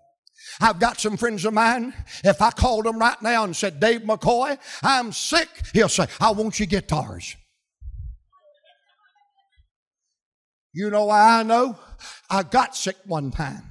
I've 0.61 0.80
got 0.80 0.98
some 0.98 1.16
friends 1.16 1.44
of 1.44 1.54
mine. 1.54 1.94
If 2.24 2.42
I 2.42 2.50
called 2.50 2.87
them 2.87 2.98
right 2.98 3.20
now 3.22 3.44
and 3.44 3.54
said, 3.54 3.78
Dave 3.78 4.00
McCoy, 4.00 4.59
I'm 4.83 5.12
sick, 5.12 5.48
he'll 5.72 5.88
say, 5.88 6.06
I 6.20 6.33
want 6.33 6.59
your 6.59 6.66
guitars. 6.66 7.37
You 10.72 10.90
know 10.90 11.06
why 11.06 11.40
I 11.40 11.42
know? 11.42 11.78
I 12.28 12.42
got 12.42 12.76
sick 12.76 12.96
one 13.04 13.30
time. 13.30 13.62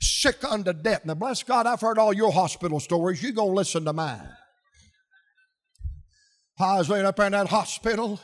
Sick 0.00 0.44
unto 0.44 0.72
death. 0.72 1.04
Now, 1.04 1.14
bless 1.14 1.42
God, 1.42 1.66
I've 1.66 1.80
heard 1.80 1.98
all 1.98 2.12
your 2.12 2.32
hospital 2.32 2.80
stories. 2.80 3.22
you 3.22 3.32
going 3.32 3.50
to 3.50 3.54
listen 3.54 3.84
to 3.86 3.92
mine. 3.92 4.28
I 6.58 6.78
was 6.78 6.88
laying 6.88 7.06
up 7.06 7.18
in 7.18 7.32
that 7.32 7.48
hospital 7.48 8.20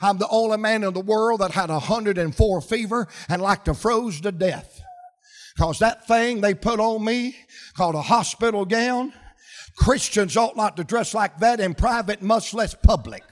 I'm 0.00 0.18
the 0.18 0.28
only 0.28 0.58
man 0.58 0.84
in 0.84 0.92
the 0.94 1.00
world 1.00 1.40
that 1.40 1.50
had 1.52 1.70
a 1.70 1.74
104 1.74 2.60
fever 2.60 3.08
and 3.28 3.42
like 3.42 3.64
to 3.64 3.74
froze 3.74 4.20
to 4.20 4.32
death. 4.32 4.80
Cause 5.58 5.80
that 5.80 6.06
thing 6.06 6.40
they 6.40 6.54
put 6.54 6.78
on 6.78 7.04
me 7.04 7.36
called 7.74 7.96
a 7.96 8.02
hospital 8.02 8.64
gown, 8.64 9.12
Christians 9.76 10.36
ought 10.36 10.56
not 10.56 10.76
to 10.76 10.84
dress 10.84 11.14
like 11.14 11.38
that 11.38 11.58
in 11.58 11.74
private, 11.74 12.22
much 12.22 12.54
less 12.54 12.74
public. 12.74 13.24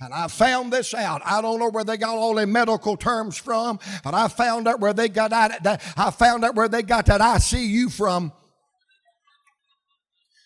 And 0.00 0.14
I 0.14 0.28
found 0.28 0.72
this 0.72 0.94
out. 0.94 1.20
I 1.24 1.42
don't 1.42 1.58
know 1.58 1.68
where 1.68 1.84
they 1.84 1.98
got 1.98 2.16
all 2.16 2.34
the 2.34 2.46
medical 2.46 2.96
terms 2.96 3.36
from, 3.36 3.78
but 4.02 4.14
I 4.14 4.28
found 4.28 4.66
out 4.66 4.80
where 4.80 4.94
they 4.94 5.08
got 5.08 5.30
that. 5.30 5.82
I 5.96 6.10
found 6.10 6.44
out 6.44 6.54
where 6.54 6.68
they 6.68 6.82
got 6.82 7.06
that 7.06 7.20
ICU 7.20 7.92
from. 7.92 8.32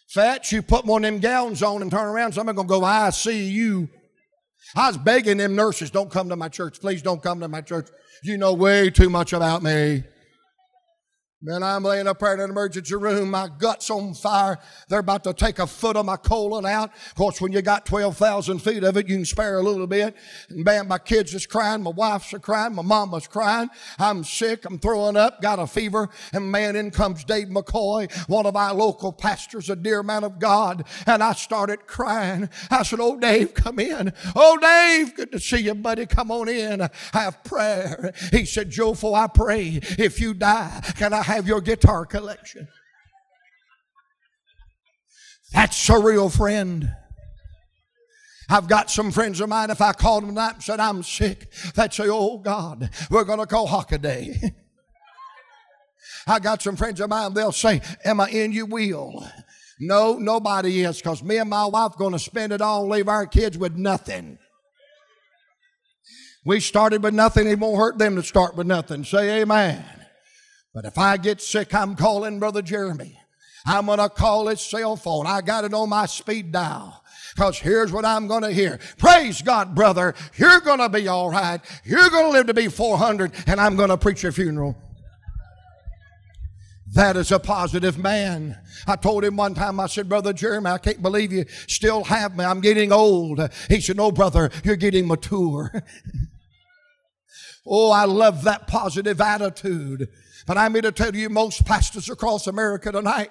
Fat, 0.08 0.50
you 0.52 0.60
put 0.60 0.84
one 0.84 1.04
of 1.04 1.12
them 1.12 1.20
gowns 1.20 1.62
on 1.62 1.82
and 1.82 1.90
turn 1.90 2.06
around, 2.06 2.32
somebody's 2.32 2.56
gonna 2.56 2.68
go 2.68 2.80
ICU. 2.80 3.88
I 4.74 4.88
was 4.88 4.98
begging 4.98 5.36
them 5.36 5.54
nurses, 5.54 5.90
don't 5.90 6.10
come 6.10 6.28
to 6.28 6.36
my 6.36 6.48
church. 6.48 6.80
Please 6.80 7.02
don't 7.02 7.22
come 7.22 7.40
to 7.40 7.48
my 7.48 7.60
church. 7.60 7.88
You 8.22 8.36
know 8.38 8.54
way 8.54 8.90
too 8.90 9.10
much 9.10 9.32
about 9.32 9.62
me. 9.62 10.04
Man, 11.46 11.62
I'm 11.62 11.82
laying 11.82 12.06
up 12.06 12.20
there 12.20 12.32
in 12.32 12.40
an 12.40 12.48
emergency 12.48 12.94
room, 12.94 13.30
my 13.30 13.50
gut's 13.58 13.90
on 13.90 14.14
fire. 14.14 14.58
They're 14.88 15.00
about 15.00 15.24
to 15.24 15.34
take 15.34 15.58
a 15.58 15.66
foot 15.66 15.94
of 15.94 16.06
my 16.06 16.16
colon 16.16 16.64
out. 16.64 16.90
Of 17.08 17.14
course, 17.16 17.38
when 17.38 17.52
you 17.52 17.60
got 17.60 17.84
12,000 17.84 18.60
feet 18.60 18.82
of 18.82 18.96
it, 18.96 19.06
you 19.06 19.16
can 19.16 19.26
spare 19.26 19.58
a 19.58 19.62
little 19.62 19.86
bit. 19.86 20.16
And 20.48 20.64
bam, 20.64 20.88
my 20.88 20.96
kids 20.96 21.34
is 21.34 21.44
crying, 21.44 21.82
my 21.82 21.90
wife's 21.90 22.32
are 22.32 22.38
crying, 22.38 22.74
my 22.74 22.80
mama's 22.82 23.26
crying. 23.26 23.68
I'm 23.98 24.24
sick, 24.24 24.64
I'm 24.64 24.78
throwing 24.78 25.18
up, 25.18 25.42
got 25.42 25.58
a 25.58 25.66
fever. 25.66 26.08
And 26.32 26.50
man, 26.50 26.76
in 26.76 26.90
comes 26.90 27.24
Dave 27.24 27.48
McCoy, 27.48 28.10
one 28.26 28.46
of 28.46 28.56
our 28.56 28.72
local 28.72 29.12
pastors, 29.12 29.68
a 29.68 29.76
dear 29.76 30.02
man 30.02 30.24
of 30.24 30.38
God. 30.38 30.84
And 31.06 31.22
I 31.22 31.34
started 31.34 31.86
crying. 31.86 32.48
I 32.70 32.84
said, 32.84 33.00
Oh, 33.02 33.18
Dave, 33.18 33.52
come 33.52 33.80
in. 33.80 34.14
Oh, 34.34 34.56
Dave, 34.56 35.14
good 35.14 35.30
to 35.32 35.38
see 35.38 35.58
you, 35.58 35.74
buddy. 35.74 36.06
Come 36.06 36.30
on 36.30 36.48
in. 36.48 36.88
Have 37.12 37.44
prayer. 37.44 38.14
He 38.30 38.46
said, 38.46 38.70
Jofo, 38.70 39.14
I 39.14 39.26
pray 39.26 39.80
if 39.98 40.18
you 40.22 40.32
die, 40.32 40.80
can 40.96 41.12
I 41.12 41.33
have 41.34 41.46
your 41.46 41.60
guitar 41.60 42.06
collection. 42.06 42.68
That's 45.52 45.88
a 45.88 45.98
real 45.98 46.28
friend. 46.28 46.90
I've 48.48 48.68
got 48.68 48.90
some 48.90 49.10
friends 49.10 49.40
of 49.40 49.48
mine, 49.48 49.70
if 49.70 49.80
I 49.80 49.92
called 49.92 50.24
them 50.24 50.30
tonight 50.30 50.54
and 50.54 50.62
said, 50.62 50.80
I'm 50.80 51.02
sick, 51.02 51.50
they'd 51.74 51.92
say, 51.92 52.08
Oh 52.08 52.38
God, 52.38 52.90
we're 53.10 53.24
going 53.24 53.38
to 53.38 53.46
call 53.46 53.68
Hockaday. 53.68 54.54
I 56.26 56.38
got 56.38 56.62
some 56.62 56.76
friends 56.76 57.00
of 57.00 57.08
mine, 57.10 57.34
they'll 57.34 57.52
say, 57.52 57.80
Am 58.04 58.20
I 58.20 58.28
in 58.28 58.52
you 58.52 58.66
will? 58.66 59.26
No, 59.80 60.14
nobody 60.18 60.82
is, 60.82 60.98
because 60.98 61.22
me 61.22 61.38
and 61.38 61.50
my 61.50 61.66
wife 61.66 61.96
going 61.96 62.12
to 62.12 62.18
spend 62.18 62.52
it 62.52 62.60
all, 62.60 62.88
leave 62.88 63.08
our 63.08 63.26
kids 63.26 63.58
with 63.58 63.76
nothing. 63.76 64.38
We 66.44 66.60
started 66.60 67.02
with 67.02 67.14
nothing, 67.14 67.48
it 67.48 67.58
won't 67.58 67.78
hurt 67.78 67.98
them 67.98 68.16
to 68.16 68.22
start 68.22 68.56
with 68.56 68.66
nothing. 68.66 69.04
Say 69.04 69.40
amen. 69.40 69.84
But 70.74 70.84
if 70.84 70.98
I 70.98 71.16
get 71.16 71.40
sick, 71.40 71.72
I'm 71.72 71.94
calling 71.94 72.40
Brother 72.40 72.60
Jeremy. 72.60 73.20
I'm 73.64 73.86
going 73.86 74.00
to 74.00 74.08
call 74.08 74.48
his 74.48 74.60
cell 74.60 74.96
phone. 74.96 75.26
I 75.26 75.40
got 75.40 75.64
it 75.64 75.72
on 75.72 75.88
my 75.88 76.06
speed 76.06 76.50
dial. 76.52 77.02
Because 77.34 77.58
here's 77.58 77.92
what 77.92 78.04
I'm 78.04 78.26
going 78.26 78.42
to 78.42 78.50
hear. 78.50 78.78
Praise 78.98 79.40
God, 79.40 79.74
brother. 79.74 80.14
You're 80.36 80.60
going 80.60 80.80
to 80.80 80.88
be 80.88 81.08
all 81.08 81.30
right. 81.30 81.60
You're 81.84 82.10
going 82.10 82.26
to 82.26 82.30
live 82.30 82.46
to 82.48 82.54
be 82.54 82.68
400, 82.68 83.32
and 83.46 83.60
I'm 83.60 83.76
going 83.76 83.88
to 83.88 83.96
preach 83.96 84.22
your 84.22 84.32
funeral. 84.32 84.76
That 86.92 87.16
is 87.16 87.32
a 87.32 87.40
positive 87.40 87.98
man. 87.98 88.56
I 88.86 88.96
told 88.96 89.24
him 89.24 89.36
one 89.36 89.54
time, 89.54 89.80
I 89.80 89.86
said, 89.86 90.08
Brother 90.08 90.32
Jeremy, 90.32 90.70
I 90.70 90.78
can't 90.78 91.02
believe 91.02 91.32
you 91.32 91.44
still 91.66 92.04
have 92.04 92.36
me. 92.36 92.44
I'm 92.44 92.60
getting 92.60 92.92
old. 92.92 93.40
He 93.68 93.80
said, 93.80 93.96
No, 93.96 94.12
brother, 94.12 94.50
you're 94.62 94.76
getting 94.76 95.08
mature. 95.08 95.82
oh, 97.66 97.90
I 97.90 98.04
love 98.04 98.44
that 98.44 98.68
positive 98.68 99.20
attitude. 99.20 100.08
But 100.46 100.58
I'm 100.58 100.72
here 100.72 100.82
to 100.82 100.92
tell 100.92 101.14
you, 101.14 101.28
most 101.28 101.64
pastors 101.64 102.08
across 102.08 102.46
America 102.46 102.92
tonight, 102.92 103.30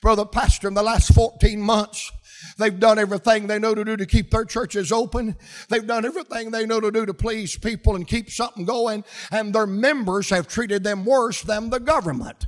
Brother 0.00 0.24
Pastor, 0.24 0.68
in 0.68 0.74
the 0.74 0.82
last 0.82 1.14
14 1.14 1.60
months, 1.60 2.10
They've 2.58 2.78
done 2.78 2.98
everything 2.98 3.46
they 3.46 3.58
know 3.58 3.74
to 3.74 3.84
do 3.84 3.96
to 3.96 4.06
keep 4.06 4.30
their 4.30 4.44
churches 4.44 4.92
open. 4.92 5.36
They've 5.68 5.86
done 5.86 6.04
everything 6.04 6.50
they 6.50 6.66
know 6.66 6.80
to 6.80 6.90
do 6.90 7.06
to 7.06 7.14
please 7.14 7.56
people 7.56 7.96
and 7.96 8.06
keep 8.06 8.30
something 8.30 8.64
going. 8.64 9.04
And 9.30 9.54
their 9.54 9.66
members 9.66 10.30
have 10.30 10.48
treated 10.48 10.84
them 10.84 11.04
worse 11.04 11.42
than 11.42 11.70
the 11.70 11.80
government. 11.80 12.46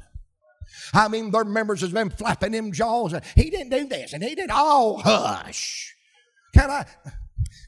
I 0.95 1.09
mean, 1.09 1.31
their 1.31 1.45
members 1.45 1.81
has 1.81 1.93
been 1.93 2.11
flapping 2.11 2.53
them 2.53 2.73
jaws. 2.73 3.15
He 3.35 3.51
didn't 3.51 3.71
do 3.71 3.87
this 3.87 4.12
and 4.12 4.23
he 4.23 4.35
did. 4.35 4.51
Oh, 4.53 5.01
hush. 5.03 5.95
Can 6.55 6.71
I? 6.71 6.87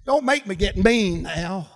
Don't 0.04 0.24
make 0.24 0.46
me 0.46 0.54
get 0.54 0.76
mean 0.76 1.22
now. 1.22 1.68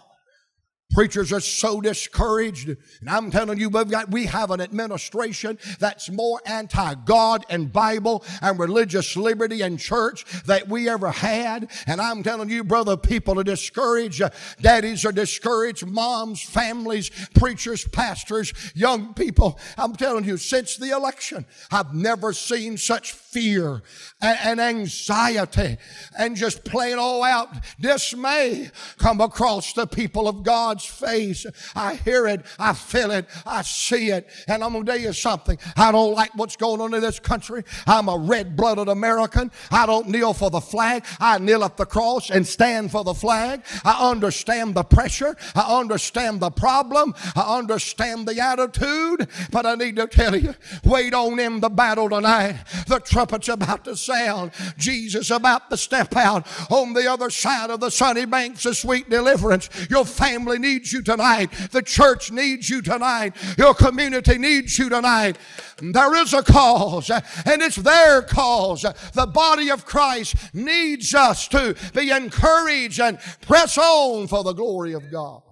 Preachers 0.94 1.32
are 1.32 1.40
so 1.40 1.80
discouraged. 1.80 2.68
And 2.68 3.10
I'm 3.10 3.30
telling 3.30 3.58
you, 3.58 3.68
we've 3.68 3.90
got, 3.90 4.10
we 4.10 4.24
have 4.26 4.50
an 4.50 4.60
administration 4.60 5.58
that's 5.78 6.10
more 6.10 6.40
anti-God 6.46 7.44
and 7.50 7.70
Bible 7.70 8.24
and 8.40 8.58
religious 8.58 9.14
liberty 9.16 9.60
and 9.60 9.78
church 9.78 10.24
that 10.44 10.66
we 10.66 10.88
ever 10.88 11.10
had. 11.10 11.70
And 11.86 12.00
I'm 12.00 12.22
telling 12.22 12.48
you, 12.48 12.64
brother, 12.64 12.96
people 12.96 13.38
are 13.38 13.44
discouraged. 13.44 14.22
Daddies 14.62 15.04
are 15.04 15.12
discouraged. 15.12 15.86
Moms, 15.86 16.40
families, 16.42 17.10
preachers, 17.34 17.86
pastors, 17.86 18.54
young 18.74 19.12
people. 19.12 19.60
I'm 19.76 19.94
telling 19.94 20.24
you, 20.24 20.38
since 20.38 20.76
the 20.76 20.90
election, 20.90 21.44
I've 21.70 21.92
never 21.94 22.32
seen 22.32 22.78
such 22.78 23.12
fear 23.30 23.82
and, 24.20 24.60
anxiety 24.60 25.76
and 26.18 26.36
just 26.36 26.64
plain 26.64 26.98
all 26.98 27.22
out 27.22 27.48
dismay 27.80 28.70
come 28.98 29.20
across 29.20 29.72
the 29.72 29.86
people 29.86 30.28
of 30.28 30.42
God's 30.42 30.84
face. 30.84 31.46
I 31.74 31.94
hear 31.94 32.26
it, 32.26 32.44
I 32.58 32.72
feel 32.72 33.10
it, 33.10 33.26
I 33.46 33.62
see 33.62 34.10
it. 34.10 34.28
And 34.46 34.64
I'm 34.64 34.72
going 34.72 34.86
to 34.86 34.92
tell 34.92 35.00
you 35.00 35.12
something. 35.12 35.58
I 35.76 35.92
don't 35.92 36.14
like 36.14 36.34
what's 36.34 36.56
going 36.56 36.80
on 36.80 36.94
in 36.94 37.00
this 37.00 37.20
country. 37.20 37.64
I'm 37.86 38.08
a 38.08 38.16
red 38.16 38.56
blooded 38.56 38.88
American. 38.88 39.50
I 39.70 39.86
don't 39.86 40.08
kneel 40.08 40.32
for 40.32 40.50
the 40.50 40.60
flag. 40.60 41.04
I 41.20 41.38
kneel 41.38 41.64
at 41.64 41.76
the 41.76 41.86
cross 41.86 42.30
and 42.30 42.46
stand 42.46 42.90
for 42.90 43.04
the 43.04 43.14
flag. 43.14 43.62
I 43.84 44.10
understand 44.10 44.74
the 44.74 44.84
pressure. 44.84 45.36
I 45.54 45.78
understand 45.78 46.40
the 46.40 46.50
problem. 46.50 47.14
I 47.36 47.58
understand 47.58 48.26
the 48.26 48.40
attitude. 48.40 49.28
But 49.50 49.66
I 49.66 49.74
need 49.74 49.96
to 49.96 50.06
tell 50.06 50.36
you, 50.36 50.54
wait 50.84 51.14
on 51.14 51.38
in 51.38 51.60
the 51.60 51.70
battle 51.70 52.08
tonight. 52.08 52.56
The 52.86 53.00
trumpet's 53.18 53.48
about 53.48 53.84
to 53.84 53.96
sound. 53.96 54.52
Jesus 54.76 55.32
about 55.32 55.68
to 55.70 55.76
step 55.76 56.14
out 56.14 56.46
on 56.70 56.92
the 56.92 57.10
other 57.10 57.30
side 57.30 57.68
of 57.68 57.80
the 57.80 57.90
sunny 57.90 58.24
banks 58.26 58.64
of 58.64 58.76
sweet 58.76 59.10
deliverance. 59.10 59.68
Your 59.90 60.04
family 60.04 60.56
needs 60.60 60.92
you 60.92 61.02
tonight. 61.02 61.50
The 61.72 61.82
church 61.82 62.30
needs 62.30 62.70
you 62.70 62.80
tonight. 62.80 63.34
Your 63.58 63.74
community 63.74 64.38
needs 64.38 64.78
you 64.78 64.88
tonight. 64.88 65.36
There 65.78 66.14
is 66.14 66.32
a 66.32 66.44
cause, 66.44 67.10
and 67.10 67.60
it's 67.60 67.74
their 67.74 68.22
cause. 68.22 68.82
The 68.82 69.26
body 69.26 69.72
of 69.72 69.84
Christ 69.84 70.36
needs 70.54 71.12
us 71.12 71.48
to 71.48 71.74
be 71.94 72.12
encouraged 72.12 73.00
and 73.00 73.18
press 73.40 73.76
on 73.76 74.28
for 74.28 74.44
the 74.44 74.52
glory 74.52 74.92
of 74.92 75.10
God. 75.10 75.42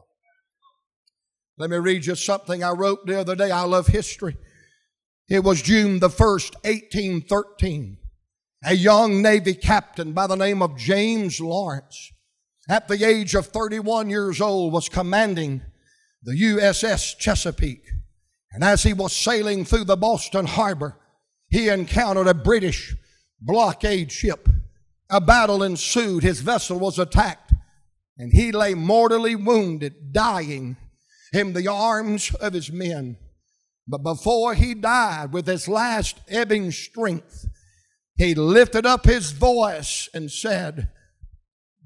Let 1.59 1.71
me 1.71 1.79
read 1.79 2.07
you 2.07 2.15
something 2.15 2.63
I 2.63 2.71
wrote 2.71 3.07
the 3.07 3.19
other 3.19 3.35
day. 3.35 3.51
I 3.51 3.63
love 3.63 3.89
history. 3.89 4.37
It 5.29 5.43
was 5.43 5.61
June 5.61 5.99
the 5.99 6.09
1st, 6.09 6.55
1813. 6.65 7.99
A 8.65 8.75
young 8.75 9.23
Navy 9.23 9.55
captain 9.55 10.13
by 10.13 10.29
the 10.29 10.37
name 10.37 10.63
of 10.63 10.77
James 10.77 11.41
Lawrence, 11.41 12.13
at 12.69 12.87
the 12.87 13.05
age 13.05 13.35
of 13.35 13.47
31 13.47 14.09
years 14.09 14.41
old, 14.41 14.73
was 14.73 14.89
commanding 14.89 15.63
the 16.23 16.33
USS 16.33 17.19
Chesapeake. 17.19 17.89
And 18.53 18.63
as 18.63 18.85
he 18.85 18.93
was 18.93 19.13
sailing 19.13 19.65
through 19.65 19.85
the 19.85 19.97
Boston 19.97 20.47
harbor, 20.47 20.97
he 21.49 21.69
encountered 21.69 22.29
a 22.29 22.35
British 22.35 22.95
blockade 23.41 24.13
ship. 24.13 24.49
A 25.11 25.21
battle 25.21 25.63
ensued. 25.65 26.23
His 26.23 26.41
vessel 26.41 26.79
was 26.79 27.01
attacked, 27.01 27.53
and 28.17 28.33
he 28.33 28.53
lay 28.53 28.75
mortally 28.75 29.35
wounded, 29.35 30.13
dying 30.13 30.77
in 31.33 31.53
the 31.53 31.67
arms 31.67 32.33
of 32.37 32.53
his 32.53 32.71
men. 32.71 33.17
But 33.89 34.03
before 34.03 34.55
he 34.55 34.75
died 34.75 35.33
with 35.33 35.47
his 35.47 35.69
last 35.69 36.21
ebbing 36.29 36.73
strength, 36.73 37.47
he 38.17 38.35
lifted 38.35 38.87
up 38.87 39.05
his 39.05 39.33
voice 39.33 40.09
and 40.13 40.31
said, 40.31 40.91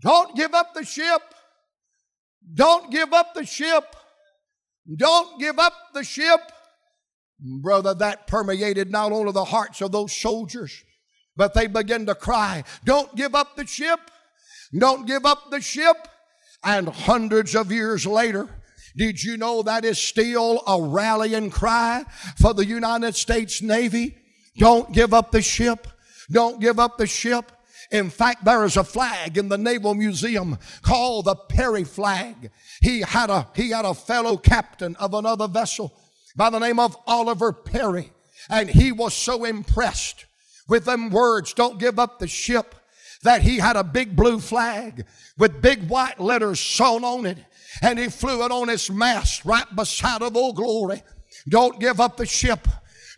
Don't 0.01 0.35
give 0.37 0.55
up 0.55 0.75
the 0.75 0.85
ship. 0.85 1.23
Don't 2.55 2.91
give 2.91 3.13
up 3.13 3.35
the 3.35 3.45
ship. 3.45 3.97
Don't 4.97 5.39
give 5.39 5.59
up 5.59 5.75
the 5.93 6.05
ship. 6.05 6.41
Brother, 7.39 7.95
that 7.95 8.27
permeated 8.27 8.91
not 8.91 9.13
only 9.13 9.33
the 9.33 9.45
hearts 9.45 9.81
of 9.81 9.93
those 9.93 10.17
soldiers, 10.17 10.85
but 11.37 11.55
they 11.55 11.67
began 11.67 12.07
to 12.07 12.15
cry, 12.15 12.65
Don't 12.85 13.15
give 13.15 13.35
up 13.35 13.57
the 13.57 13.67
ship. 13.67 14.01
Don't 14.77 15.07
give 15.07 15.27
up 15.27 15.51
the 15.51 15.61
ship. 15.61 15.97
And 16.63 16.89
hundreds 16.89 17.55
of 17.55 17.73
years 17.73 18.07
later, 18.07 18.49
did 18.97 19.23
you 19.23 19.37
know 19.37 19.63
that 19.63 19.85
is 19.85 19.99
still 19.99 20.63
a 20.67 20.81
rallying 20.81 21.51
cry 21.51 22.05
for 22.37 22.55
the 22.55 22.67
United 22.67 23.15
States 23.15 23.63
Navy? 23.63 24.17
Don't 24.57 24.93
give 24.93 25.15
up 25.15 25.31
the 25.31 25.43
ship. 25.43 25.87
Don't 26.31 26.61
give 26.61 26.79
up 26.79 26.99
the 26.99 27.07
ship. 27.07 27.53
In 27.91 28.09
fact, 28.09 28.45
there 28.45 28.65
is 28.65 28.77
a 28.77 28.85
flag 28.85 29.37
in 29.37 29.49
the 29.49 29.59
Naval 29.59 29.95
Museum 29.95 30.59
called 30.83 31.25
the 31.25 31.35
Perry 31.35 31.85
flag. 31.85 32.51
He 32.81 33.01
had 33.01 33.31
a, 33.31 33.49
he 33.55 33.71
had 33.71 33.85
a 33.85 33.95
fellow 33.95 34.37
captain 34.37 34.95
of 34.97 35.13
another 35.15 35.49
vessel 35.49 35.93
by 36.37 36.51
the 36.51 36.61
name 36.61 36.79
of 36.79 36.97
Oliver 37.07 37.53
Perry. 37.53 38.13
And 38.49 38.71
he 38.71 38.93
was 38.93 39.13
so 39.15 39.45
impressed 39.45 40.27
with 40.69 40.85
them 40.85 41.11
words, 41.11 41.53
don't 41.53 41.81
give 41.81 41.99
up 41.99 42.21
the 42.21 42.29
ship, 42.29 42.77
that 43.23 43.43
he 43.43 43.59
had 43.59 43.77
a 43.77 43.85
big 43.85 44.17
blue 44.17 44.39
flag 44.39 45.05
with 45.39 45.61
big 45.61 45.89
white 45.89 46.21
letters 46.21 46.61
sewn 46.61 47.05
on 47.05 47.27
it 47.27 47.39
and 47.83 47.99
he 47.99 48.09
flew 48.09 48.45
it 48.45 48.51
on 48.51 48.69
his 48.69 48.91
mast 48.91 49.45
right 49.45 49.67
beside 49.75 50.23
of 50.23 50.37
Old 50.37 50.57
Glory. 50.57 51.03
Don't 51.49 51.79
give 51.81 52.01
up 52.01 52.17
the 52.17 52.27
ship. 52.27 52.67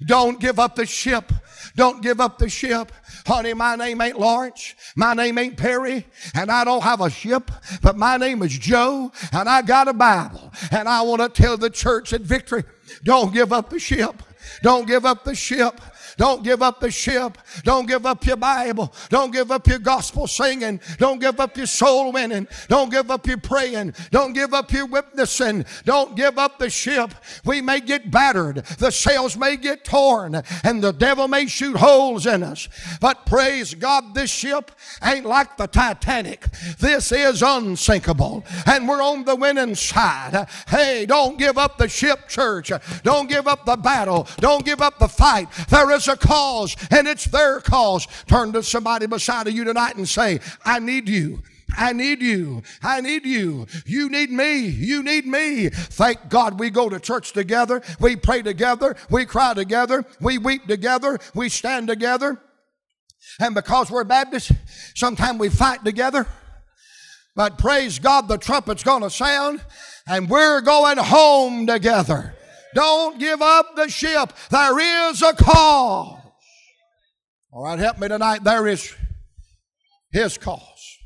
Don't 0.05 0.41
give 0.41 0.59
up 0.59 0.75
the 0.75 0.87
ship. 0.87 1.33
Don't 1.77 2.03
give 2.03 2.21
up 2.21 2.39
the 2.39 2.49
ship. 2.49 2.93
Honey, 3.27 3.55
my 3.55 3.77
name 3.77 4.01
ain't 4.01 4.19
Lawrence. 4.19 4.75
My 4.97 5.15
name 5.15 5.39
ain't 5.39 5.57
Perry. 5.57 6.07
And 6.35 6.51
I 6.51 6.65
don't 6.65 6.83
have 6.83 7.01
a 7.01 7.09
ship, 7.09 7.51
but 7.83 7.97
my 7.97 8.17
name 8.17 8.43
is 8.43 8.57
Joe. 8.59 9.13
And 9.33 9.49
I 9.49 9.63
got 9.63 9.89
a 9.89 9.93
Bible. 9.93 10.53
And 10.71 10.89
I 10.89 11.03
want 11.03 11.23
to 11.23 11.29
tell 11.29 11.57
the 11.57 11.71
church 11.71 12.13
at 12.13 12.23
victory 12.23 12.65
don't 13.05 13.33
give 13.33 13.53
up 13.53 13.71
the 13.71 13.79
ship. 13.79 14.23
Don't 14.63 14.87
give 14.87 15.07
up 15.07 15.25
the 15.25 15.35
ship. 15.35 15.81
Don't 16.17 16.43
give 16.43 16.63
up 16.63 16.81
the 16.81 16.91
ship. 16.91 17.39
Don't 17.65 17.87
give 17.87 18.07
up 18.07 18.25
your 18.27 18.37
Bible. 18.37 18.93
Don't 19.09 19.33
give 19.33 19.51
up 19.51 19.67
your 19.67 19.79
gospel 19.79 20.27
singing. 20.27 20.81
Don't 20.99 21.21
give 21.21 21.41
up 21.41 21.57
your 21.57 21.67
soul 21.67 22.13
winning. 22.13 22.49
Don't 22.69 22.91
give 22.91 23.11
up 23.11 23.27
your 23.27 23.39
praying. 23.39 23.95
Don't 24.11 24.33
give 24.33 24.55
up 24.55 24.73
your 24.73 24.87
witnessing. 24.87 25.65
Don't 25.85 26.17
give 26.17 26.39
up 26.39 26.59
the 26.59 26.71
ship. 26.71 27.15
We 27.45 27.61
may 27.61 27.81
get 27.81 28.11
battered. 28.11 28.65
The 28.79 28.91
sails 28.91 29.37
may 29.37 29.57
get 29.57 29.85
torn 29.85 30.43
and 30.65 30.83
the 30.83 30.93
devil 30.93 31.29
may 31.29 31.47
shoot 31.47 31.77
holes 31.77 32.27
in 32.27 32.43
us. 32.43 32.69
But 33.01 33.27
praise 33.27 33.75
God, 33.75 34.15
this 34.15 34.31
ship 34.31 34.71
ain't 35.03 35.27
like 35.27 35.57
the 35.57 35.67
Titanic. 35.67 36.47
This 36.79 37.13
is 37.13 37.43
unsinkable 37.43 38.45
and 38.67 38.89
we're 38.89 39.03
on 39.03 39.25
the 39.25 39.37
winning 39.37 39.75
side. 39.75 40.47
Hey, 40.69 41.07
don't 41.07 41.39
give 41.39 41.59
up 41.59 41.79
the 41.79 41.89
ship, 41.89 42.29
church. 42.29 42.73
Don't 43.03 43.29
give 43.29 43.47
up 43.47 43.65
the 43.65 43.77
battle. 43.77 44.27
Don't 44.39 44.65
give 44.65 44.81
up 44.81 44.99
the 44.99 45.09
fight. 45.09 45.49
There 45.69 45.91
is 45.93 46.02
a 46.09 46.17
cause 46.17 46.77
and 46.91 47.07
it's 47.07 47.27
their 47.27 47.61
cause. 47.61 48.07
Turn 48.27 48.53
to 48.53 48.63
somebody 48.63 49.07
beside 49.07 49.47
of 49.47 49.55
you 49.55 49.65
tonight 49.65 49.97
and 49.97 50.09
say, 50.09 50.41
I 50.65 50.79
need 50.79 51.09
you 51.09 51.43
I 51.77 51.93
need 51.93 52.23
you. 52.23 52.63
I 52.83 53.01
need 53.01 53.25
you. 53.25 53.67
You 53.87 54.09
need 54.09 54.31
me. 54.31 54.59
You 54.67 55.03
need 55.03 55.27
me. 55.27 55.69
Thank 55.71 56.29
God 56.29 56.59
we 56.59 56.71
go 56.71 56.89
to 56.89 57.01
church 57.01 57.33
together. 57.33 57.83
We 58.01 58.17
pray 58.17 58.43
together. 58.43 58.97
We 59.11 59.25
cry 59.25 59.55
together. 59.55 60.05
We 60.21 60.39
weep 60.39 60.67
together. 60.67 61.19
We 61.35 61.49
stand 61.49 61.89
together. 61.89 62.41
And 63.41 63.55
because 63.55 63.91
we're 63.91 64.05
Baptists, 64.05 64.53
sometimes 64.95 65.39
we 65.39 65.49
fight 65.49 65.85
together. 65.85 66.27
But 67.35 67.59
praise 67.59 67.99
God, 67.99 68.29
the 68.29 68.37
trumpet's 68.37 68.83
going 68.83 69.03
to 69.03 69.11
sound 69.11 69.63
and 70.07 70.29
we're 70.29 70.61
going 70.61 70.99
home 70.99 71.67
together. 71.67 72.35
Don't 72.75 73.19
give 73.19 73.43
up 73.43 73.77
the 73.77 73.89
ship. 73.89 74.33
There 74.51 75.11
is 75.11 75.23
a 75.23 75.35
cause. 75.35 76.19
All 77.53 77.65
right, 77.65 77.79
help 77.79 77.99
me 77.99 78.09
tonight. 78.09 78.45
There 78.45 78.67
is 78.67 78.95
his 80.11 80.39
cause. 80.39 80.99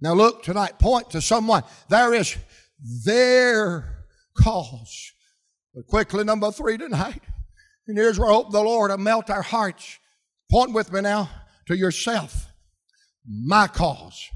Now 0.00 0.14
look 0.14 0.42
tonight, 0.42 0.78
point 0.78 1.10
to 1.10 1.22
someone. 1.22 1.62
There 1.88 2.12
is 2.12 2.36
their 3.04 4.04
cause. 4.36 5.12
But 5.74 5.86
quickly, 5.86 6.24
number 6.24 6.50
three 6.50 6.76
tonight. 6.76 7.22
And 7.86 7.96
here's 7.96 8.18
where 8.18 8.28
I 8.28 8.32
hope 8.32 8.52
the 8.52 8.60
Lord 8.60 8.90
will 8.90 8.98
melt 8.98 9.30
our 9.30 9.42
hearts. 9.42 9.98
Point 10.50 10.72
with 10.72 10.92
me 10.92 11.00
now 11.00 11.30
to 11.66 11.76
yourself. 11.76 12.48
My 13.26 13.66
cause. 13.66 14.28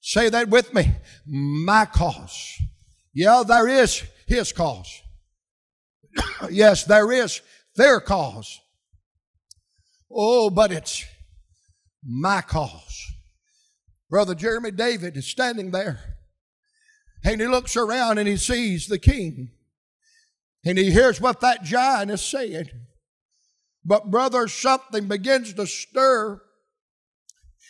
Say 0.00 0.28
that 0.30 0.48
with 0.48 0.74
me. 0.74 0.90
My 1.26 1.84
cause. 1.84 2.58
Yeah, 3.14 3.44
there 3.46 3.68
is 3.68 4.02
his 4.26 4.52
cause. 4.52 5.02
yes, 6.50 6.84
there 6.84 7.10
is 7.12 7.40
their 7.76 8.00
cause. 8.00 8.60
Oh, 10.10 10.50
but 10.50 10.72
it's 10.72 11.04
my 12.04 12.42
cause. 12.42 13.12
Brother 14.10 14.34
Jeremy 14.34 14.70
David 14.70 15.16
is 15.16 15.26
standing 15.26 15.70
there 15.70 16.16
and 17.24 17.40
he 17.40 17.46
looks 17.46 17.76
around 17.76 18.18
and 18.18 18.28
he 18.28 18.36
sees 18.36 18.86
the 18.86 18.98
king 18.98 19.52
and 20.64 20.76
he 20.76 20.90
hears 20.90 21.20
what 21.20 21.40
that 21.40 21.62
giant 21.62 22.10
is 22.10 22.20
saying. 22.20 22.68
But, 23.84 24.10
brother, 24.10 24.46
something 24.46 25.08
begins 25.08 25.54
to 25.54 25.66
stir 25.66 26.40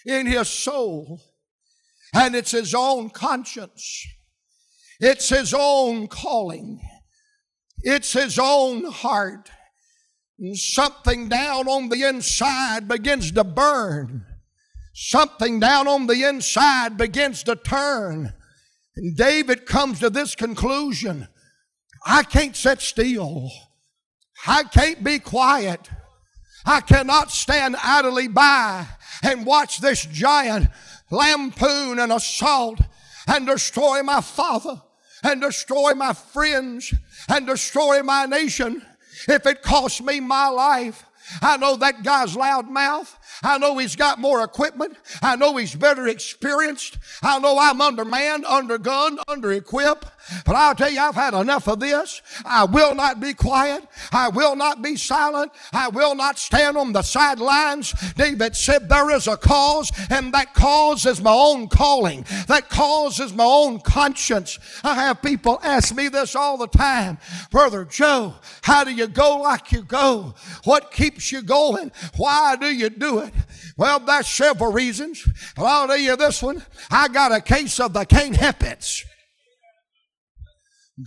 in 0.04 0.26
his 0.26 0.48
soul 0.48 1.22
and 2.14 2.34
it's 2.34 2.50
his 2.50 2.74
own 2.74 3.10
conscience. 3.10 4.06
It's 5.00 5.28
his 5.28 5.54
own 5.56 6.08
calling. 6.08 6.80
It's 7.82 8.12
his 8.12 8.38
own 8.38 8.84
heart. 8.84 9.50
Something 10.54 11.28
down 11.28 11.68
on 11.68 11.88
the 11.88 12.02
inside 12.02 12.88
begins 12.88 13.32
to 13.32 13.44
burn. 13.44 14.26
Something 14.94 15.60
down 15.60 15.88
on 15.88 16.06
the 16.06 16.24
inside 16.24 16.96
begins 16.96 17.42
to 17.44 17.56
turn. 17.56 18.32
And 18.96 19.16
David 19.16 19.66
comes 19.66 20.00
to 20.00 20.10
this 20.10 20.34
conclusion 20.34 21.28
I 22.04 22.24
can't 22.24 22.56
sit 22.56 22.80
still. 22.80 23.50
I 24.46 24.64
can't 24.64 25.04
be 25.04 25.20
quiet. 25.20 25.88
I 26.64 26.80
cannot 26.80 27.30
stand 27.30 27.76
idly 27.82 28.28
by 28.28 28.86
and 29.22 29.46
watch 29.46 29.78
this 29.78 30.04
giant 30.06 30.68
lampoon 31.10 31.98
and 31.98 32.12
assault 32.12 32.80
and 33.26 33.46
destroy 33.46 34.02
my 34.02 34.20
father 34.20 34.82
and 35.22 35.40
destroy 35.40 35.94
my 35.94 36.12
friends 36.12 36.92
and 37.28 37.46
destroy 37.46 38.02
my 38.02 38.26
nation 38.26 38.82
if 39.28 39.46
it 39.46 39.62
costs 39.62 40.00
me 40.00 40.20
my 40.20 40.48
life. 40.48 41.04
I 41.40 41.56
know 41.56 41.76
that 41.76 42.02
guy's 42.02 42.36
loud 42.36 42.68
mouth. 42.68 43.18
I 43.42 43.58
know 43.58 43.78
he's 43.78 43.96
got 43.96 44.18
more 44.18 44.42
equipment. 44.42 44.96
I 45.22 45.36
know 45.36 45.56
he's 45.56 45.74
better 45.74 46.06
experienced. 46.08 46.98
I 47.22 47.38
know 47.38 47.58
I'm 47.58 47.80
undermanned, 47.80 48.44
undergunned, 48.44 49.18
under 49.28 49.52
equipped. 49.52 50.06
But 50.44 50.54
I'll 50.54 50.74
tell 50.74 50.90
you, 50.90 51.00
I've 51.00 51.14
had 51.14 51.34
enough 51.34 51.68
of 51.68 51.80
this. 51.80 52.22
I 52.44 52.64
will 52.64 52.94
not 52.94 53.20
be 53.20 53.34
quiet. 53.34 53.84
I 54.12 54.28
will 54.28 54.56
not 54.56 54.80
be 54.82 54.96
silent. 54.96 55.52
I 55.72 55.88
will 55.88 56.14
not 56.14 56.38
stand 56.38 56.76
on 56.76 56.92
the 56.92 57.02
sidelines. 57.02 57.92
David 58.12 58.56
said, 58.56 58.88
There 58.88 59.10
is 59.10 59.26
a 59.26 59.36
cause, 59.36 59.90
and 60.10 60.32
that 60.32 60.54
cause 60.54 61.06
is 61.06 61.20
my 61.20 61.32
own 61.32 61.68
calling. 61.68 62.24
That 62.46 62.68
cause 62.68 63.18
is 63.20 63.34
my 63.34 63.44
own 63.44 63.80
conscience. 63.80 64.58
I 64.84 64.94
have 64.94 65.22
people 65.22 65.60
ask 65.62 65.94
me 65.94 66.08
this 66.08 66.36
all 66.36 66.56
the 66.56 66.68
time 66.68 67.18
Brother 67.50 67.84
Joe, 67.84 68.34
how 68.62 68.84
do 68.84 68.92
you 68.92 69.06
go 69.06 69.38
like 69.38 69.72
you 69.72 69.82
go? 69.82 70.34
What 70.64 70.92
keeps 70.92 71.32
you 71.32 71.42
going? 71.42 71.92
Why 72.16 72.56
do 72.56 72.66
you 72.66 72.90
do 72.90 73.18
it? 73.20 73.31
Well, 73.76 74.00
there's 74.00 74.28
several 74.28 74.72
reasons. 74.72 75.26
But 75.56 75.64
I'll 75.64 75.86
tell 75.86 75.96
you 75.96 76.16
this 76.16 76.42
one. 76.42 76.62
I 76.90 77.08
got 77.08 77.32
a 77.32 77.40
case 77.40 77.80
of 77.80 77.92
the 77.92 78.04
can't 78.04 78.36
help 78.36 78.62
it. 78.62 79.04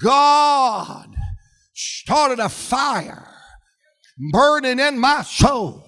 God 0.02 1.16
started 1.74 2.40
a 2.40 2.50
fire 2.50 3.28
burning 4.32 4.80
in 4.80 4.98
my 4.98 5.22
soul. 5.22 5.84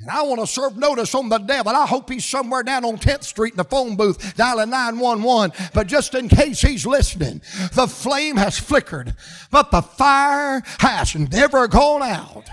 And 0.00 0.10
I 0.10 0.22
want 0.22 0.40
to 0.40 0.48
serve 0.48 0.76
notice 0.76 1.14
on 1.14 1.28
the 1.28 1.38
devil. 1.38 1.72
I 1.72 1.86
hope 1.86 2.10
he's 2.10 2.24
somewhere 2.24 2.64
down 2.64 2.84
on 2.84 2.96
10th 2.98 3.22
Street 3.22 3.52
in 3.52 3.56
the 3.56 3.64
phone 3.64 3.94
booth 3.94 4.36
dialing 4.36 4.70
911. 4.70 5.52
But 5.72 5.86
just 5.86 6.16
in 6.16 6.28
case 6.28 6.60
he's 6.60 6.84
listening, 6.84 7.40
the 7.74 7.86
flame 7.86 8.36
has 8.36 8.58
flickered, 8.58 9.14
but 9.52 9.70
the 9.70 9.82
fire 9.82 10.62
has 10.80 11.14
never 11.14 11.68
gone 11.68 12.02
out. 12.02 12.48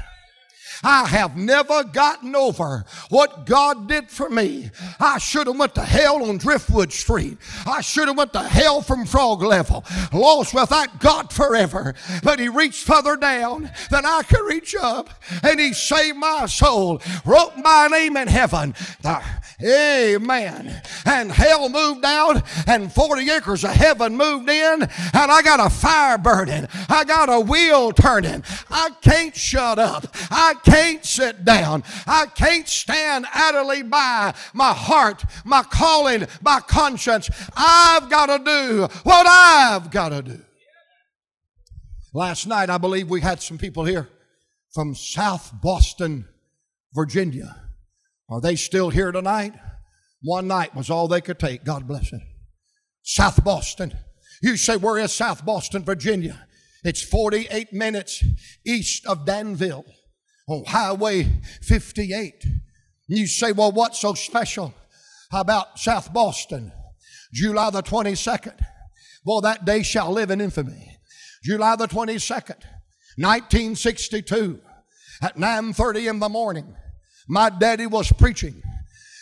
I 0.84 1.06
have 1.08 1.36
never 1.36 1.84
gotten 1.84 2.36
over 2.36 2.86
what 3.10 3.46
God 3.46 3.88
did 3.88 4.10
for 4.10 4.30
me. 4.30 4.72
I 5.00 5.18
should 5.18 5.48
have 5.48 5.58
went 5.58 5.76
to 5.76 5.84
hell 5.84 6.24
on 6.24 6.38
Driftwood 6.38 6.94
Street. 6.94 7.38
I 7.66 7.82
should 7.82 8.08
have 8.08 8.18
went 8.18 8.34
to 8.34 8.44
hell 8.44 8.82
from 8.82 9.06
frog 9.06 9.42
level, 9.42 9.84
lost 10.14 10.54
without 10.54 11.00
God 11.00 11.34
forever. 11.34 11.96
But 12.24 12.40
he 12.40 12.48
reached 12.48 12.86
further 12.86 13.18
down 13.18 13.70
than 13.90 14.06
I 14.06 14.24
could 14.24 14.46
reach 14.46 14.76
up, 14.80 15.10
and 15.44 15.60
he 15.60 15.74
saved 15.74 16.18
my 16.18 16.46
soul, 16.46 17.02
wrote 17.26 17.58
my 17.58 17.88
name 17.88 18.16
in 18.16 18.28
heaven. 18.28 18.74
Amen. 19.64 20.82
And 21.06 21.32
hell 21.32 21.70
moved 21.70 22.06
out, 22.06 22.44
and 22.68 22.92
40 22.92 23.30
acres 23.30 23.64
of 23.64 23.72
heaven 23.72 24.16
moved 24.16 24.50
in, 24.50 24.82
and 24.82 24.90
I 25.14 25.42
got 25.42 25.60
a 25.60 25.70
fire 25.70 26.18
burning. 26.18 26.68
I 26.88 27.04
got 27.04 27.30
a 27.30 27.40
wheel 27.40 27.92
turning. 27.92 28.44
I 28.70 28.92
can't 29.02 29.36
shut 29.36 29.80
up. 29.80 30.08
I 30.32 30.56
can't 30.64 31.04
sit 31.06 31.46
down. 31.46 31.84
I 32.08 32.28
can't 32.28 32.68
stand 32.68 33.26
idly 33.34 33.84
by 33.84 34.34
my 34.54 34.74
heart, 34.74 35.24
my 35.44 35.64
calling, 35.64 36.28
my 36.42 36.60
conscience. 36.62 37.30
I've 37.56 38.10
got 38.10 38.26
to 38.28 38.44
do 38.44 38.88
what 39.04 39.28
I've 39.28 39.92
got 39.92 40.10
to 40.10 40.22
do. 40.22 40.42
Last 42.14 42.48
night, 42.48 42.70
I 42.70 42.78
believe 42.78 43.10
we 43.10 43.22
had 43.22 43.42
some 43.42 43.58
people 43.58 43.86
here 43.86 44.10
from 44.72 44.96
South 44.96 45.52
Boston, 45.62 46.28
Virginia. 46.94 47.69
Are 48.30 48.42
they 48.42 48.56
still 48.56 48.90
here 48.90 49.12
tonight? 49.12 49.54
One 50.22 50.48
night 50.48 50.76
was 50.76 50.90
all 50.90 51.08
they 51.08 51.22
could 51.22 51.40
take. 51.40 51.64
God 51.64 51.88
bless 51.88 52.14
it. 52.14 52.22
South 53.02 53.44
Boston. 53.44 53.98
You 54.42 54.58
say, 54.58 54.78
where 54.78 54.98
is 55.00 55.12
South 55.14 55.46
Boston, 55.46 55.84
Virginia? 55.84 56.48
It's 56.84 57.02
48 57.02 57.74
minutes 57.74 58.24
east 58.66 59.06
of 59.06 59.26
Danville 59.26 59.86
on 60.48 60.64
Highway 60.66 61.28
58. 61.62 62.46
You 63.08 63.28
say, 63.28 63.52
well, 63.52 63.72
what's 63.72 64.00
so 64.00 64.14
special 64.14 64.74
about 65.34 65.80
South 65.80 66.14
Boston? 66.14 66.72
July 67.34 67.70
the 67.70 67.84
22nd. 67.84 68.60
Well, 69.26 69.42
that 69.42 69.66
day 69.66 69.84
shall 69.84 70.12
live 70.12 70.32
in 70.32 70.42
infamy. 70.42 70.98
July 71.44 71.76
the 71.76 71.88
22nd, 71.88 72.62
1962, 73.18 74.60
at 75.22 75.36
9.30 75.36 76.10
in 76.10 76.20
the 76.20 76.30
morning, 76.30 76.76
my 77.30 77.50
daddy 77.50 77.86
was 77.86 78.12
preaching 78.12 78.62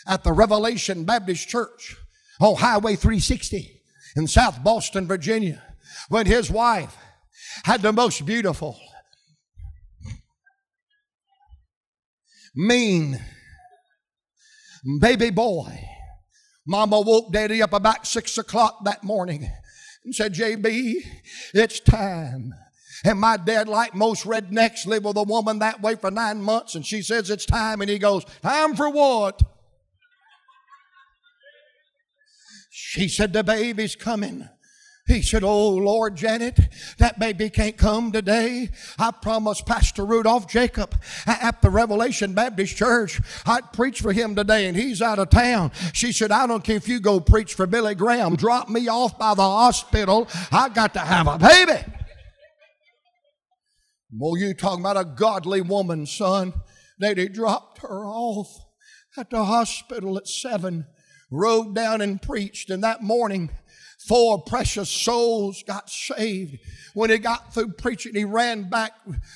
at 0.06 0.24
the 0.24 0.32
Revelation 0.32 1.04
Baptist 1.04 1.46
Church 1.46 1.94
on 2.40 2.56
Highway 2.56 2.96
360 2.96 3.82
in 4.16 4.26
South 4.26 4.64
Boston, 4.64 5.06
Virginia, 5.06 5.62
when 6.08 6.24
his 6.24 6.50
wife 6.50 6.96
had 7.64 7.82
the 7.82 7.92
most 7.92 8.24
beautiful 8.24 8.80
mean 12.54 13.22
baby 15.00 15.30
boy. 15.30 15.78
Mama 16.66 17.00
woke 17.00 17.32
daddy 17.32 17.62
up 17.62 17.72
about 17.72 18.06
six 18.06 18.36
o'clock 18.38 18.84
that 18.84 19.04
morning 19.04 19.50
and 20.04 20.14
said, 20.14 20.34
JB, 20.34 20.94
it's 21.54 21.80
time. 21.80 22.54
And 23.04 23.20
my 23.20 23.36
dad, 23.36 23.68
like 23.68 23.94
most 23.94 24.24
rednecks, 24.24 24.86
lived 24.86 25.04
with 25.04 25.16
a 25.16 25.22
woman 25.22 25.60
that 25.60 25.80
way 25.80 25.94
for 25.94 26.10
nine 26.10 26.42
months, 26.42 26.74
and 26.74 26.84
she 26.84 27.02
says 27.02 27.30
it's 27.30 27.46
time, 27.46 27.80
and 27.80 27.90
he 27.90 27.98
goes, 27.98 28.24
Time 28.42 28.74
for 28.74 28.90
what? 28.90 29.40
She 32.70 33.08
said, 33.08 33.32
The 33.32 33.44
baby's 33.44 33.96
coming. 33.96 34.48
He 35.08 35.22
said, 35.22 35.42
Oh 35.42 35.70
Lord 35.70 36.16
Janet, 36.16 36.60
that 36.98 37.18
baby 37.18 37.48
can't 37.48 37.78
come 37.78 38.12
today. 38.12 38.68
I 38.98 39.10
promised 39.10 39.64
Pastor 39.64 40.04
Rudolph 40.04 40.46
Jacob 40.46 40.94
at 41.26 41.62
the 41.62 41.70
Revelation 41.70 42.34
Baptist 42.34 42.76
Church 42.76 43.20
I'd 43.46 43.72
preach 43.72 44.02
for 44.02 44.12
him 44.12 44.36
today 44.36 44.66
and 44.66 44.76
he's 44.76 45.00
out 45.00 45.18
of 45.18 45.30
town. 45.30 45.72
She 45.94 46.12
said, 46.12 46.30
I 46.30 46.46
don't 46.46 46.62
care 46.62 46.76
if 46.76 46.88
you 46.88 47.00
go 47.00 47.20
preach 47.20 47.54
for 47.54 47.66
Billy 47.66 47.94
Graham. 47.94 48.36
Drop 48.36 48.68
me 48.68 48.86
off 48.88 49.18
by 49.18 49.32
the 49.32 49.42
hospital. 49.42 50.28
I 50.52 50.68
got 50.68 50.92
to 50.92 51.00
have 51.00 51.26
a 51.26 51.38
baby. 51.38 51.97
Boy, 54.10 54.36
you 54.36 54.54
talking 54.54 54.80
about 54.80 54.96
a 54.96 55.04
godly 55.04 55.60
woman, 55.60 56.06
son. 56.06 56.54
Lady 57.00 57.28
dropped 57.28 57.78
her 57.82 58.04
off 58.06 58.48
at 59.16 59.30
the 59.30 59.44
hospital 59.44 60.16
at 60.16 60.26
seven, 60.26 60.86
rode 61.30 61.74
down 61.74 62.00
and 62.00 62.20
preached, 62.20 62.70
and 62.70 62.82
that 62.82 63.02
morning 63.02 63.50
Four 63.98 64.42
precious 64.42 64.88
souls 64.88 65.64
got 65.64 65.90
saved. 65.90 66.58
When 66.94 67.10
he 67.10 67.18
got 67.18 67.52
through 67.52 67.72
preaching, 67.72 68.14
he 68.14 68.24
ran 68.24 68.70
back 68.70 68.92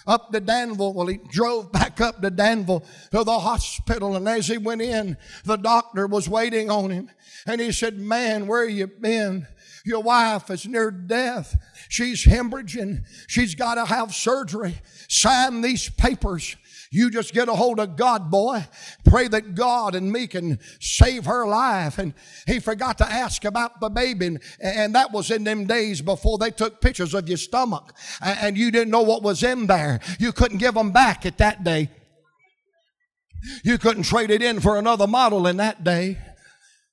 up 0.06 0.30
to 0.32 0.38
Danville. 0.38 0.94
Well, 0.94 1.08
he 1.08 1.18
drove 1.30 1.72
back 1.72 2.00
up 2.00 2.22
to 2.22 2.30
Danville 2.30 2.84
to 3.10 3.24
the 3.24 3.38
hospital. 3.40 4.14
And 4.14 4.28
as 4.28 4.46
he 4.46 4.58
went 4.58 4.80
in, 4.80 5.16
the 5.44 5.56
doctor 5.56 6.06
was 6.06 6.28
waiting 6.28 6.70
on 6.70 6.90
him. 6.90 7.10
And 7.44 7.60
he 7.60 7.72
said, 7.72 7.98
Man, 7.98 8.46
where 8.46 8.64
you 8.64 8.86
been? 8.86 9.48
Your 9.84 10.02
wife 10.02 10.50
is 10.50 10.66
near 10.66 10.90
death. 10.90 11.56
She's 11.88 12.24
hemorrhaging. 12.24 13.04
She's 13.26 13.54
got 13.54 13.74
to 13.74 13.84
have 13.84 14.14
surgery. 14.14 14.76
Sign 15.08 15.60
these 15.60 15.88
papers. 15.88 16.56
You 16.94 17.10
just 17.10 17.32
get 17.32 17.48
a 17.48 17.54
hold 17.54 17.80
of 17.80 17.96
God, 17.96 18.30
boy. 18.30 18.66
Pray 19.04 19.26
that 19.28 19.54
God 19.54 19.94
and 19.94 20.12
me 20.12 20.26
can 20.26 20.58
save 20.78 21.24
her 21.24 21.46
life. 21.46 21.98
And 21.98 22.12
he 22.46 22.60
forgot 22.60 22.98
to 22.98 23.10
ask 23.10 23.46
about 23.46 23.80
the 23.80 23.88
baby. 23.88 24.36
And 24.62 24.94
that 24.94 25.10
was 25.10 25.30
in 25.30 25.42
them 25.42 25.66
days 25.66 26.02
before 26.02 26.36
they 26.36 26.50
took 26.50 26.82
pictures 26.82 27.14
of 27.14 27.28
your 27.28 27.38
stomach. 27.38 27.94
And 28.20 28.58
you 28.58 28.70
didn't 28.70 28.90
know 28.90 29.02
what 29.02 29.22
was 29.22 29.42
in 29.42 29.66
there. 29.66 30.00
You 30.18 30.32
couldn't 30.32 30.58
give 30.58 30.74
them 30.74 30.92
back 30.92 31.24
at 31.24 31.38
that 31.38 31.64
day. 31.64 31.88
You 33.64 33.78
couldn't 33.78 34.04
trade 34.04 34.30
it 34.30 34.42
in 34.42 34.60
for 34.60 34.76
another 34.76 35.06
model 35.06 35.46
in 35.46 35.56
that 35.56 35.82
day. 35.82 36.18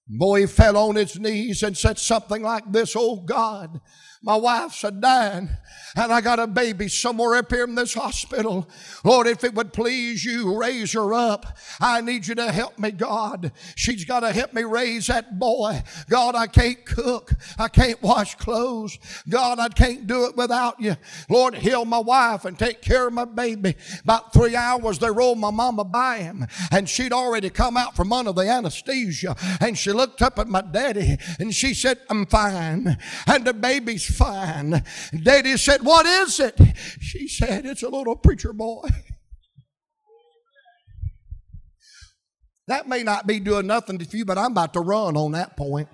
Boy, 0.09 0.47
fell 0.47 0.75
on 0.75 0.95
his 0.95 1.19
knees 1.19 1.61
and 1.61 1.77
said 1.77 1.99
something 1.99 2.41
like 2.41 2.71
this, 2.71 2.95
Oh 2.97 3.17
God, 3.17 3.79
my 4.21 4.35
wife's 4.35 4.83
a 4.83 4.91
dying 4.91 5.49
and 5.95 6.11
I 6.11 6.21
got 6.21 6.39
a 6.39 6.47
baby 6.47 6.87
somewhere 6.87 7.35
up 7.35 7.51
here 7.51 7.63
in 7.63 7.75
this 7.75 7.93
hospital. 7.93 8.69
Lord, 9.03 9.27
if 9.27 9.43
it 9.43 9.53
would 9.53 9.73
please 9.73 10.23
you, 10.23 10.57
raise 10.57 10.93
her 10.93 11.13
up. 11.13 11.57
I 11.79 12.01
need 12.01 12.27
you 12.27 12.35
to 12.35 12.51
help 12.51 12.77
me, 12.77 12.91
God. 12.91 13.51
She's 13.75 14.05
got 14.05 14.21
to 14.21 14.31
help 14.31 14.53
me 14.53 14.63
raise 14.63 15.07
that 15.07 15.39
boy. 15.39 15.81
God, 16.09 16.35
I 16.35 16.47
can't 16.47 16.85
cook. 16.85 17.33
I 17.57 17.67
can't 17.67 18.01
wash 18.01 18.35
clothes. 18.35 18.97
God, 19.27 19.59
I 19.59 19.69
can't 19.69 20.05
do 20.05 20.25
it 20.25 20.35
without 20.35 20.79
you. 20.79 20.95
Lord, 21.29 21.55
heal 21.55 21.85
my 21.85 21.99
wife 21.99 22.45
and 22.45 22.57
take 22.57 22.81
care 22.81 23.07
of 23.07 23.13
my 23.13 23.25
baby. 23.25 23.75
About 24.03 24.33
three 24.33 24.55
hours, 24.55 24.99
they 24.99 25.09
rolled 25.09 25.39
my 25.39 25.51
mama 25.51 25.83
by 25.83 26.19
him, 26.19 26.45
and 26.71 26.87
she'd 26.87 27.13
already 27.13 27.49
come 27.49 27.77
out 27.77 27.95
from 27.95 28.13
under 28.13 28.31
the 28.31 28.41
anesthesia. 28.41 29.35
And 29.61 29.77
she 29.77 29.91
looked 29.91 30.21
up 30.21 30.39
at 30.39 30.47
my 30.47 30.61
daddy 30.61 31.17
and 31.39 31.53
she 31.53 31.73
said, 31.73 31.99
I'm 32.09 32.25
fine. 32.25 32.97
And 33.27 33.45
the 33.45 33.53
baby's 33.53 34.08
fine. 34.09 34.83
Daddy 35.23 35.57
said, 35.57 35.83
What 35.83 36.05
is 36.05 36.39
it? 36.39 36.59
She 36.99 37.27
said, 37.27 37.65
It's 37.65 37.83
a 37.83 37.89
little 37.89 38.15
preacher 38.15 38.53
boy. 38.53 38.89
That 42.67 42.87
may 42.87 43.01
not 43.01 43.25
be 43.25 43.39
doing 43.39 43.65
nothing 43.65 43.97
to 43.97 44.17
you, 44.17 44.25
but 44.25 44.37
I'm 44.37 44.51
about 44.51 44.73
to 44.73 44.79
run 44.81 45.17
on 45.17 45.31
that 45.31 45.57
point. 45.57 45.87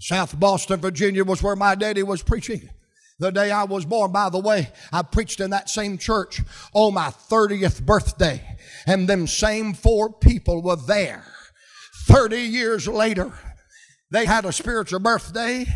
South 0.00 0.38
Boston, 0.38 0.80
Virginia 0.80 1.24
was 1.24 1.42
where 1.42 1.56
my 1.56 1.74
daddy 1.74 2.02
was 2.02 2.22
preaching 2.22 2.70
the 3.18 3.30
day 3.30 3.50
I 3.50 3.64
was 3.64 3.84
born. 3.84 4.12
By 4.12 4.28
the 4.28 4.38
way, 4.38 4.70
I 4.92 5.02
preached 5.02 5.40
in 5.40 5.50
that 5.50 5.70
same 5.70 5.98
church 5.98 6.40
on 6.72 6.94
my 6.94 7.08
30th 7.08 7.84
birthday, 7.84 8.42
and 8.86 9.08
them 9.08 9.26
same 9.26 9.74
four 9.74 10.12
people 10.12 10.62
were 10.62 10.76
there 10.76 11.24
30 12.06 12.38
years 12.38 12.88
later. 12.88 13.32
They 14.10 14.26
had 14.26 14.44
a 14.44 14.52
spiritual 14.52 15.00
birthday. 15.00 15.66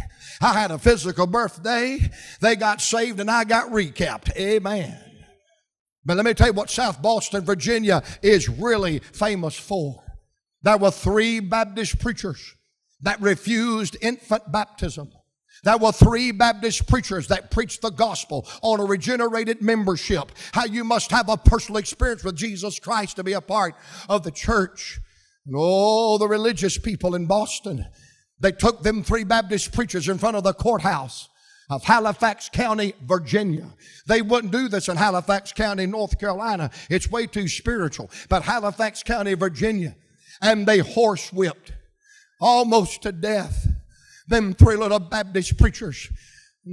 I 0.41 0.53
had 0.53 0.71
a 0.71 0.79
physical 0.79 1.27
birthday. 1.27 1.99
They 2.41 2.57
got 2.57 2.81
saved 2.81 3.21
and 3.21 3.31
I 3.31 3.45
got 3.45 3.71
recapped. 3.71 4.37
Amen. 4.37 4.99
But 6.05 6.17
let 6.17 6.25
me 6.25 6.35
tell 6.35 6.49
you 6.49 6.53
what 6.53 6.71
South 6.71 7.03
Boston, 7.03 7.45
Virginia 7.45 8.03
is 8.23 8.49
really 8.49 9.01
famous 9.01 9.59
for. 9.59 10.03
There 10.63 10.77
were 10.77 10.91
three 10.91 11.41
Baptist 11.41 11.99
preachers 11.99 12.55
that 13.03 13.21
refused 13.21 13.97
infant 14.01 14.51
baptism. 14.51 15.13
There 15.65 15.77
were 15.77 15.93
three 15.93 16.31
Baptist 16.31 16.87
preachers 16.87 17.29
that 17.29 17.51
preached 17.51 17.83
the 17.83 17.91
gospel 17.91 18.49
on 18.63 18.81
a 18.81 18.85
regenerated 18.85 19.61
membership. 19.61 20.31
How 20.53 20.65
you 20.65 20.85
must 20.85 21.11
have 21.11 21.29
a 21.29 21.37
personal 21.37 21.79
experience 21.79 22.23
with 22.23 22.37
Jesus 22.37 22.79
Christ 22.79 23.17
to 23.17 23.25
be 23.25 23.33
a 23.33 23.41
part 23.41 23.75
of 24.09 24.23
the 24.23 24.31
church. 24.31 25.01
And 25.47 25.57
all 25.57 26.19
the 26.19 26.29
religious 26.29 26.79
people 26.79 27.15
in 27.15 27.27
Boston, 27.27 27.87
they 28.41 28.53
took 28.53 28.83
them 28.83 29.03
three 29.03 29.25
Baptist 29.25 29.73
preachers 29.73 30.09
in 30.09 30.19
front 30.19 30.37
of 30.37 30.45
the 30.45 30.53
courthouse 30.53 31.29
of 31.71 31.85
Halifax 31.85 32.49
County, 32.49 32.95
Virginia. 33.03 33.69
They 34.07 34.23
wouldn't 34.23 34.53
do 34.53 34.69
this 34.69 34.89
in 34.89 34.97
Halifax 34.97 35.53
County, 35.53 35.87
North 35.87 36.19
Carolina. 36.19 36.71
It's 36.89 37.11
way 37.11 37.27
too 37.27 37.49
spiritual. 37.49 38.11
But 38.29 38.43
Halifax 38.43 39.03
County, 39.03 39.35
Virginia. 39.35 39.95
And 40.41 40.67
they 40.67 40.79
horsewhipped 40.79 41.73
almost 42.41 43.03
to 43.03 43.13
death 43.13 43.69
them 44.29 44.55
three 44.55 44.77
little 44.77 45.01
Baptist 45.01 45.59
preachers. 45.59 46.09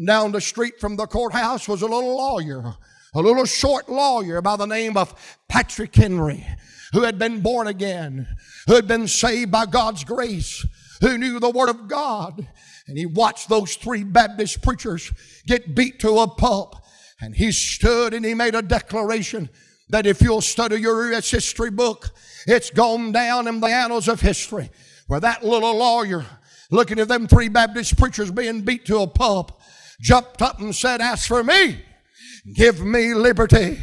Down 0.05 0.32
the 0.32 0.41
street 0.41 0.80
from 0.80 0.95
the 0.95 1.07
courthouse 1.07 1.68
was 1.68 1.82
a 1.82 1.88
little 1.88 2.18
lawyer, 2.18 2.76
a 3.13 3.20
little 3.20 3.45
short 3.45 3.89
lawyer 3.89 4.41
by 4.41 4.55
the 4.57 4.66
name 4.66 4.97
of 4.97 5.38
Patrick 5.47 5.95
Henry, 5.95 6.45
who 6.91 7.03
had 7.03 7.18
been 7.18 7.41
born 7.41 7.68
again, 7.68 8.28
who 8.68 8.76
had 8.76 8.88
been 8.88 9.07
saved 9.07 9.51
by 9.51 9.66
God's 9.66 10.03
grace 10.03 10.66
who 11.02 11.18
knew 11.18 11.39
the 11.39 11.50
Word 11.50 11.70
of 11.70 11.88
God. 11.88 12.48
And 12.88 12.98
he 12.98 13.06
watched 13.06 13.50
those 13.50 13.76
three 13.76 14.04
Baptist 14.04 14.62
preachers 14.62 15.12
get 15.48 15.76
beat 15.76 16.00
to 16.00 16.20
a 16.20 16.28
pulp. 16.28 16.76
And 17.22 17.36
he 17.36 17.52
stood 17.52 18.14
and 18.14 18.26
he 18.26 18.34
made 18.34 18.56
a 18.56 18.62
declaration 18.62 19.50
that 19.89 20.06
if 20.06 20.22
you'll 20.22 20.41
study 20.41 20.78
your 20.78 21.14
US 21.14 21.30
history 21.30 21.72
book, 21.72 22.10
it's 22.48 22.70
gone 22.70 23.12
down 23.12 23.48
in 23.48 23.60
the 23.60 23.68
annals 23.68 24.08
of 24.08 24.22
history 24.22 24.70
where 25.08 25.20
that 25.20 25.43
little 25.43 25.78
lawyer, 25.78 26.26
looking 26.72 27.00
at 27.00 27.08
them 27.08 27.28
three 27.28 27.50
Baptist 27.50 27.98
preachers 27.98 28.32
being 28.32 28.62
beat 28.62 28.86
to 28.86 29.00
a 29.00 29.08
pulp, 29.08 29.62
jumped 30.02 30.41
up 30.41 30.60
and 30.60 30.76
said, 30.76 31.02
As 31.02 31.26
for 31.26 31.43
me, 31.43 31.84
give 32.56 32.82
me 32.82 33.14
liberty 33.14 33.80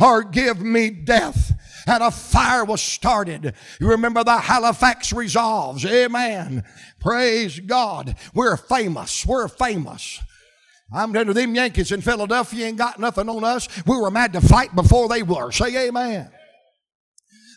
or 0.00 0.22
give 0.22 0.60
me 0.60 0.90
death 0.90 1.52
and 1.86 2.02
a 2.02 2.10
fire 2.10 2.64
was 2.64 2.80
started. 2.80 3.54
You 3.80 3.88
remember 3.88 4.24
the 4.24 4.38
Halifax 4.38 5.12
Resolves. 5.12 5.84
Amen. 5.84 6.64
Praise 7.00 7.60
God. 7.60 8.16
We're 8.34 8.56
famous. 8.56 9.26
We're 9.26 9.48
famous. 9.48 10.20
I'm 10.92 11.12
telling 11.12 11.28
you, 11.28 11.34
them 11.34 11.54
Yankees 11.54 11.92
in 11.92 12.00
Philadelphia 12.00 12.66
ain't 12.66 12.78
got 12.78 13.00
nothing 13.00 13.28
on 13.28 13.42
us. 13.44 13.68
We 13.86 13.96
were 13.96 14.10
mad 14.10 14.32
to 14.34 14.40
fight 14.40 14.74
before 14.74 15.08
they 15.08 15.22
were. 15.22 15.50
Say 15.50 15.88
amen. 15.88 16.30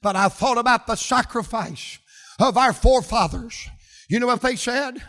But 0.02 0.16
I 0.16 0.30
thought 0.30 0.58
about 0.58 0.88
the 0.88 0.96
sacrifice 0.96 2.00
of 2.40 2.58
our 2.58 2.74
forefathers. 2.74 3.68
You 4.10 4.20
know 4.20 4.28
what 4.28 4.42
they 4.42 4.56
said? 4.56 5.02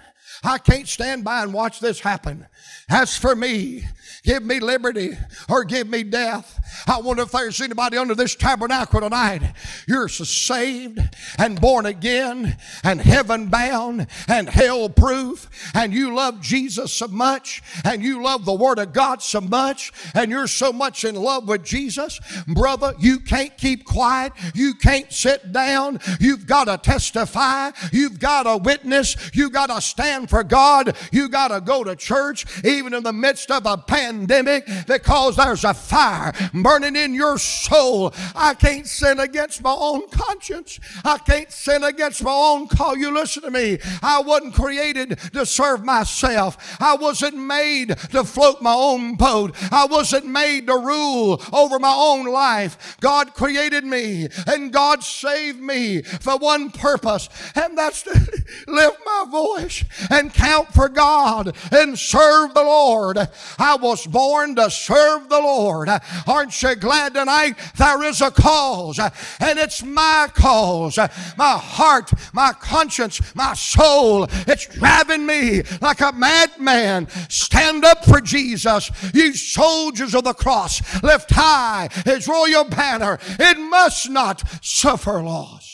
I 0.43 0.59
can't 0.59 0.87
stand 0.87 1.25
by 1.25 1.43
and 1.43 1.53
watch 1.53 1.81
this 1.81 2.01
happen. 2.01 2.47
As 2.89 3.17
for 3.17 3.35
me, 3.35 3.85
give 4.25 4.43
me 4.43 4.61
liberty 4.61 5.17
or 5.49 5.65
give 5.65 5.89
me 5.89 6.03
death. 6.05 6.59
I 6.87 7.01
wonder 7.01 7.23
if 7.23 7.33
there's 7.33 7.61
anybody 7.61 7.97
under 7.97 8.15
this 8.15 8.35
tabernacle 8.35 9.01
tonight. 9.01 9.43
You're 9.87 10.09
saved 10.09 11.01
and 11.39 11.61
born 11.61 11.87
again 11.87 12.57
and 12.85 13.01
heaven 13.01 13.47
bound 13.49 14.07
and 14.27 14.49
hell 14.49 14.89
proof 14.89 15.49
and 15.75 15.93
you 15.93 16.15
love 16.15 16.41
Jesus 16.41 16.93
so 16.93 17.09
much 17.09 17.63
and 17.85 18.03
you 18.03 18.23
love 18.23 18.45
the 18.45 18.55
Word 18.55 18.79
of 18.79 18.93
God 18.93 19.23
so 19.23 19.41
much 19.41 19.93
and 20.15 20.31
you're 20.31 20.47
so 20.47 20.73
much 20.73 21.05
in 21.05 21.15
love 21.15 21.49
with 21.49 21.65
Jesus. 21.65 22.21
Brother, 22.47 22.95
you 22.99 23.21
can't 23.21 23.57
keep 23.57 23.85
quiet. 23.85 24.33
You 24.55 24.75
can't 24.75 25.13
sit 25.13 25.53
down. 25.53 26.01
You've 26.21 26.47
got 26.47 26.65
to 26.65 26.79
testify. 26.79 27.71
You've 27.93 28.19
got 28.19 28.45
to 28.45 28.57
witness. 28.57 29.17
You've 29.35 29.53
got 29.53 29.67
to 29.67 29.81
stand 29.81 30.31
for 30.31 30.45
God. 30.45 30.97
You've 31.13 31.31
got 31.31 31.49
to 31.49 31.61
go 31.61 31.85
to 31.85 31.97
church 31.97 32.65
even 32.65 32.95
in 32.95 33.03
the 33.03 33.13
midst 33.13 33.51
of 33.51 33.67
a 33.67 33.77
pandemic 33.77 34.67
because 34.87 35.37
there's 35.37 35.65
a 35.65 35.75
fire 35.75 36.33
burning 36.63 36.97
in 36.97 37.15
your 37.15 37.39
soul. 37.39 38.15
I 38.35 38.55
can't 38.55 38.87
sin 38.87 39.21
against 39.21 39.63
my 39.63 39.75
own 39.79 40.09
conscience. 40.09 40.79
I 41.05 41.19
can't 41.19 41.51
sin 41.53 41.85
against 41.85 42.23
my 42.23 42.33
own 42.33 42.69
call. 42.69 42.97
You 42.97 43.13
listen 43.13 43.43
to 43.43 43.51
me. 43.51 43.79
I 44.03 44.21
wasn't 44.21 44.55
created 44.55 45.19
to 45.33 45.47
serve 45.47 45.85
myself. 45.85 46.77
I 46.81 46.95
wasn't 46.97 47.37
made 47.37 47.89
to 48.11 48.25
float 48.25 48.63
my 48.63 48.75
own 48.75 49.17
boat. 49.17 49.55
I 49.73 49.87
wasn't 49.87 50.27
made 50.27 50.67
to 50.67 50.77
rule 50.77 51.43
over 51.53 51.79
my 51.79 51.95
own 51.95 52.27
life. 52.27 52.97
God 53.01 53.35
created 53.35 53.85
me 53.85 54.29
and 54.47 54.73
God 54.73 55.03
saved 55.03 55.61
me 55.61 56.03
for 56.03 56.37
one 56.37 56.71
purpose, 56.71 57.29
and 57.55 57.77
that's 57.77 58.03
to 58.03 58.11
lift 58.67 58.99
my 59.05 59.25
voice 59.31 59.85
and 60.11 60.33
count 60.33 60.73
for 60.73 60.89
God 60.89 61.57
and 61.73 61.99
serve 61.99 62.55
the 62.55 62.63
Lord. 62.63 63.19
I 63.59 63.77
was 63.77 64.07
born 64.07 64.57
to 64.57 64.71
serve 64.71 65.29
the 65.29 65.41
Lord. 65.41 65.89
Aren't 66.27 66.48
you 66.51 66.75
glad 66.75 67.15
tonight 67.15 67.57
there 67.77 68.03
is 68.05 68.21
a 68.21 68.31
cause 68.31 68.99
and 68.99 69.59
it's 69.59 69.83
my 69.83 70.29
cause. 70.33 70.99
My 71.37 71.59
heart, 71.59 72.13
my 72.33 72.53
conscience, 72.53 73.21
my 73.35 73.55
soul, 73.55 74.27
it's 74.47 74.67
driving 74.67 75.27
me 75.27 75.63
like 75.81 76.01
a 76.01 76.13
madman. 76.13 77.09
Stand 77.29 77.85
up 77.85 78.05
for 78.05 78.21
Jesus. 78.21 78.91
You 79.15 79.33
soldiers 79.35 80.15
of 80.15 80.25
the 80.25 80.35
cross, 80.35 81.03
lift 81.03 81.31
high 81.31 81.89
his 82.05 82.29
royal 82.29 82.65
banner. 82.65 83.19
It 83.39 83.59
must 83.59 84.11
not 84.11 84.43
suffer 84.65 85.23
loss. 85.23 85.65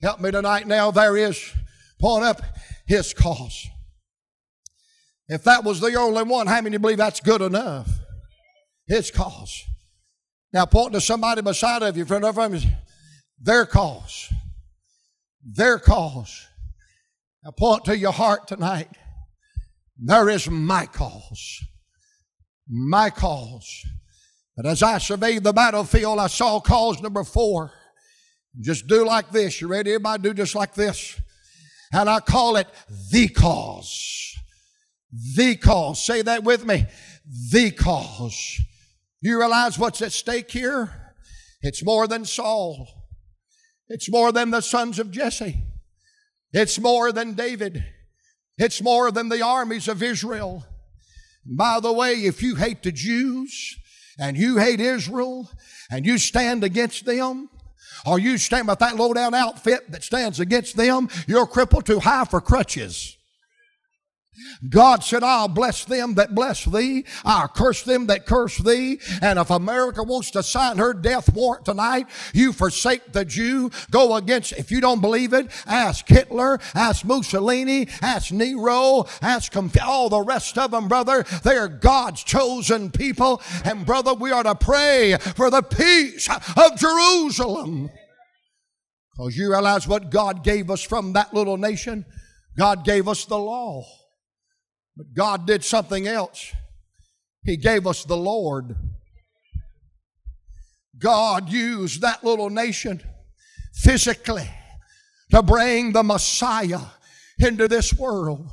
Help 0.00 0.20
me 0.20 0.30
tonight 0.30 0.66
now. 0.66 0.90
There 0.90 1.16
is, 1.16 1.52
point 2.00 2.24
up 2.24 2.40
his 2.86 3.12
cause. 3.12 3.66
If 5.28 5.44
that 5.44 5.64
was 5.64 5.80
the 5.80 5.94
only 5.94 6.22
one, 6.22 6.46
how 6.46 6.60
many 6.60 6.78
believe 6.78 6.98
that's 6.98 7.20
good 7.20 7.42
enough? 7.42 7.88
His 8.88 9.10
cause. 9.10 9.64
Now 10.52 10.64
point 10.64 10.94
to 10.94 11.00
somebody 11.00 11.42
beside 11.42 11.82
of 11.82 11.96
you, 11.96 12.06
friend 12.06 12.24
of 12.24 12.36
them, 12.36 12.58
their 13.40 13.66
cause. 13.66 14.32
Their 15.44 15.78
cause. 15.78 16.46
Now 17.44 17.50
point 17.50 17.84
to 17.84 17.96
your 17.96 18.12
heart 18.12 18.48
tonight. 18.48 18.88
There 19.98 20.28
is 20.30 20.48
my 20.50 20.86
cause. 20.86 21.62
My 22.68 23.10
cause. 23.10 23.84
But 24.56 24.66
as 24.66 24.82
I 24.82 24.98
surveyed 24.98 25.44
the 25.44 25.52
battlefield, 25.52 26.18
I 26.18 26.26
saw 26.26 26.58
cause 26.60 27.00
number 27.00 27.24
four. 27.24 27.72
Just 28.60 28.86
do 28.86 29.04
like 29.04 29.30
this. 29.30 29.60
You 29.60 29.68
ready? 29.68 29.90
Everybody 29.90 30.22
do 30.22 30.34
just 30.34 30.54
like 30.54 30.74
this. 30.74 31.20
And 31.92 32.08
I 32.08 32.20
call 32.20 32.56
it 32.56 32.66
the 33.10 33.28
cause. 33.28 34.34
The 35.36 35.56
cause. 35.56 36.02
Say 36.02 36.22
that 36.22 36.42
with 36.42 36.64
me. 36.64 36.86
The 37.52 37.70
cause. 37.70 38.60
You 39.20 39.38
realize 39.38 39.78
what's 39.78 40.00
at 40.02 40.12
stake 40.12 40.50
here? 40.50 40.90
It's 41.60 41.84
more 41.84 42.06
than 42.06 42.24
Saul. 42.24 42.88
It's 43.88 44.10
more 44.10 44.32
than 44.32 44.50
the 44.50 44.60
sons 44.60 44.98
of 44.98 45.10
Jesse. 45.10 45.62
It's 46.52 46.78
more 46.78 47.10
than 47.10 47.34
David. 47.34 47.84
It's 48.56 48.80
more 48.80 49.10
than 49.10 49.28
the 49.28 49.42
armies 49.42 49.88
of 49.88 50.02
Israel. 50.02 50.64
By 51.44 51.80
the 51.80 51.92
way, 51.92 52.14
if 52.14 52.42
you 52.42 52.54
hate 52.54 52.82
the 52.82 52.92
Jews 52.92 53.76
and 54.18 54.36
you 54.36 54.58
hate 54.58 54.80
Israel 54.80 55.50
and 55.90 56.06
you 56.06 56.18
stand 56.18 56.62
against 56.62 57.04
them, 57.04 57.50
or 58.06 58.18
you 58.18 58.38
stand 58.38 58.68
with 58.68 58.78
that 58.78 58.96
low 58.96 59.12
down 59.12 59.34
outfit 59.34 59.90
that 59.90 60.04
stands 60.04 60.38
against 60.38 60.76
them, 60.76 61.08
you're 61.26 61.46
crippled 61.46 61.84
too 61.84 61.98
high 61.98 62.24
for 62.24 62.40
crutches. 62.40 63.17
God 64.68 65.04
said, 65.04 65.22
I'll 65.22 65.48
bless 65.48 65.84
them 65.84 66.14
that 66.14 66.34
bless 66.34 66.64
thee. 66.64 67.04
I'll 67.24 67.48
curse 67.48 67.82
them 67.82 68.06
that 68.06 68.26
curse 68.26 68.58
thee. 68.58 69.00
And 69.22 69.38
if 69.38 69.50
America 69.50 70.02
wants 70.02 70.30
to 70.32 70.42
sign 70.42 70.78
her 70.78 70.92
death 70.92 71.32
warrant 71.32 71.64
tonight, 71.64 72.06
you 72.32 72.52
forsake 72.52 73.12
the 73.12 73.24
Jew, 73.24 73.70
go 73.90 74.16
against, 74.16 74.52
if 74.52 74.70
you 74.70 74.80
don't 74.80 75.00
believe 75.00 75.32
it, 75.32 75.48
ask 75.66 76.06
Hitler, 76.08 76.58
ask 76.74 77.04
Mussolini, 77.04 77.88
ask 78.02 78.32
Nero, 78.32 79.06
ask 79.22 79.52
all 79.82 80.08
the 80.08 80.22
rest 80.22 80.58
of 80.58 80.70
them, 80.70 80.88
brother. 80.88 81.24
They 81.44 81.56
are 81.56 81.68
God's 81.68 82.22
chosen 82.24 82.90
people. 82.90 83.42
And 83.64 83.86
brother, 83.86 84.14
we 84.14 84.30
are 84.30 84.42
to 84.42 84.54
pray 84.54 85.16
for 85.18 85.50
the 85.50 85.62
peace 85.62 86.28
of 86.28 86.78
Jerusalem. 86.78 87.90
Because 89.16 89.36
you 89.36 89.50
realize 89.50 89.88
what 89.88 90.10
God 90.10 90.44
gave 90.44 90.70
us 90.70 90.82
from 90.82 91.12
that 91.14 91.34
little 91.34 91.56
nation? 91.56 92.04
God 92.56 92.84
gave 92.84 93.08
us 93.08 93.24
the 93.24 93.38
law. 93.38 93.84
But 94.98 95.14
God 95.14 95.46
did 95.46 95.62
something 95.62 96.08
else. 96.08 96.52
He 97.44 97.56
gave 97.56 97.86
us 97.86 98.04
the 98.04 98.16
Lord. 98.16 98.74
God 100.98 101.48
used 101.48 102.00
that 102.00 102.24
little 102.24 102.50
nation 102.50 103.00
physically 103.74 104.50
to 105.30 105.40
bring 105.40 105.92
the 105.92 106.02
Messiah 106.02 106.80
into 107.38 107.68
this 107.68 107.94
world. 107.94 108.50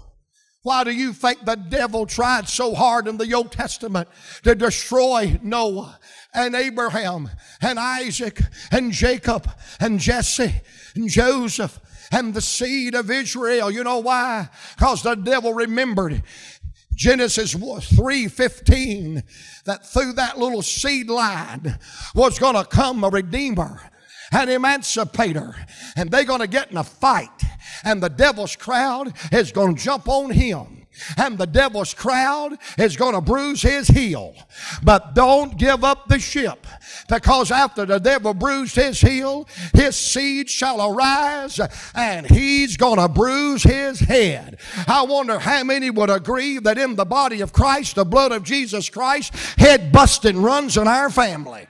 Why 0.61 0.83
do 0.83 0.91
you 0.91 1.13
think 1.13 1.45
the 1.45 1.55
devil 1.55 2.05
tried 2.05 2.47
so 2.47 2.75
hard 2.75 3.07
in 3.07 3.17
the 3.17 3.33
Old 3.33 3.51
Testament 3.51 4.07
to 4.43 4.53
destroy 4.53 5.39
Noah 5.41 5.99
and 6.31 6.53
Abraham 6.53 7.31
and 7.59 7.79
Isaac 7.79 8.39
and 8.71 8.91
Jacob 8.91 9.49
and 9.79 9.99
Jesse 9.99 10.61
and 10.95 11.09
Joseph 11.09 11.79
and 12.11 12.33
the 12.33 12.41
seed 12.41 12.95
of 12.95 13.11
Israel. 13.11 13.71
You 13.71 13.83
know 13.83 13.99
why? 13.99 14.49
Because 14.75 15.03
the 15.03 15.15
devil 15.15 15.53
remembered 15.53 16.23
Genesis 16.95 17.53
3:15 17.53 19.23
that 19.65 19.85
through 19.85 20.13
that 20.13 20.39
little 20.39 20.61
seed 20.61 21.09
line 21.09 21.77
was 22.13 22.39
going 22.39 22.55
to 22.55 22.65
come 22.65 23.03
a 23.03 23.09
redeemer 23.09 23.81
an 24.31 24.49
emancipator 24.49 25.55
and 25.95 26.09
they're 26.09 26.23
going 26.23 26.41
to 26.41 26.47
get 26.47 26.71
in 26.71 26.77
a 26.77 26.83
fight 26.83 27.43
and 27.83 28.01
the 28.01 28.09
devil's 28.09 28.55
crowd 28.55 29.13
is 29.31 29.51
going 29.51 29.75
to 29.75 29.81
jump 29.81 30.07
on 30.07 30.31
him 30.31 30.84
and 31.17 31.37
the 31.37 31.45
devil's 31.45 31.93
crowd 31.93 32.57
is 32.77 32.95
going 32.95 33.13
to 33.13 33.21
bruise 33.21 33.61
his 33.61 33.87
heel. 33.87 34.35
But 34.83 35.15
don't 35.15 35.57
give 35.57 35.83
up 35.83 36.07
the 36.07 36.19
ship 36.19 36.65
because 37.09 37.51
after 37.51 37.85
the 37.85 37.99
devil 37.99 38.33
bruised 38.33 38.75
his 38.75 38.99
heel, 38.99 39.47
his 39.73 39.95
seed 39.95 40.49
shall 40.49 40.91
arise 40.91 41.59
and 41.93 42.29
he's 42.29 42.77
going 42.77 42.99
to 42.99 43.07
bruise 43.07 43.63
his 43.63 43.99
head. 43.99 44.59
I 44.87 45.03
wonder 45.03 45.39
how 45.39 45.63
many 45.63 45.89
would 45.89 46.09
agree 46.09 46.59
that 46.59 46.77
in 46.77 46.95
the 46.95 47.05
body 47.05 47.41
of 47.41 47.53
Christ, 47.53 47.95
the 47.95 48.05
blood 48.05 48.31
of 48.31 48.43
Jesus 48.43 48.89
Christ, 48.89 49.33
head 49.57 49.91
busting 49.91 50.41
runs 50.41 50.77
in 50.77 50.87
our 50.87 51.09
family. 51.09 51.67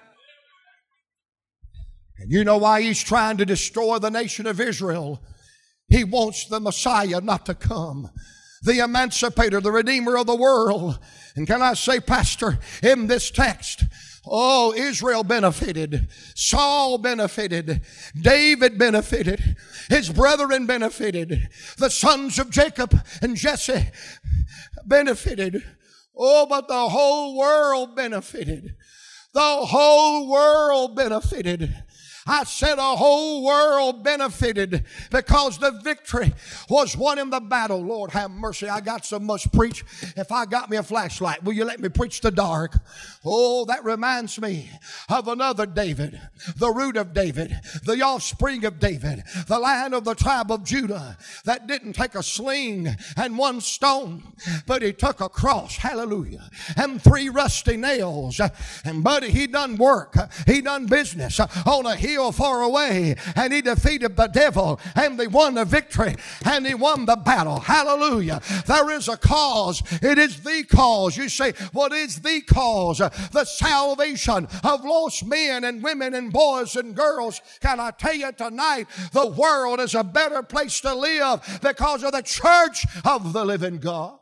And 2.17 2.31
you 2.31 2.43
know 2.43 2.57
why 2.57 2.81
he's 2.81 3.03
trying 3.03 3.37
to 3.37 3.45
destroy 3.45 3.99
the 3.99 4.09
nation 4.09 4.47
of 4.47 4.59
Israel? 4.59 5.21
He 5.87 6.03
wants 6.03 6.47
the 6.47 6.59
Messiah 6.59 7.21
not 7.21 7.45
to 7.45 7.53
come 7.53 8.09
the 8.65 8.83
emancipator, 8.83 9.61
the 9.61 9.71
redeemer 9.71 10.17
of 10.17 10.27
the 10.27 10.35
world. 10.35 10.99
And 11.35 11.47
can 11.47 11.61
I 11.61 11.73
say, 11.73 11.99
Pastor, 11.99 12.59
in 12.83 13.07
this 13.07 13.31
text, 13.31 13.85
Oh, 14.27 14.73
Israel 14.73 15.23
benefited. 15.23 16.07
Saul 16.33 16.97
benefited. 16.97 17.81
David 18.19 18.77
benefited. 18.77 19.55
His 19.87 20.09
brethren 20.09 20.65
benefited. 20.65 21.49
The 21.77 21.91
sons 21.91 22.39
of 22.39 22.49
Jacob 22.49 22.99
and 23.21 23.35
Jesse 23.35 23.91
benefited. 24.83 25.63
Oh, 26.17 26.47
but 26.47 26.67
the 26.67 26.89
whole 26.89 27.37
world 27.37 27.95
benefited. 27.95 28.75
The 29.33 29.41
whole 29.41 30.27
world 30.27 30.95
benefited. 30.95 31.83
I 32.27 32.43
said 32.43 32.79
a 32.79 32.95
whole 32.95 33.43
world 33.43 34.03
benefited 34.03 34.83
because 35.11 35.59
the 35.59 35.71
victory 35.83 36.33
was 36.69 36.97
won 36.97 37.19
in 37.19 37.29
the 37.29 37.39
battle. 37.39 37.79
Lord 37.79 38.09
have 38.11 38.31
mercy. 38.31 38.67
I 38.67 38.81
got 38.81 39.05
so 39.05 39.19
much 39.19 39.51
preach. 39.51 39.83
If 40.17 40.31
I 40.31 40.45
got 40.45 40.71
me 40.71 40.77
a 40.77 40.83
flashlight, 40.83 41.43
will 41.43 41.53
you 41.53 41.65
let 41.65 41.79
me 41.79 41.87
preach 41.89 42.21
the 42.21 42.31
dark? 42.31 42.79
Oh, 43.23 43.65
that 43.65 43.83
reminds 43.83 44.41
me 44.41 44.71
of 45.07 45.27
another 45.27 45.67
David, 45.67 46.19
the 46.57 46.71
root 46.71 46.97
of 46.97 47.13
David, 47.13 47.59
the 47.83 48.01
offspring 48.01 48.65
of 48.65 48.79
David, 48.79 49.23
the 49.47 49.59
lion 49.59 49.93
of 49.93 50.03
the 50.03 50.15
tribe 50.15 50.51
of 50.51 50.63
Judah 50.63 51.17
that 51.43 51.67
didn't 51.67 51.93
take 51.93 52.15
a 52.15 52.23
sling 52.23 52.95
and 53.17 53.37
one 53.37 53.61
stone, 53.61 54.33
but 54.65 54.81
he 54.81 54.93
took 54.93 55.21
a 55.21 55.29
cross, 55.29 55.77
hallelujah, 55.77 56.49
and 56.75 56.99
three 57.01 57.29
rusty 57.29 57.77
nails. 57.77 58.41
And 58.83 59.03
buddy, 59.03 59.29
he 59.29 59.45
done 59.45 59.77
work, 59.77 60.15
he 60.47 60.61
done 60.61 60.87
business 60.87 61.39
on 61.39 61.85
a 61.85 61.95
hill 61.95 62.14
hill 62.15 62.31
far 62.31 62.61
away 62.61 63.15
and 63.35 63.53
he 63.53 63.61
defeated 63.61 64.15
the 64.15 64.27
devil 64.27 64.79
and 64.95 65.19
they 65.19 65.27
won 65.27 65.55
the 65.55 65.65
victory 65.65 66.15
and 66.45 66.65
he 66.65 66.73
won 66.73 67.05
the 67.05 67.15
battle. 67.15 67.59
Hallelujah. 67.59 68.41
There 68.65 68.89
is 68.91 69.07
a 69.07 69.17
cause. 69.17 69.83
It 70.01 70.17
is 70.17 70.41
the 70.41 70.63
cause. 70.63 71.17
You 71.17 71.29
say, 71.29 71.53
what 71.73 71.93
is 71.93 72.21
the 72.21 72.41
cause? 72.41 72.97
The 72.97 73.45
salvation 73.45 74.47
of 74.63 74.83
lost 74.83 75.25
men 75.25 75.63
and 75.63 75.83
women 75.83 76.13
and 76.13 76.31
boys 76.31 76.75
and 76.75 76.95
girls. 76.95 77.41
Can 77.61 77.79
I 77.79 77.91
tell 77.91 78.15
you 78.15 78.31
tonight, 78.31 78.87
the 79.11 79.27
world 79.27 79.79
is 79.79 79.95
a 79.95 80.03
better 80.03 80.41
place 80.41 80.79
to 80.81 80.95
live 80.95 81.59
because 81.61 82.03
of 82.03 82.13
the 82.13 82.21
church 82.21 82.85
of 83.03 83.33
the 83.33 83.45
living 83.45 83.77
God. 83.77 84.17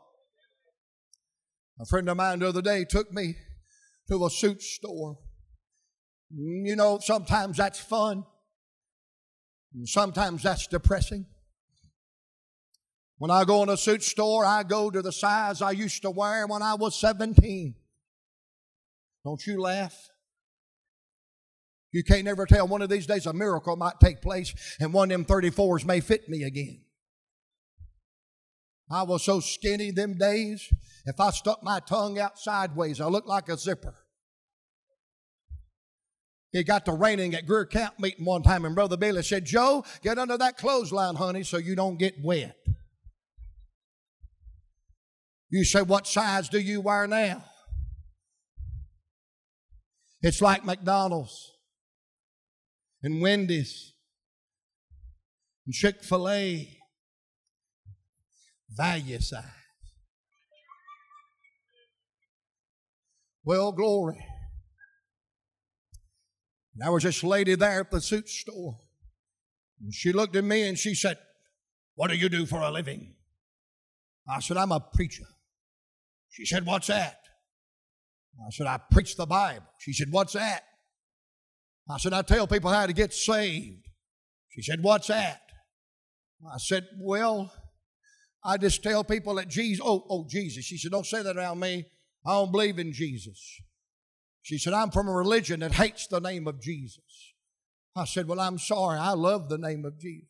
A 1.80 1.86
friend 1.86 2.08
of 2.08 2.16
mine 2.16 2.38
the 2.38 2.48
other 2.48 2.62
day 2.62 2.84
took 2.84 3.12
me 3.12 3.36
to 4.08 4.24
a 4.24 4.30
suit 4.30 4.62
store. 4.62 5.18
You 6.36 6.74
know, 6.74 6.98
sometimes 7.00 7.58
that's 7.58 7.78
fun, 7.78 8.24
and 9.72 9.88
sometimes 9.88 10.42
that's 10.42 10.66
depressing. 10.66 11.26
When 13.18 13.30
I 13.30 13.44
go 13.44 13.62
in 13.62 13.68
a 13.68 13.76
suit 13.76 14.02
store, 14.02 14.44
I 14.44 14.64
go 14.64 14.90
to 14.90 15.00
the 15.00 15.12
size 15.12 15.62
I 15.62 15.70
used 15.70 16.02
to 16.02 16.10
wear 16.10 16.46
when 16.46 16.62
I 16.62 16.74
was 16.74 16.98
17. 16.98 17.74
Don't 19.24 19.46
you 19.46 19.60
laugh? 19.60 20.10
You 21.92 22.02
can't 22.02 22.24
never 22.24 22.44
tell. 22.44 22.66
One 22.66 22.82
of 22.82 22.90
these 22.90 23.06
days, 23.06 23.26
a 23.26 23.32
miracle 23.32 23.76
might 23.76 24.00
take 24.00 24.20
place, 24.20 24.52
and 24.80 24.92
one 24.92 25.12
of 25.12 25.16
them 25.16 25.24
34s 25.24 25.84
may 25.84 26.00
fit 26.00 26.28
me 26.28 26.42
again. 26.42 26.80
I 28.90 29.04
was 29.04 29.22
so 29.22 29.38
skinny 29.38 29.92
them 29.92 30.18
days. 30.18 30.68
If 31.06 31.20
I 31.20 31.30
stuck 31.30 31.62
my 31.62 31.78
tongue 31.80 32.18
out 32.18 32.38
sideways, 32.38 33.00
I 33.00 33.06
looked 33.06 33.28
like 33.28 33.48
a 33.48 33.56
zipper. 33.56 33.94
It 36.54 36.68
got 36.68 36.84
to 36.84 36.92
raining 36.92 37.34
at 37.34 37.46
Greer 37.46 37.64
Camp 37.64 37.98
meeting 37.98 38.24
one 38.24 38.44
time, 38.44 38.64
and 38.64 38.76
Brother 38.76 38.96
Billy 38.96 39.24
said, 39.24 39.44
Joe, 39.44 39.84
get 40.02 40.18
under 40.18 40.38
that 40.38 40.56
clothesline, 40.56 41.16
honey, 41.16 41.42
so 41.42 41.56
you 41.56 41.74
don't 41.74 41.98
get 41.98 42.14
wet. 42.22 42.56
You 45.50 45.64
say, 45.64 45.82
What 45.82 46.06
size 46.06 46.48
do 46.48 46.60
you 46.60 46.80
wear 46.80 47.08
now? 47.08 47.44
It's 50.22 50.40
like 50.40 50.64
McDonald's 50.64 51.50
and 53.02 53.20
Wendy's 53.20 53.92
and 55.66 55.74
Chick 55.74 56.04
fil 56.04 56.28
A. 56.28 56.68
Value 58.70 59.20
size. 59.20 59.44
Well, 63.44 63.72
glory. 63.72 64.24
There 66.76 66.90
was 66.90 67.04
this 67.04 67.22
lady 67.22 67.54
there 67.54 67.80
at 67.80 67.90
the 67.90 68.00
suit 68.00 68.28
store. 68.28 68.78
And 69.80 69.92
she 69.94 70.12
looked 70.12 70.36
at 70.36 70.44
me 70.44 70.66
and 70.68 70.78
she 70.78 70.94
said, 70.94 71.18
What 71.94 72.10
do 72.10 72.16
you 72.16 72.28
do 72.28 72.46
for 72.46 72.60
a 72.60 72.70
living? 72.70 73.14
I 74.28 74.40
said, 74.40 74.56
I'm 74.56 74.72
a 74.72 74.80
preacher. 74.80 75.26
She 76.30 76.44
said, 76.44 76.66
What's 76.66 76.88
that? 76.88 77.18
I 78.40 78.50
said, 78.50 78.66
I 78.66 78.78
preach 78.90 79.16
the 79.16 79.26
Bible. 79.26 79.66
She 79.78 79.92
said, 79.92 80.08
What's 80.10 80.32
that? 80.32 80.64
I 81.88 81.98
said, 81.98 82.12
I 82.12 82.22
tell 82.22 82.46
people 82.46 82.70
how 82.70 82.86
to 82.86 82.92
get 82.92 83.12
saved. 83.12 83.86
She 84.48 84.62
said, 84.62 84.82
What's 84.82 85.08
that? 85.08 85.42
I 86.52 86.58
said, 86.58 86.88
Well, 86.98 87.52
I 88.44 88.56
just 88.56 88.82
tell 88.82 89.04
people 89.04 89.36
that 89.36 89.48
Jesus, 89.48 89.84
oh, 89.84 90.04
oh, 90.08 90.26
Jesus. 90.28 90.64
She 90.64 90.76
said, 90.76 90.92
Don't 90.92 91.06
say 91.06 91.22
that 91.22 91.36
around 91.36 91.60
me. 91.60 91.86
I 92.26 92.32
don't 92.32 92.50
believe 92.50 92.78
in 92.78 92.92
Jesus. 92.92 93.60
She 94.44 94.58
said, 94.58 94.74
I'm 94.74 94.90
from 94.90 95.08
a 95.08 95.12
religion 95.12 95.60
that 95.60 95.72
hates 95.72 96.06
the 96.06 96.20
name 96.20 96.46
of 96.46 96.60
Jesus. 96.60 97.32
I 97.96 98.04
said, 98.04 98.28
Well, 98.28 98.40
I'm 98.40 98.58
sorry. 98.58 98.98
I 98.98 99.12
love 99.12 99.48
the 99.48 99.56
name 99.56 99.86
of 99.86 99.98
Jesus. 99.98 100.28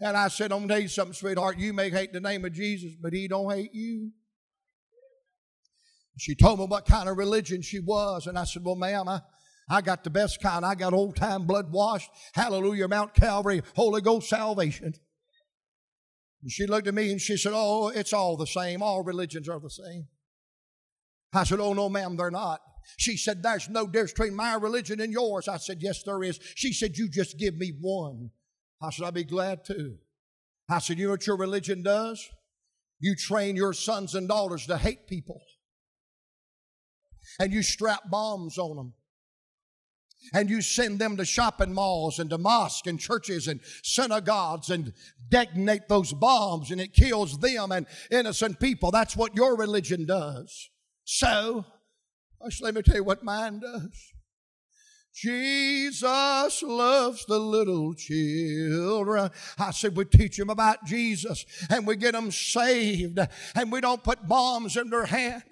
And 0.00 0.16
I 0.16 0.26
said, 0.26 0.50
I'm 0.50 0.62
gonna 0.62 0.74
tell 0.74 0.82
you 0.82 0.88
something, 0.88 1.14
sweetheart. 1.14 1.56
You 1.56 1.72
may 1.72 1.88
hate 1.88 2.12
the 2.12 2.20
name 2.20 2.44
of 2.44 2.52
Jesus, 2.52 2.92
but 3.00 3.12
he 3.12 3.28
don't 3.28 3.48
hate 3.54 3.72
you. 3.72 4.10
She 6.18 6.34
told 6.34 6.58
me 6.58 6.66
what 6.66 6.84
kind 6.84 7.08
of 7.08 7.16
religion 7.16 7.62
she 7.62 7.78
was, 7.78 8.26
and 8.26 8.36
I 8.36 8.42
said, 8.42 8.64
Well, 8.64 8.74
ma'am, 8.74 9.08
I, 9.08 9.20
I 9.68 9.82
got 9.82 10.02
the 10.02 10.10
best 10.10 10.42
kind. 10.42 10.66
I 10.66 10.74
got 10.74 10.92
old 10.92 11.14
time 11.14 11.46
blood 11.46 11.70
washed, 11.70 12.10
hallelujah, 12.34 12.88
Mount 12.88 13.14
Calvary, 13.14 13.62
Holy 13.76 14.00
Ghost 14.00 14.28
salvation. 14.28 14.94
And 16.42 16.50
she 16.50 16.66
looked 16.66 16.88
at 16.88 16.94
me 16.94 17.12
and 17.12 17.20
she 17.20 17.36
said, 17.36 17.52
Oh, 17.54 17.90
it's 17.90 18.12
all 18.12 18.36
the 18.36 18.48
same. 18.48 18.82
All 18.82 19.04
religions 19.04 19.48
are 19.48 19.60
the 19.60 19.70
same. 19.70 20.08
I 21.32 21.44
said, 21.44 21.60
Oh, 21.60 21.72
no, 21.72 21.88
ma'am, 21.88 22.16
they're 22.16 22.32
not. 22.32 22.60
She 22.96 23.16
said, 23.16 23.42
There's 23.42 23.68
no 23.68 23.86
difference 23.86 24.12
between 24.12 24.34
my 24.34 24.54
religion 24.54 25.00
and 25.00 25.12
yours. 25.12 25.48
I 25.48 25.56
said, 25.56 25.78
Yes, 25.80 26.02
there 26.02 26.22
is. 26.22 26.38
She 26.54 26.72
said, 26.72 26.96
You 26.96 27.08
just 27.08 27.38
give 27.38 27.56
me 27.56 27.72
one. 27.80 28.30
I 28.82 28.90
said, 28.90 29.06
I'd 29.06 29.14
be 29.14 29.24
glad 29.24 29.64
to. 29.66 29.96
I 30.68 30.78
said, 30.78 30.98
You 30.98 31.06
know 31.06 31.12
what 31.12 31.26
your 31.26 31.36
religion 31.36 31.82
does? 31.82 32.28
You 33.00 33.16
train 33.16 33.56
your 33.56 33.72
sons 33.72 34.14
and 34.14 34.28
daughters 34.28 34.66
to 34.66 34.76
hate 34.76 35.06
people. 35.06 35.40
And 37.38 37.52
you 37.52 37.62
strap 37.62 38.10
bombs 38.10 38.58
on 38.58 38.76
them. 38.76 38.94
And 40.34 40.50
you 40.50 40.60
send 40.60 40.98
them 40.98 41.16
to 41.16 41.24
shopping 41.24 41.72
malls 41.72 42.18
and 42.18 42.28
to 42.28 42.36
mosques 42.36 42.86
and 42.86 43.00
churches 43.00 43.48
and 43.48 43.60
synagogues 43.82 44.68
and 44.68 44.92
detonate 45.30 45.88
those 45.88 46.12
bombs 46.12 46.70
and 46.70 46.78
it 46.78 46.92
kills 46.92 47.38
them 47.38 47.72
and 47.72 47.86
innocent 48.10 48.60
people. 48.60 48.90
That's 48.90 49.16
what 49.16 49.34
your 49.34 49.56
religion 49.56 50.04
does. 50.04 50.68
So, 51.04 51.64
let 52.60 52.74
me 52.74 52.82
tell 52.82 52.96
you 52.96 53.04
what 53.04 53.22
mine 53.22 53.60
does. 53.60 54.12
Jesus 55.14 56.62
loves 56.62 57.26
the 57.26 57.38
little 57.38 57.94
children. 57.94 59.30
I 59.58 59.70
said, 59.72 59.96
we 59.96 60.04
teach 60.04 60.36
them 60.36 60.50
about 60.50 60.84
Jesus 60.84 61.44
and 61.68 61.86
we 61.86 61.96
get 61.96 62.12
them 62.12 62.30
saved 62.30 63.18
and 63.54 63.72
we 63.72 63.80
don't 63.80 64.02
put 64.02 64.26
bombs 64.26 64.76
in 64.76 64.88
their 64.88 65.06
hand. 65.06 65.42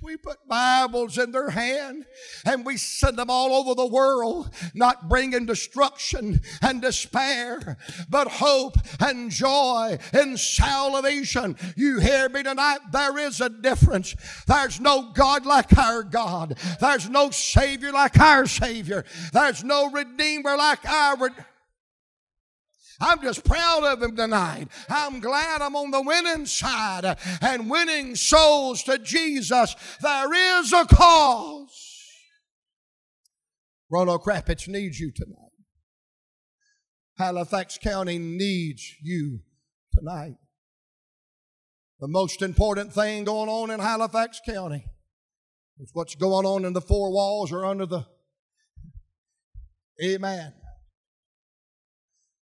We 0.00 0.16
put 0.16 0.48
Bibles 0.48 1.18
in 1.18 1.32
their 1.32 1.50
hand 1.50 2.06
and 2.44 2.64
we 2.64 2.76
send 2.76 3.18
them 3.18 3.30
all 3.30 3.54
over 3.54 3.74
the 3.74 3.86
world, 3.86 4.50
not 4.74 5.08
bringing 5.08 5.46
destruction 5.46 6.40
and 6.62 6.80
despair, 6.80 7.76
but 8.08 8.28
hope 8.28 8.76
and 9.00 9.30
joy 9.30 9.98
and 10.12 10.38
salvation. 10.38 11.56
You 11.76 12.00
hear 12.00 12.28
me 12.28 12.42
tonight? 12.42 12.78
There 12.92 13.18
is 13.18 13.40
a 13.40 13.48
difference. 13.48 14.14
There's 14.46 14.80
no 14.80 15.12
God 15.12 15.46
like 15.46 15.76
our 15.76 16.02
God. 16.02 16.58
There's 16.80 17.08
no 17.08 17.30
Savior 17.30 17.92
like 17.92 18.18
our 18.18 18.46
Savior. 18.46 19.04
There's 19.32 19.64
no 19.64 19.90
Redeemer 19.90 20.56
like 20.56 20.86
our 20.88 21.16
Redeemer. 21.16 21.46
I'm 23.00 23.20
just 23.22 23.44
proud 23.44 23.84
of 23.84 24.02
him 24.02 24.16
tonight. 24.16 24.68
I'm 24.88 25.20
glad 25.20 25.62
I'm 25.62 25.76
on 25.76 25.90
the 25.90 26.02
winning 26.02 26.46
side 26.46 27.16
and 27.40 27.70
winning 27.70 28.14
souls 28.14 28.82
to 28.84 28.98
Jesus. 28.98 29.74
There 30.00 30.60
is 30.60 30.72
a 30.72 30.84
cause. 30.84 31.94
Roanoke 33.90 34.26
Rapids 34.26 34.68
needs 34.68 34.98
you 34.98 35.12
tonight. 35.12 35.38
Halifax 37.16 37.78
County 37.78 38.18
needs 38.18 38.94
you 39.02 39.40
tonight. 39.96 40.34
The 42.00 42.08
most 42.08 42.42
important 42.42 42.92
thing 42.92 43.24
going 43.24 43.48
on 43.48 43.70
in 43.70 43.80
Halifax 43.80 44.40
County 44.44 44.84
is 45.78 45.90
what's 45.92 46.14
going 46.14 46.44
on 46.44 46.64
in 46.64 46.72
the 46.72 46.80
four 46.80 47.12
walls 47.12 47.52
or 47.52 47.64
under 47.64 47.86
the. 47.86 48.06
Amen. 50.02 50.52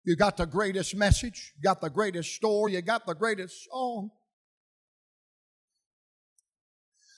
You 0.04 0.16
got 0.16 0.38
the 0.38 0.45
greatest 0.45 0.95
message, 0.95 1.54
you 1.58 1.64
got 1.64 1.82
the 1.82 1.89
greatest 1.89 2.34
story, 2.34 2.74
you 2.74 2.82
got 2.82 3.06
the 3.06 3.16
greatest 3.16 3.68
song. 3.70 4.12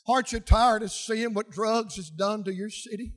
Aren't 0.08 0.32
you 0.32 0.40
tired 0.40 0.84
of 0.84 0.92
seeing 0.92 1.34
what 1.34 1.52
drugs 1.52 1.96
has 1.96 2.10
done 2.10 2.44
to 2.44 2.54
your 2.54 2.70
city? 2.70 3.14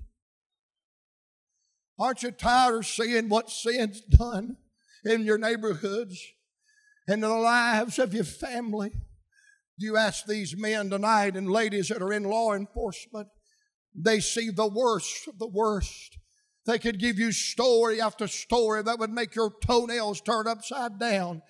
Aren't 1.99 2.23
you 2.23 2.31
tired 2.31 2.77
of 2.77 2.87
seeing 2.87 3.29
what 3.29 3.51
sin's 3.51 4.01
done 4.01 4.57
in 5.05 5.23
your 5.25 5.39
neighborhoods 5.39 6.21
and 7.09 7.23
in 7.23 7.29
the 7.29 7.29
lives 7.29 7.99
of 7.99 8.13
your 8.13 8.25
family? 8.25 8.93
You 9.77 9.97
ask 9.97 10.27
these 10.27 10.57
men 10.57 10.91
tonight 10.91 11.37
and 11.37 11.51
ladies 11.51 11.89
that 11.89 12.03
are 12.03 12.13
in 12.13 12.25
law 12.25 12.53
enforcement, 12.53 13.29
they 13.95 14.21
see 14.21 14.51
the 14.51 14.69
worst 14.69 15.27
of 15.27 15.39
the 15.39 15.49
worst. 15.49 16.19
They 16.67 16.79
could 16.79 16.99
give 16.99 17.19
you 17.19 17.31
story 17.33 18.01
after 18.01 18.27
story 18.27 18.83
that 18.83 18.99
would 18.99 19.11
make 19.11 19.35
your 19.35 19.53
toenails 19.65 20.21
turn 20.21 20.47
upside 20.47 20.99
down. 20.99 21.43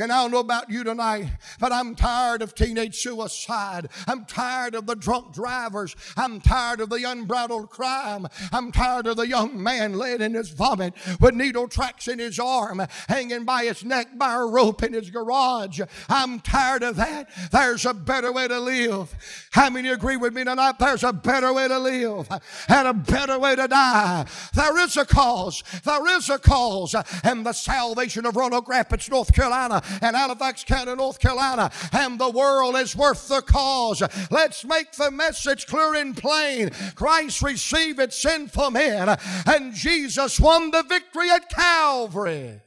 And 0.00 0.10
I 0.10 0.22
don't 0.22 0.30
know 0.30 0.38
about 0.38 0.70
you 0.70 0.84
tonight, 0.84 1.32
but 1.60 1.70
I'm 1.70 1.94
tired 1.94 2.40
of 2.40 2.54
teenage 2.54 2.96
suicide. 2.96 3.90
I'm 4.06 4.24
tired 4.24 4.74
of 4.74 4.86
the 4.86 4.94
drunk 4.94 5.34
drivers. 5.34 5.94
I'm 6.16 6.40
tired 6.40 6.80
of 6.80 6.88
the 6.88 7.04
unbridled 7.04 7.68
crime. 7.68 8.26
I'm 8.52 8.72
tired 8.72 9.06
of 9.06 9.18
the 9.18 9.28
young 9.28 9.62
man 9.62 9.92
laying 9.92 10.22
in 10.22 10.32
his 10.32 10.48
vomit 10.48 10.94
with 11.20 11.34
needle 11.34 11.68
tracks 11.68 12.08
in 12.08 12.20
his 12.20 12.38
arm, 12.38 12.80
hanging 13.06 13.44
by 13.44 13.64
his 13.64 13.84
neck 13.84 14.16
by 14.16 14.34
a 14.34 14.46
rope 14.46 14.82
in 14.82 14.94
his 14.94 15.10
garage. 15.10 15.82
I'm 16.08 16.40
tired 16.40 16.82
of 16.82 16.96
that. 16.96 17.28
There's 17.50 17.84
a 17.84 17.92
better 17.92 18.32
way 18.32 18.48
to 18.48 18.60
live. 18.60 19.14
How 19.50 19.68
many 19.68 19.90
agree 19.90 20.16
with 20.16 20.32
me 20.32 20.44
tonight? 20.44 20.78
There's 20.78 21.04
a 21.04 21.12
better 21.12 21.52
way 21.52 21.68
to 21.68 21.78
live 21.78 22.28
and 22.66 22.88
a 22.88 22.94
better 22.94 23.38
way 23.38 23.56
to 23.56 23.68
die. 23.68 24.24
There 24.54 24.78
is 24.78 24.96
a 24.96 25.04
cause. 25.04 25.62
There 25.84 26.16
is 26.16 26.30
a 26.30 26.38
cause. 26.38 26.94
And 27.22 27.44
the 27.44 27.52
salvation 27.52 28.24
of 28.24 28.36
Roanoke 28.36 28.68
Rapids, 28.68 29.10
North 29.10 29.34
Carolina 29.34 29.81
and 30.00 30.16
Halifax 30.16 30.64
County, 30.64 30.94
North 30.94 31.18
Carolina, 31.18 31.70
and 31.92 32.18
the 32.18 32.30
world 32.30 32.76
is 32.76 32.96
worth 32.96 33.28
the 33.28 33.42
cause. 33.42 34.02
Let's 34.30 34.64
make 34.64 34.92
the 34.92 35.10
message 35.10 35.66
clear 35.66 35.94
and 35.94 36.16
plain. 36.16 36.70
Christ 36.94 37.42
received 37.42 38.00
its 38.00 38.20
sinful 38.20 38.70
men, 38.70 39.16
and 39.46 39.74
Jesus 39.74 40.38
won 40.40 40.70
the 40.70 40.82
victory 40.82 41.30
at 41.30 41.48
Calvary. 41.48 42.60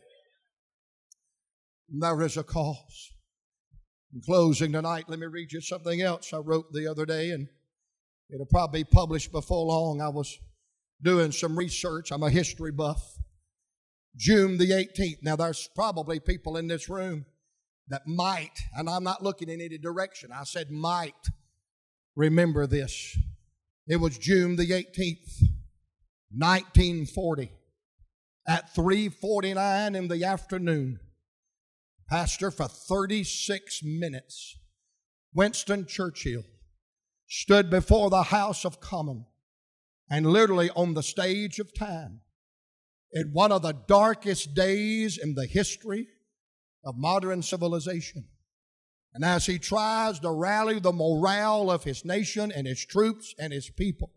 There 1.89 2.22
is 2.22 2.38
a 2.38 2.43
cause. 2.43 3.11
In 4.13 4.22
closing 4.22 4.72
tonight, 4.72 5.05
let 5.07 5.20
me 5.20 5.28
read 5.28 5.51
you 5.51 5.61
something 5.61 6.01
else 6.01 6.34
I 6.34 6.38
wrote 6.38 6.72
the 6.72 6.88
other 6.89 7.05
day, 7.05 7.32
and 7.32 7.47
it'll 8.34 8.45
probably 8.45 8.84
be 8.84 8.89
published 8.91 9.32
before 9.32 9.66
long. 9.66 10.01
I 10.01 10.09
was 10.09 10.39
doing 11.01 11.32
some 11.32 11.57
research. 11.57 12.11
I'm 12.11 12.24
a 12.24 12.30
history 12.30 12.72
buff. 12.72 13.01
June 14.16 14.57
the 14.57 14.72
18th. 14.72 15.22
Now, 15.22 15.36
there's 15.36 15.70
probably 15.76 16.20
people 16.20 16.57
in 16.57 16.68
this 16.68 16.89
room 16.89 17.26
that 17.88 18.07
might, 18.07 18.61
and 18.74 18.89
I'm 18.89 19.03
not 19.03 19.24
looking 19.24 19.49
in 19.49 19.61
any 19.61 19.78
direction, 19.78 20.32
I 20.32 20.43
said 20.43 20.72
might 20.72 21.13
remember 22.16 22.66
this. 22.66 23.18
It 23.88 23.97
was 23.97 24.18
June 24.18 24.55
the 24.55 24.72
18th, 24.72 25.43
1940, 26.32 27.51
at 28.47 28.74
3:49 28.74 29.95
in 29.95 30.07
the 30.07 30.24
afternoon. 30.24 30.99
Pastor, 32.07 32.51
for 32.51 32.68
36 32.68 33.84
minutes, 33.84 34.57
Winston 35.34 35.86
Churchill 35.86 36.43
stood 37.28 37.70
before 37.70 38.09
the 38.09 38.24
House 38.24 38.66
of 38.66 38.80
Commons 38.80 39.26
and 40.09 40.26
literally 40.26 40.70
on 40.72 40.93
the 40.93 41.03
stage 41.03 41.59
of 41.59 41.74
time 41.74 42.22
in 43.16 43.32
one 43.32 43.53
of 43.53 43.61
the 43.61 43.74
darkest 43.88 44.53
days 44.53 45.18
in 45.18 45.34
the 45.34 45.47
history 45.47 46.07
of 46.84 46.97
modern 46.97 47.41
civilization. 47.41 48.26
And 49.13 49.24
as 49.24 49.45
he 49.45 49.57
tries 49.57 50.20
to 50.20 50.30
rally 50.30 50.80
the 50.80 50.91
morale 50.91 51.72
of 51.72 51.86
his 51.86 52.03
nation 52.03 52.51
and 52.51 52.68
his 52.68 52.86
troops 52.86 53.34
and 53.39 53.53
his 53.53 53.70
people, 53.70 54.11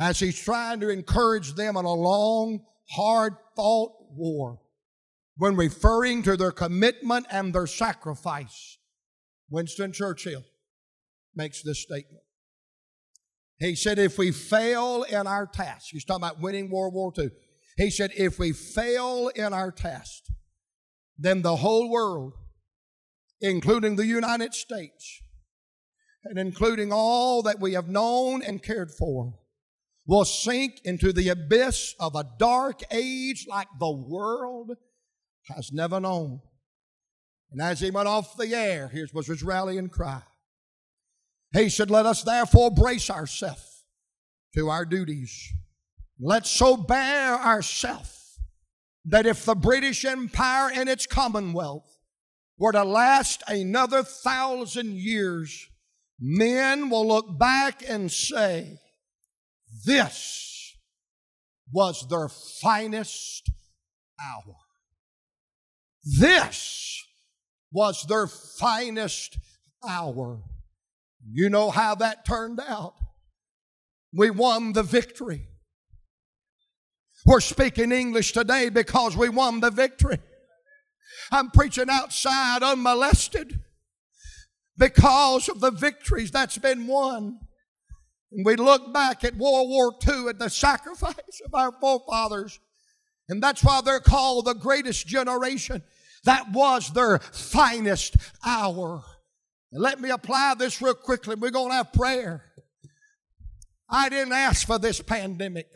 as 0.00 0.18
he's 0.18 0.38
trying 0.38 0.80
to 0.80 0.88
encourage 0.88 1.54
them 1.54 1.76
in 1.76 1.84
a 1.84 1.94
long, 1.94 2.64
hard 2.90 3.34
fought 3.54 3.92
war, 4.10 4.58
when 5.36 5.54
referring 5.54 6.24
to 6.24 6.36
their 6.36 6.50
commitment 6.50 7.26
and 7.30 7.54
their 7.54 7.68
sacrifice, 7.68 8.78
Winston 9.48 9.92
Churchill 9.92 10.42
makes 11.36 11.62
this 11.62 11.80
statement. 11.80 12.24
He 13.60 13.76
said, 13.76 14.00
if 14.00 14.18
we 14.18 14.32
fail 14.32 15.04
in 15.04 15.28
our 15.28 15.46
task, 15.46 15.86
he's 15.90 16.04
talking 16.04 16.24
about 16.24 16.40
winning 16.40 16.70
World 16.70 16.94
War 16.94 17.12
II. 17.16 17.30
He 17.78 17.90
said, 17.90 18.10
if 18.16 18.40
we 18.40 18.50
fail 18.52 19.30
in 19.36 19.52
our 19.52 19.70
task, 19.70 20.24
then 21.16 21.42
the 21.42 21.56
whole 21.56 21.88
world, 21.88 22.34
including 23.40 23.94
the 23.94 24.04
United 24.04 24.52
States, 24.52 25.22
and 26.24 26.40
including 26.40 26.92
all 26.92 27.40
that 27.42 27.60
we 27.60 27.74
have 27.74 27.88
known 27.88 28.42
and 28.42 28.60
cared 28.60 28.90
for, 28.90 29.38
will 30.08 30.24
sink 30.24 30.80
into 30.84 31.12
the 31.12 31.28
abyss 31.28 31.94
of 32.00 32.16
a 32.16 32.26
dark 32.36 32.80
age 32.90 33.46
like 33.48 33.68
the 33.78 33.92
world 33.92 34.72
has 35.46 35.70
never 35.72 36.00
known. 36.00 36.40
And 37.52 37.62
as 37.62 37.78
he 37.78 37.92
went 37.92 38.08
off 38.08 38.36
the 38.36 38.56
air, 38.56 38.88
here 38.88 39.06
was 39.14 39.28
his 39.28 39.44
rallying 39.44 39.88
cry. 39.88 40.22
He 41.52 41.68
said, 41.68 41.92
Let 41.92 42.06
us 42.06 42.24
therefore 42.24 42.72
brace 42.72 43.08
ourselves 43.08 43.84
to 44.56 44.68
our 44.68 44.84
duties. 44.84 45.52
Let's 46.20 46.50
so 46.50 46.76
bear 46.76 47.34
ourselves 47.34 48.40
that 49.04 49.26
if 49.26 49.44
the 49.44 49.54
British 49.54 50.04
Empire 50.04 50.70
and 50.74 50.88
its 50.88 51.06
Commonwealth 51.06 51.98
were 52.58 52.72
to 52.72 52.84
last 52.84 53.42
another 53.46 54.02
thousand 54.02 54.96
years, 54.96 55.68
men 56.20 56.90
will 56.90 57.06
look 57.06 57.38
back 57.38 57.82
and 57.88 58.10
say, 58.10 58.78
This 59.86 60.76
was 61.72 62.06
their 62.08 62.28
finest 62.28 63.50
hour. 64.20 64.56
This 66.18 67.04
was 67.70 68.04
their 68.08 68.26
finest 68.26 69.38
hour. 69.86 70.42
You 71.30 71.50
know 71.50 71.70
how 71.70 71.94
that 71.96 72.24
turned 72.24 72.60
out. 72.60 72.94
We 74.12 74.30
won 74.30 74.72
the 74.72 74.82
victory. 74.82 75.47
We're 77.28 77.40
speaking 77.40 77.92
English 77.92 78.32
today 78.32 78.70
because 78.70 79.14
we 79.14 79.28
won 79.28 79.60
the 79.60 79.70
victory. 79.70 80.18
I'm 81.30 81.50
preaching 81.50 81.90
outside 81.90 82.62
unmolested 82.62 83.60
because 84.78 85.50
of 85.50 85.60
the 85.60 85.70
victories 85.70 86.30
that's 86.30 86.56
been 86.56 86.86
won. 86.86 87.38
And 88.32 88.46
we 88.46 88.56
look 88.56 88.94
back 88.94 89.24
at 89.24 89.36
World 89.36 89.68
War 89.68 89.92
II 90.08 90.30
and 90.30 90.38
the 90.38 90.48
sacrifice 90.48 91.42
of 91.44 91.52
our 91.52 91.70
forefathers. 91.70 92.60
And 93.28 93.42
that's 93.42 93.62
why 93.62 93.82
they're 93.84 94.00
called 94.00 94.46
the 94.46 94.54
greatest 94.54 95.06
generation. 95.06 95.82
That 96.24 96.50
was 96.50 96.94
their 96.94 97.18
finest 97.18 98.16
hour. 98.42 99.04
And 99.70 99.82
let 99.82 100.00
me 100.00 100.08
apply 100.08 100.54
this 100.58 100.80
real 100.80 100.94
quickly. 100.94 101.34
We're 101.34 101.50
going 101.50 101.72
to 101.72 101.76
have 101.76 101.92
prayer. 101.92 102.46
I 103.90 104.08
didn't 104.08 104.32
ask 104.32 104.66
for 104.66 104.78
this 104.78 105.02
pandemic. 105.02 105.66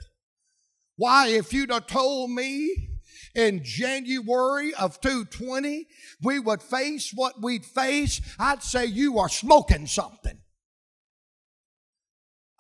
Why, 1.03 1.31
if 1.31 1.53
you'd 1.53 1.73
have 1.73 1.89
told 1.89 2.31
me 2.31 3.01
in 3.35 3.65
January 3.65 4.73
of 4.75 5.01
220 5.01 5.89
we 6.23 6.39
would 6.39 6.63
face 6.63 7.11
what 7.13 7.43
we'd 7.43 7.65
face, 7.65 8.21
I'd 8.39 8.63
say 8.63 8.87
you 8.87 9.19
are 9.19 9.29
smoking 9.29 9.89
something. 9.89 10.39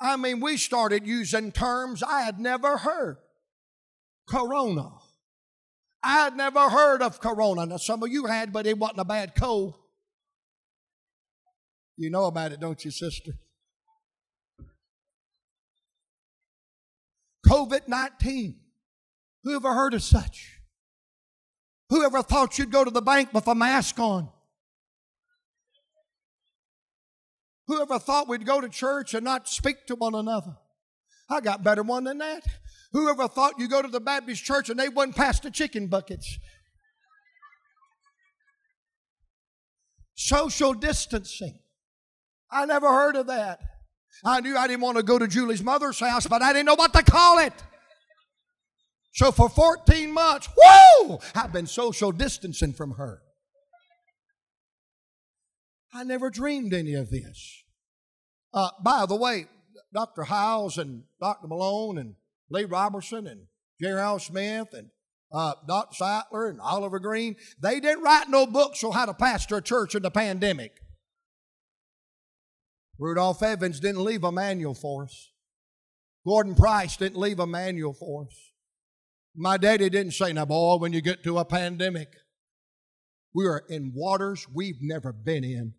I 0.01 0.17
mean, 0.17 0.41
we 0.41 0.57
started 0.57 1.07
using 1.07 1.53
terms 1.53 2.03
I 2.03 2.23
had 2.23 2.41
never 2.41 2.79
heard. 2.79 3.19
Corona. 4.29 4.91
I 6.03 6.25
had 6.25 6.37
never 6.37 6.69
heard 6.69 7.01
of 7.01 7.21
corona. 7.21 7.65
Now, 7.67 7.77
some 7.77 8.03
of 8.03 8.09
you 8.09 8.27
had, 8.27 8.53
but 8.53 8.67
it 8.67 8.77
wasn't 8.77 8.99
a 8.99 9.05
bad 9.05 9.37
cold. 9.37 9.77
You 11.97 12.11
know 12.11 12.25
about 12.25 12.51
it, 12.51 12.59
don't 12.59 12.85
you, 12.85 12.91
sister? 12.91 13.35
COVID 17.53 17.87
19. 17.87 18.57
Who 19.45 19.57
ever 19.57 19.75
heard 19.75 19.93
of 19.93 20.03
such? 20.03 20.59
Who 21.91 22.03
ever 22.03 22.23
thought 22.23 22.59
you'd 22.59 22.71
go 22.71 22.83
to 22.83 22.91
the 22.91 23.03
bank 23.03 23.35
with 23.35 23.47
a 23.47 23.55
mask 23.55 23.99
on? 23.99 24.31
Who 27.67 27.83
ever 27.83 27.99
thought 27.99 28.27
we'd 28.27 28.47
go 28.47 28.63
to 28.63 28.71
church 28.71 29.13
and 29.13 29.23
not 29.25 29.49
speak 29.49 29.87
to 29.89 29.97
one 29.97 30.15
another? 30.15 30.57
I 31.29 31.41
got 31.41 31.63
better 31.63 31.83
one 31.83 32.05
than 32.05 32.19
that. 32.19 32.43
Who 32.93 33.11
ever 33.11 33.29
thought 33.29 33.59
you'd 33.59 33.71
go 33.71 33.83
to 33.83 33.89
the 33.89 34.01
Baptist 34.01 34.43
church 34.43 34.71
and 34.71 34.81
they 34.81 34.89
wouldn't 34.89 35.17
pass 35.17 35.39
the 35.39 35.51
chicken 35.51 35.89
buckets? 35.89 36.39
Social 40.15 40.73
distancing. 40.73 41.59
I 42.51 42.65
never 42.65 42.89
heard 42.89 43.17
of 43.17 43.27
that. 43.27 43.61
I 44.25 44.41
knew 44.41 44.57
I 44.57 44.67
didn't 44.67 44.83
want 44.83 44.99
to 44.99 45.03
go 45.03 45.19
to 45.19 45.27
Julie's 45.27 45.63
mother's 45.63 45.99
house, 46.01 46.27
but 46.27 46.43
I 46.43 46.53
didn't 46.53 46.67
know 46.67 46.75
what 46.75 46.93
to 46.93 47.03
call 47.03 47.39
it. 47.39 47.53
So 49.15 49.31
for 49.31 49.49
14 49.49 50.13
months, 50.13 50.49
whoo, 50.57 51.19
I've 51.35 51.53
been 51.53 51.67
social 51.67 52.13
distancing 52.13 52.73
from 52.73 52.93
her. 52.93 53.23
I 55.93 56.05
never 56.05 56.31
dreamed 56.31 56.73
any 56.73 56.95
of 56.95 57.11
this. 57.11 57.65
Uh, 58.55 58.71
by 58.83 59.05
the 59.07 59.17
way, 59.17 59.47
Dr. 59.93 60.25
Hyles 60.25 60.79
and 60.79 61.05
Dr. 61.21 61.49
Malone 61.49 61.99
and 61.99 62.15
Lee 62.51 62.65
Roberson 62.65 63.27
and 63.27 63.47
Al 63.85 64.19
Smith 64.19 64.69
and 64.73 64.89
uh, 65.33 65.55
Dr. 65.67 65.95
Sattler 65.95 66.49
and 66.49 66.61
Oliver 66.61 66.99
Greene, 66.99 67.37
they 67.61 67.81
didn't 67.81 68.03
write 68.03 68.29
no 68.29 68.47
books 68.47 68.85
on 68.85 68.93
how 68.93 69.07
to 69.07 69.15
pastor 69.15 69.57
a 69.57 69.63
church 69.63 69.95
in 69.95 70.03
the 70.03 70.11
pandemic. 70.11 70.82
Rudolph 73.03 73.43
Evans 73.43 73.81
didn't 73.81 74.05
leave 74.05 74.23
a 74.23 74.31
manual 74.31 74.75
for 74.75 75.03
us. 75.03 75.33
Gordon 76.25 76.55
Price 76.55 76.97
didn't 76.97 77.19
leave 77.19 77.41
a 77.41 77.47
manual 77.49 77.93
for 77.93 78.27
us. 78.27 78.53
My 79.35 79.57
daddy 79.57 79.91
didn't 79.91 80.13
say, 80.13 80.33
now, 80.33 80.45
boy, 80.45 80.77
when 80.77 80.93
you 80.93 81.01
get 81.01 81.25
to 81.25 81.39
a 81.39 81.45
pandemic, 81.45 82.13
we 83.35 83.45
are 83.45 83.65
in 83.69 83.91
waters 83.93 84.47
we've 84.55 84.81
never 84.81 85.13
been 85.13 85.43
in. 85.43 85.75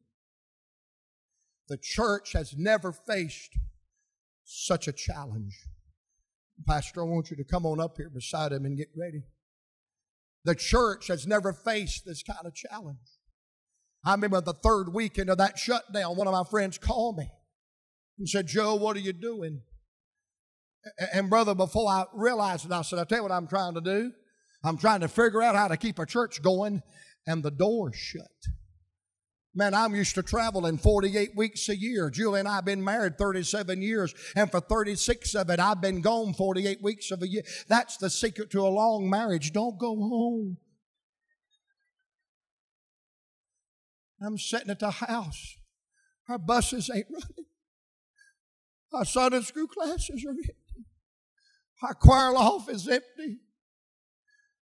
The 1.70 1.78
church 1.78 2.34
has 2.34 2.56
never 2.58 2.92
faced 2.92 3.58
such 4.44 4.90
a 4.90 4.92
challenge. 4.92 5.58
Pastor, 6.68 7.04
I 7.04 7.06
want 7.06 7.32
you 7.32 7.38
to 7.38 7.46
come 7.46 7.66
on 7.66 7.80
up 7.80 7.96
here 7.96 8.12
beside 8.14 8.52
him 8.52 8.66
and 8.66 8.78
get 8.78 8.90
ready. 8.98 9.24
The 10.44 10.56
church 10.56 11.08
has 11.08 11.26
never 11.26 11.54
faced 11.54 12.06
this 12.06 12.22
kind 12.22 12.46
of 12.46 12.54
challenge. 12.54 12.98
I 14.06 14.12
remember 14.12 14.42
the 14.42 14.54
third 14.54 14.94
week 14.94 15.18
into 15.18 15.36
that 15.36 15.58
shutdown, 15.58 16.18
one 16.18 16.28
of 16.28 16.34
my 16.34 16.44
friends 16.50 16.78
called 16.78 17.18
me 17.18 17.30
and 18.18 18.28
said, 18.28 18.48
Joe, 18.48 18.76
what 18.76 18.98
are 18.98 19.02
you 19.02 19.14
doing? 19.14 19.62
And 21.14 21.30
brother, 21.30 21.56
before 21.56 21.90
I 21.90 22.06
realized 22.14 22.66
it, 22.66 22.72
I 22.72 22.82
said, 22.82 23.00
I 23.00 23.06
tell 23.06 23.20
you 23.20 23.24
what 23.24 23.32
I'm 23.32 23.48
trying 23.48 23.76
to 23.76 23.82
do. 23.82 24.12
I'm 24.64 24.78
trying 24.78 25.02
to 25.02 25.08
figure 25.08 25.42
out 25.42 25.56
how 25.56 25.68
to 25.70 25.78
keep 25.78 26.00
a 26.00 26.06
church 26.06 26.42
going, 26.42 26.82
and 27.26 27.44
the 27.44 27.52
door's 27.52 27.96
shut. 27.96 28.28
Man, 29.56 29.74
I'm 29.74 29.94
used 29.94 30.16
to 30.16 30.24
traveling 30.24 30.78
48 30.78 31.32
weeks 31.36 31.70
a 31.70 31.78
year. 31.78 32.10
Julie 32.10 32.40
and 32.40 32.50
I 32.50 32.56
have 32.56 32.66
been 32.66 32.84
married 32.84 33.18
37 33.18 33.82
years, 33.82 34.14
and 34.36 34.50
for 34.50 34.60
36 34.60 35.36
of 35.36 35.50
it, 35.50 35.60
I've 35.60 35.80
been 35.80 36.02
gone 36.02 36.34
48 36.34 36.80
weeks 36.82 37.12
of 37.12 37.22
a 37.22 37.28
year. 37.28 37.44
That's 37.68 37.98
the 37.98 38.10
secret 38.10 38.50
to 38.52 38.62
a 38.62 38.70
long 38.70 39.10
marriage. 39.10 39.54
Don't 39.54 39.78
go 39.78 39.96
home. 39.96 40.58
I'm 44.22 44.38
sitting 44.38 44.70
at 44.70 44.80
the 44.80 44.92
house. 44.92 45.58
Our 46.30 46.38
buses 46.38 46.90
ain't 46.94 47.08
running. 47.10 47.46
Our 48.94 49.06
Sunday 49.06 49.42
school 49.42 49.68
classes 49.68 50.24
are 50.26 50.30
empty. 50.30 50.54
Our 51.82 51.94
choir 51.94 52.32
loft 52.32 52.70
is 52.70 52.88
empty. 52.88 53.40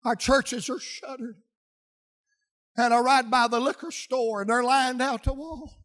Our 0.03 0.15
churches 0.15 0.69
are 0.69 0.79
shuttered. 0.79 1.35
And 2.77 2.93
I 2.93 2.99
ride 2.99 3.29
by 3.29 3.47
the 3.47 3.59
liquor 3.59 3.91
store 3.91 4.41
and 4.41 4.49
they're 4.49 4.63
lined 4.63 5.01
out 5.01 5.23
the 5.23 5.33
wall. 5.33 5.81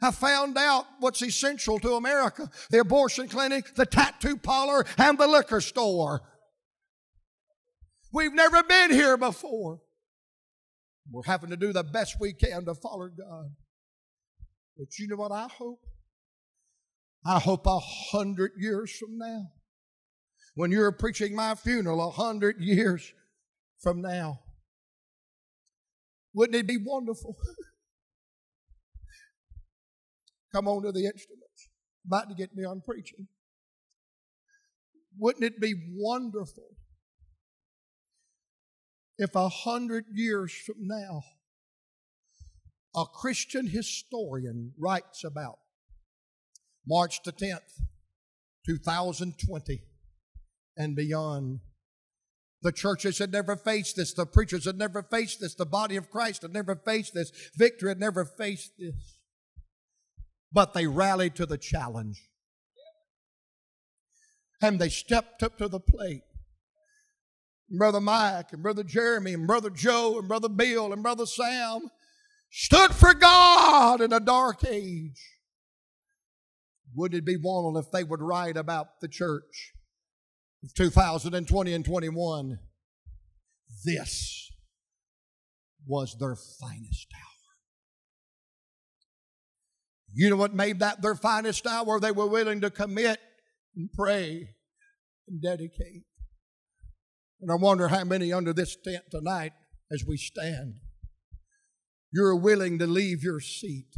I 0.00 0.12
found 0.12 0.56
out 0.56 0.84
what's 1.00 1.22
essential 1.22 1.80
to 1.80 1.94
America 1.94 2.48
the 2.70 2.80
abortion 2.80 3.28
clinic, 3.28 3.74
the 3.74 3.86
tattoo 3.86 4.36
parlor, 4.36 4.84
and 4.96 5.18
the 5.18 5.26
liquor 5.26 5.60
store. 5.60 6.22
We've 8.12 8.34
never 8.34 8.62
been 8.62 8.90
here 8.90 9.16
before. 9.16 9.80
We're 11.10 11.22
having 11.24 11.50
to 11.50 11.56
do 11.56 11.72
the 11.72 11.84
best 11.84 12.16
we 12.20 12.32
can 12.32 12.64
to 12.66 12.74
follow 12.74 13.08
God. 13.08 13.50
But 14.76 14.98
you 14.98 15.08
know 15.08 15.16
what 15.16 15.32
I 15.32 15.48
hope? 15.48 15.80
I 17.24 17.38
hope 17.38 17.66
a 17.66 17.78
hundred 17.78 18.52
years 18.58 18.96
from 18.96 19.18
now, 19.18 19.48
when 20.54 20.70
you're 20.70 20.92
preaching 20.92 21.34
my 21.34 21.54
funeral, 21.54 22.06
a 22.06 22.10
hundred 22.10 22.60
years 22.60 23.12
from 23.80 24.00
now, 24.00 24.40
wouldn't 26.32 26.56
it 26.56 26.66
be 26.66 26.78
wonderful? 26.82 27.36
Come 30.52 30.68
on 30.68 30.82
to 30.82 30.92
the 30.92 31.04
instruments. 31.04 31.68
About 32.06 32.28
to 32.28 32.34
get 32.34 32.54
me 32.54 32.64
on 32.64 32.80
preaching. 32.80 33.26
Wouldn't 35.18 35.44
it 35.44 35.60
be 35.60 35.74
wonderful 35.96 36.77
if 39.18 39.34
a 39.34 39.48
hundred 39.48 40.06
years 40.12 40.52
from 40.52 40.86
now, 40.86 41.22
a 42.96 43.04
Christian 43.04 43.66
historian 43.66 44.72
writes 44.78 45.24
about 45.24 45.58
March 46.86 47.22
the 47.22 47.32
10th, 47.32 47.82
2020, 48.64 49.82
and 50.76 50.96
beyond. 50.96 51.60
The 52.62 52.72
churches 52.72 53.18
had 53.18 53.30
never 53.30 53.56
faced 53.56 53.96
this. 53.96 54.12
The 54.12 54.26
preachers 54.26 54.64
had 54.64 54.78
never 54.78 55.02
faced 55.02 55.40
this. 55.40 55.54
The 55.54 55.66
body 55.66 55.96
of 55.96 56.10
Christ 56.10 56.42
had 56.42 56.52
never 56.52 56.74
faced 56.74 57.14
this. 57.14 57.30
Victory 57.56 57.90
had 57.90 58.00
never 58.00 58.24
faced 58.24 58.72
this. 58.78 59.18
But 60.50 60.74
they 60.74 60.86
rallied 60.86 61.36
to 61.36 61.46
the 61.46 61.58
challenge. 61.58 62.28
And 64.60 64.80
they 64.80 64.88
stepped 64.88 65.44
up 65.44 65.56
to 65.58 65.68
the 65.68 65.78
plate. 65.78 66.22
Brother 67.70 68.00
Mike 68.00 68.52
and 68.52 68.62
Brother 68.62 68.82
Jeremy 68.82 69.34
and 69.34 69.46
Brother 69.46 69.70
Joe 69.70 70.18
and 70.18 70.28
Brother 70.28 70.48
Bill 70.48 70.92
and 70.92 71.02
Brother 71.02 71.26
Sam 71.26 71.90
stood 72.50 72.94
for 72.94 73.12
God 73.14 74.00
in 74.00 74.12
a 74.12 74.20
dark 74.20 74.64
age. 74.64 75.20
Wouldn't 76.94 77.18
it 77.18 77.26
be 77.26 77.36
wonderful 77.36 77.78
if 77.78 77.90
they 77.90 78.04
would 78.04 78.22
write 78.22 78.56
about 78.56 79.00
the 79.00 79.08
church 79.08 79.72
of 80.64 80.72
2020 80.74 81.72
and 81.72 81.84
21? 81.84 82.58
This 83.84 84.50
was 85.86 86.16
their 86.18 86.36
finest 86.36 87.08
hour. 87.14 87.22
You 90.14 90.30
know 90.30 90.36
what 90.36 90.54
made 90.54 90.78
that 90.80 91.02
their 91.02 91.14
finest 91.14 91.66
hour? 91.66 92.00
They 92.00 92.12
were 92.12 92.26
willing 92.26 92.62
to 92.62 92.70
commit 92.70 93.20
and 93.76 93.92
pray 93.92 94.54
and 95.28 95.42
dedicate. 95.42 96.04
And 97.40 97.50
I 97.52 97.54
wonder 97.54 97.88
how 97.88 98.04
many 98.04 98.32
under 98.32 98.52
this 98.52 98.76
tent 98.76 99.04
tonight, 99.10 99.52
as 99.92 100.04
we 100.06 100.16
stand, 100.16 100.74
you're 102.12 102.36
willing 102.36 102.78
to 102.78 102.86
leave 102.86 103.22
your 103.22 103.40
seat 103.40 103.88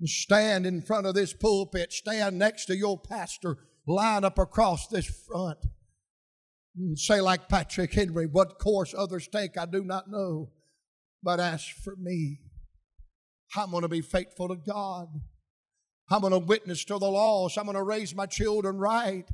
and 0.00 0.08
stand 0.08 0.64
in 0.64 0.80
front 0.80 1.06
of 1.06 1.14
this 1.14 1.32
pulpit, 1.32 1.92
stand 1.92 2.38
next 2.38 2.66
to 2.66 2.76
your 2.76 2.98
pastor, 2.98 3.58
line 3.86 4.24
up 4.24 4.38
across 4.38 4.86
this 4.88 5.06
front, 5.06 5.58
and 6.76 6.98
say, 6.98 7.20
like 7.20 7.48
Patrick 7.48 7.92
Henry, 7.92 8.26
what 8.26 8.58
course 8.58 8.94
others 8.96 9.28
take, 9.28 9.58
I 9.58 9.66
do 9.66 9.84
not 9.84 10.10
know, 10.10 10.50
but 11.22 11.40
as 11.40 11.64
for 11.64 11.96
me, 11.96 12.38
I'm 13.56 13.70
going 13.70 13.82
to 13.82 13.88
be 13.88 14.02
faithful 14.02 14.48
to 14.48 14.56
God. 14.56 15.08
I'm 16.10 16.20
going 16.20 16.32
to 16.32 16.38
witness 16.38 16.84
to 16.86 16.98
the 16.98 17.10
lost. 17.10 17.58
I'm 17.58 17.64
going 17.64 17.76
to 17.76 17.82
raise 17.82 18.14
my 18.14 18.26
children 18.26 18.78
right. 18.78 19.28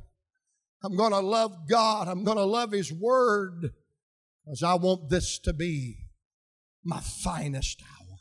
I'm 0.85 0.97
going 0.97 1.13
to 1.13 1.21
love 1.21 1.67
God. 1.67 2.09
I'm 2.09 2.25
going 2.25 2.37
to 2.37 2.45
love 2.45 2.73
His 2.73 2.93
Word 2.93 3.73
because 4.45 4.63
I 4.63 4.75
want 4.75 5.09
this 5.09 5.39
to 5.41 5.55
be 5.55 5.97
my 6.85 7.01
finest 7.01 7.83
hour. 7.83 8.19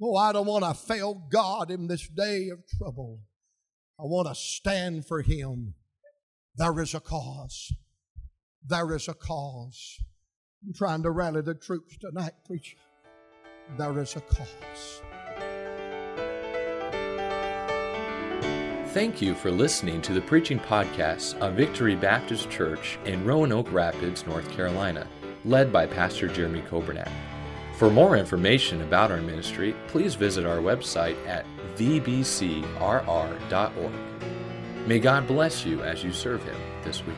Oh, 0.00 0.14
I 0.16 0.32
don't 0.32 0.46
want 0.46 0.64
to 0.64 0.74
fail 0.74 1.14
God 1.14 1.70
in 1.72 1.88
this 1.88 2.06
day 2.08 2.50
of 2.50 2.60
trouble. 2.78 3.20
I 3.98 4.04
want 4.04 4.28
to 4.28 4.34
stand 4.34 5.06
for 5.06 5.22
Him. 5.22 5.74
There 6.54 6.78
is 6.80 6.94
a 6.94 7.00
cause. 7.00 7.72
There 8.64 8.94
is 8.94 9.08
a 9.08 9.14
cause. 9.14 9.98
I'm 10.64 10.72
trying 10.72 11.02
to 11.02 11.10
rally 11.10 11.40
the 11.40 11.54
troops 11.54 11.96
tonight, 11.98 12.32
preacher. 12.46 12.76
There 13.76 13.98
is 13.98 14.14
a 14.14 14.20
cause. 14.20 15.02
Thank 18.96 19.20
you 19.20 19.34
for 19.34 19.50
listening 19.50 20.00
to 20.00 20.14
the 20.14 20.22
preaching 20.22 20.58
podcast 20.58 21.38
of 21.40 21.52
Victory 21.52 21.94
Baptist 21.94 22.48
Church 22.48 22.98
in 23.04 23.26
Roanoke 23.26 23.70
Rapids, 23.70 24.26
North 24.26 24.50
Carolina, 24.50 25.06
led 25.44 25.70
by 25.70 25.86
Pastor 25.86 26.28
Jeremy 26.28 26.62
Coburnack. 26.62 27.10
For 27.74 27.90
more 27.90 28.16
information 28.16 28.80
about 28.80 29.10
our 29.10 29.20
ministry, 29.20 29.76
please 29.88 30.14
visit 30.14 30.46
our 30.46 30.60
website 30.60 31.18
at 31.26 31.44
vbcrr.org. 31.74 32.72
May 34.86 34.98
God 34.98 35.26
bless 35.26 35.66
you 35.66 35.82
as 35.82 36.02
you 36.02 36.10
serve 36.10 36.42
Him 36.44 36.56
this 36.82 37.04
week. 37.04 37.16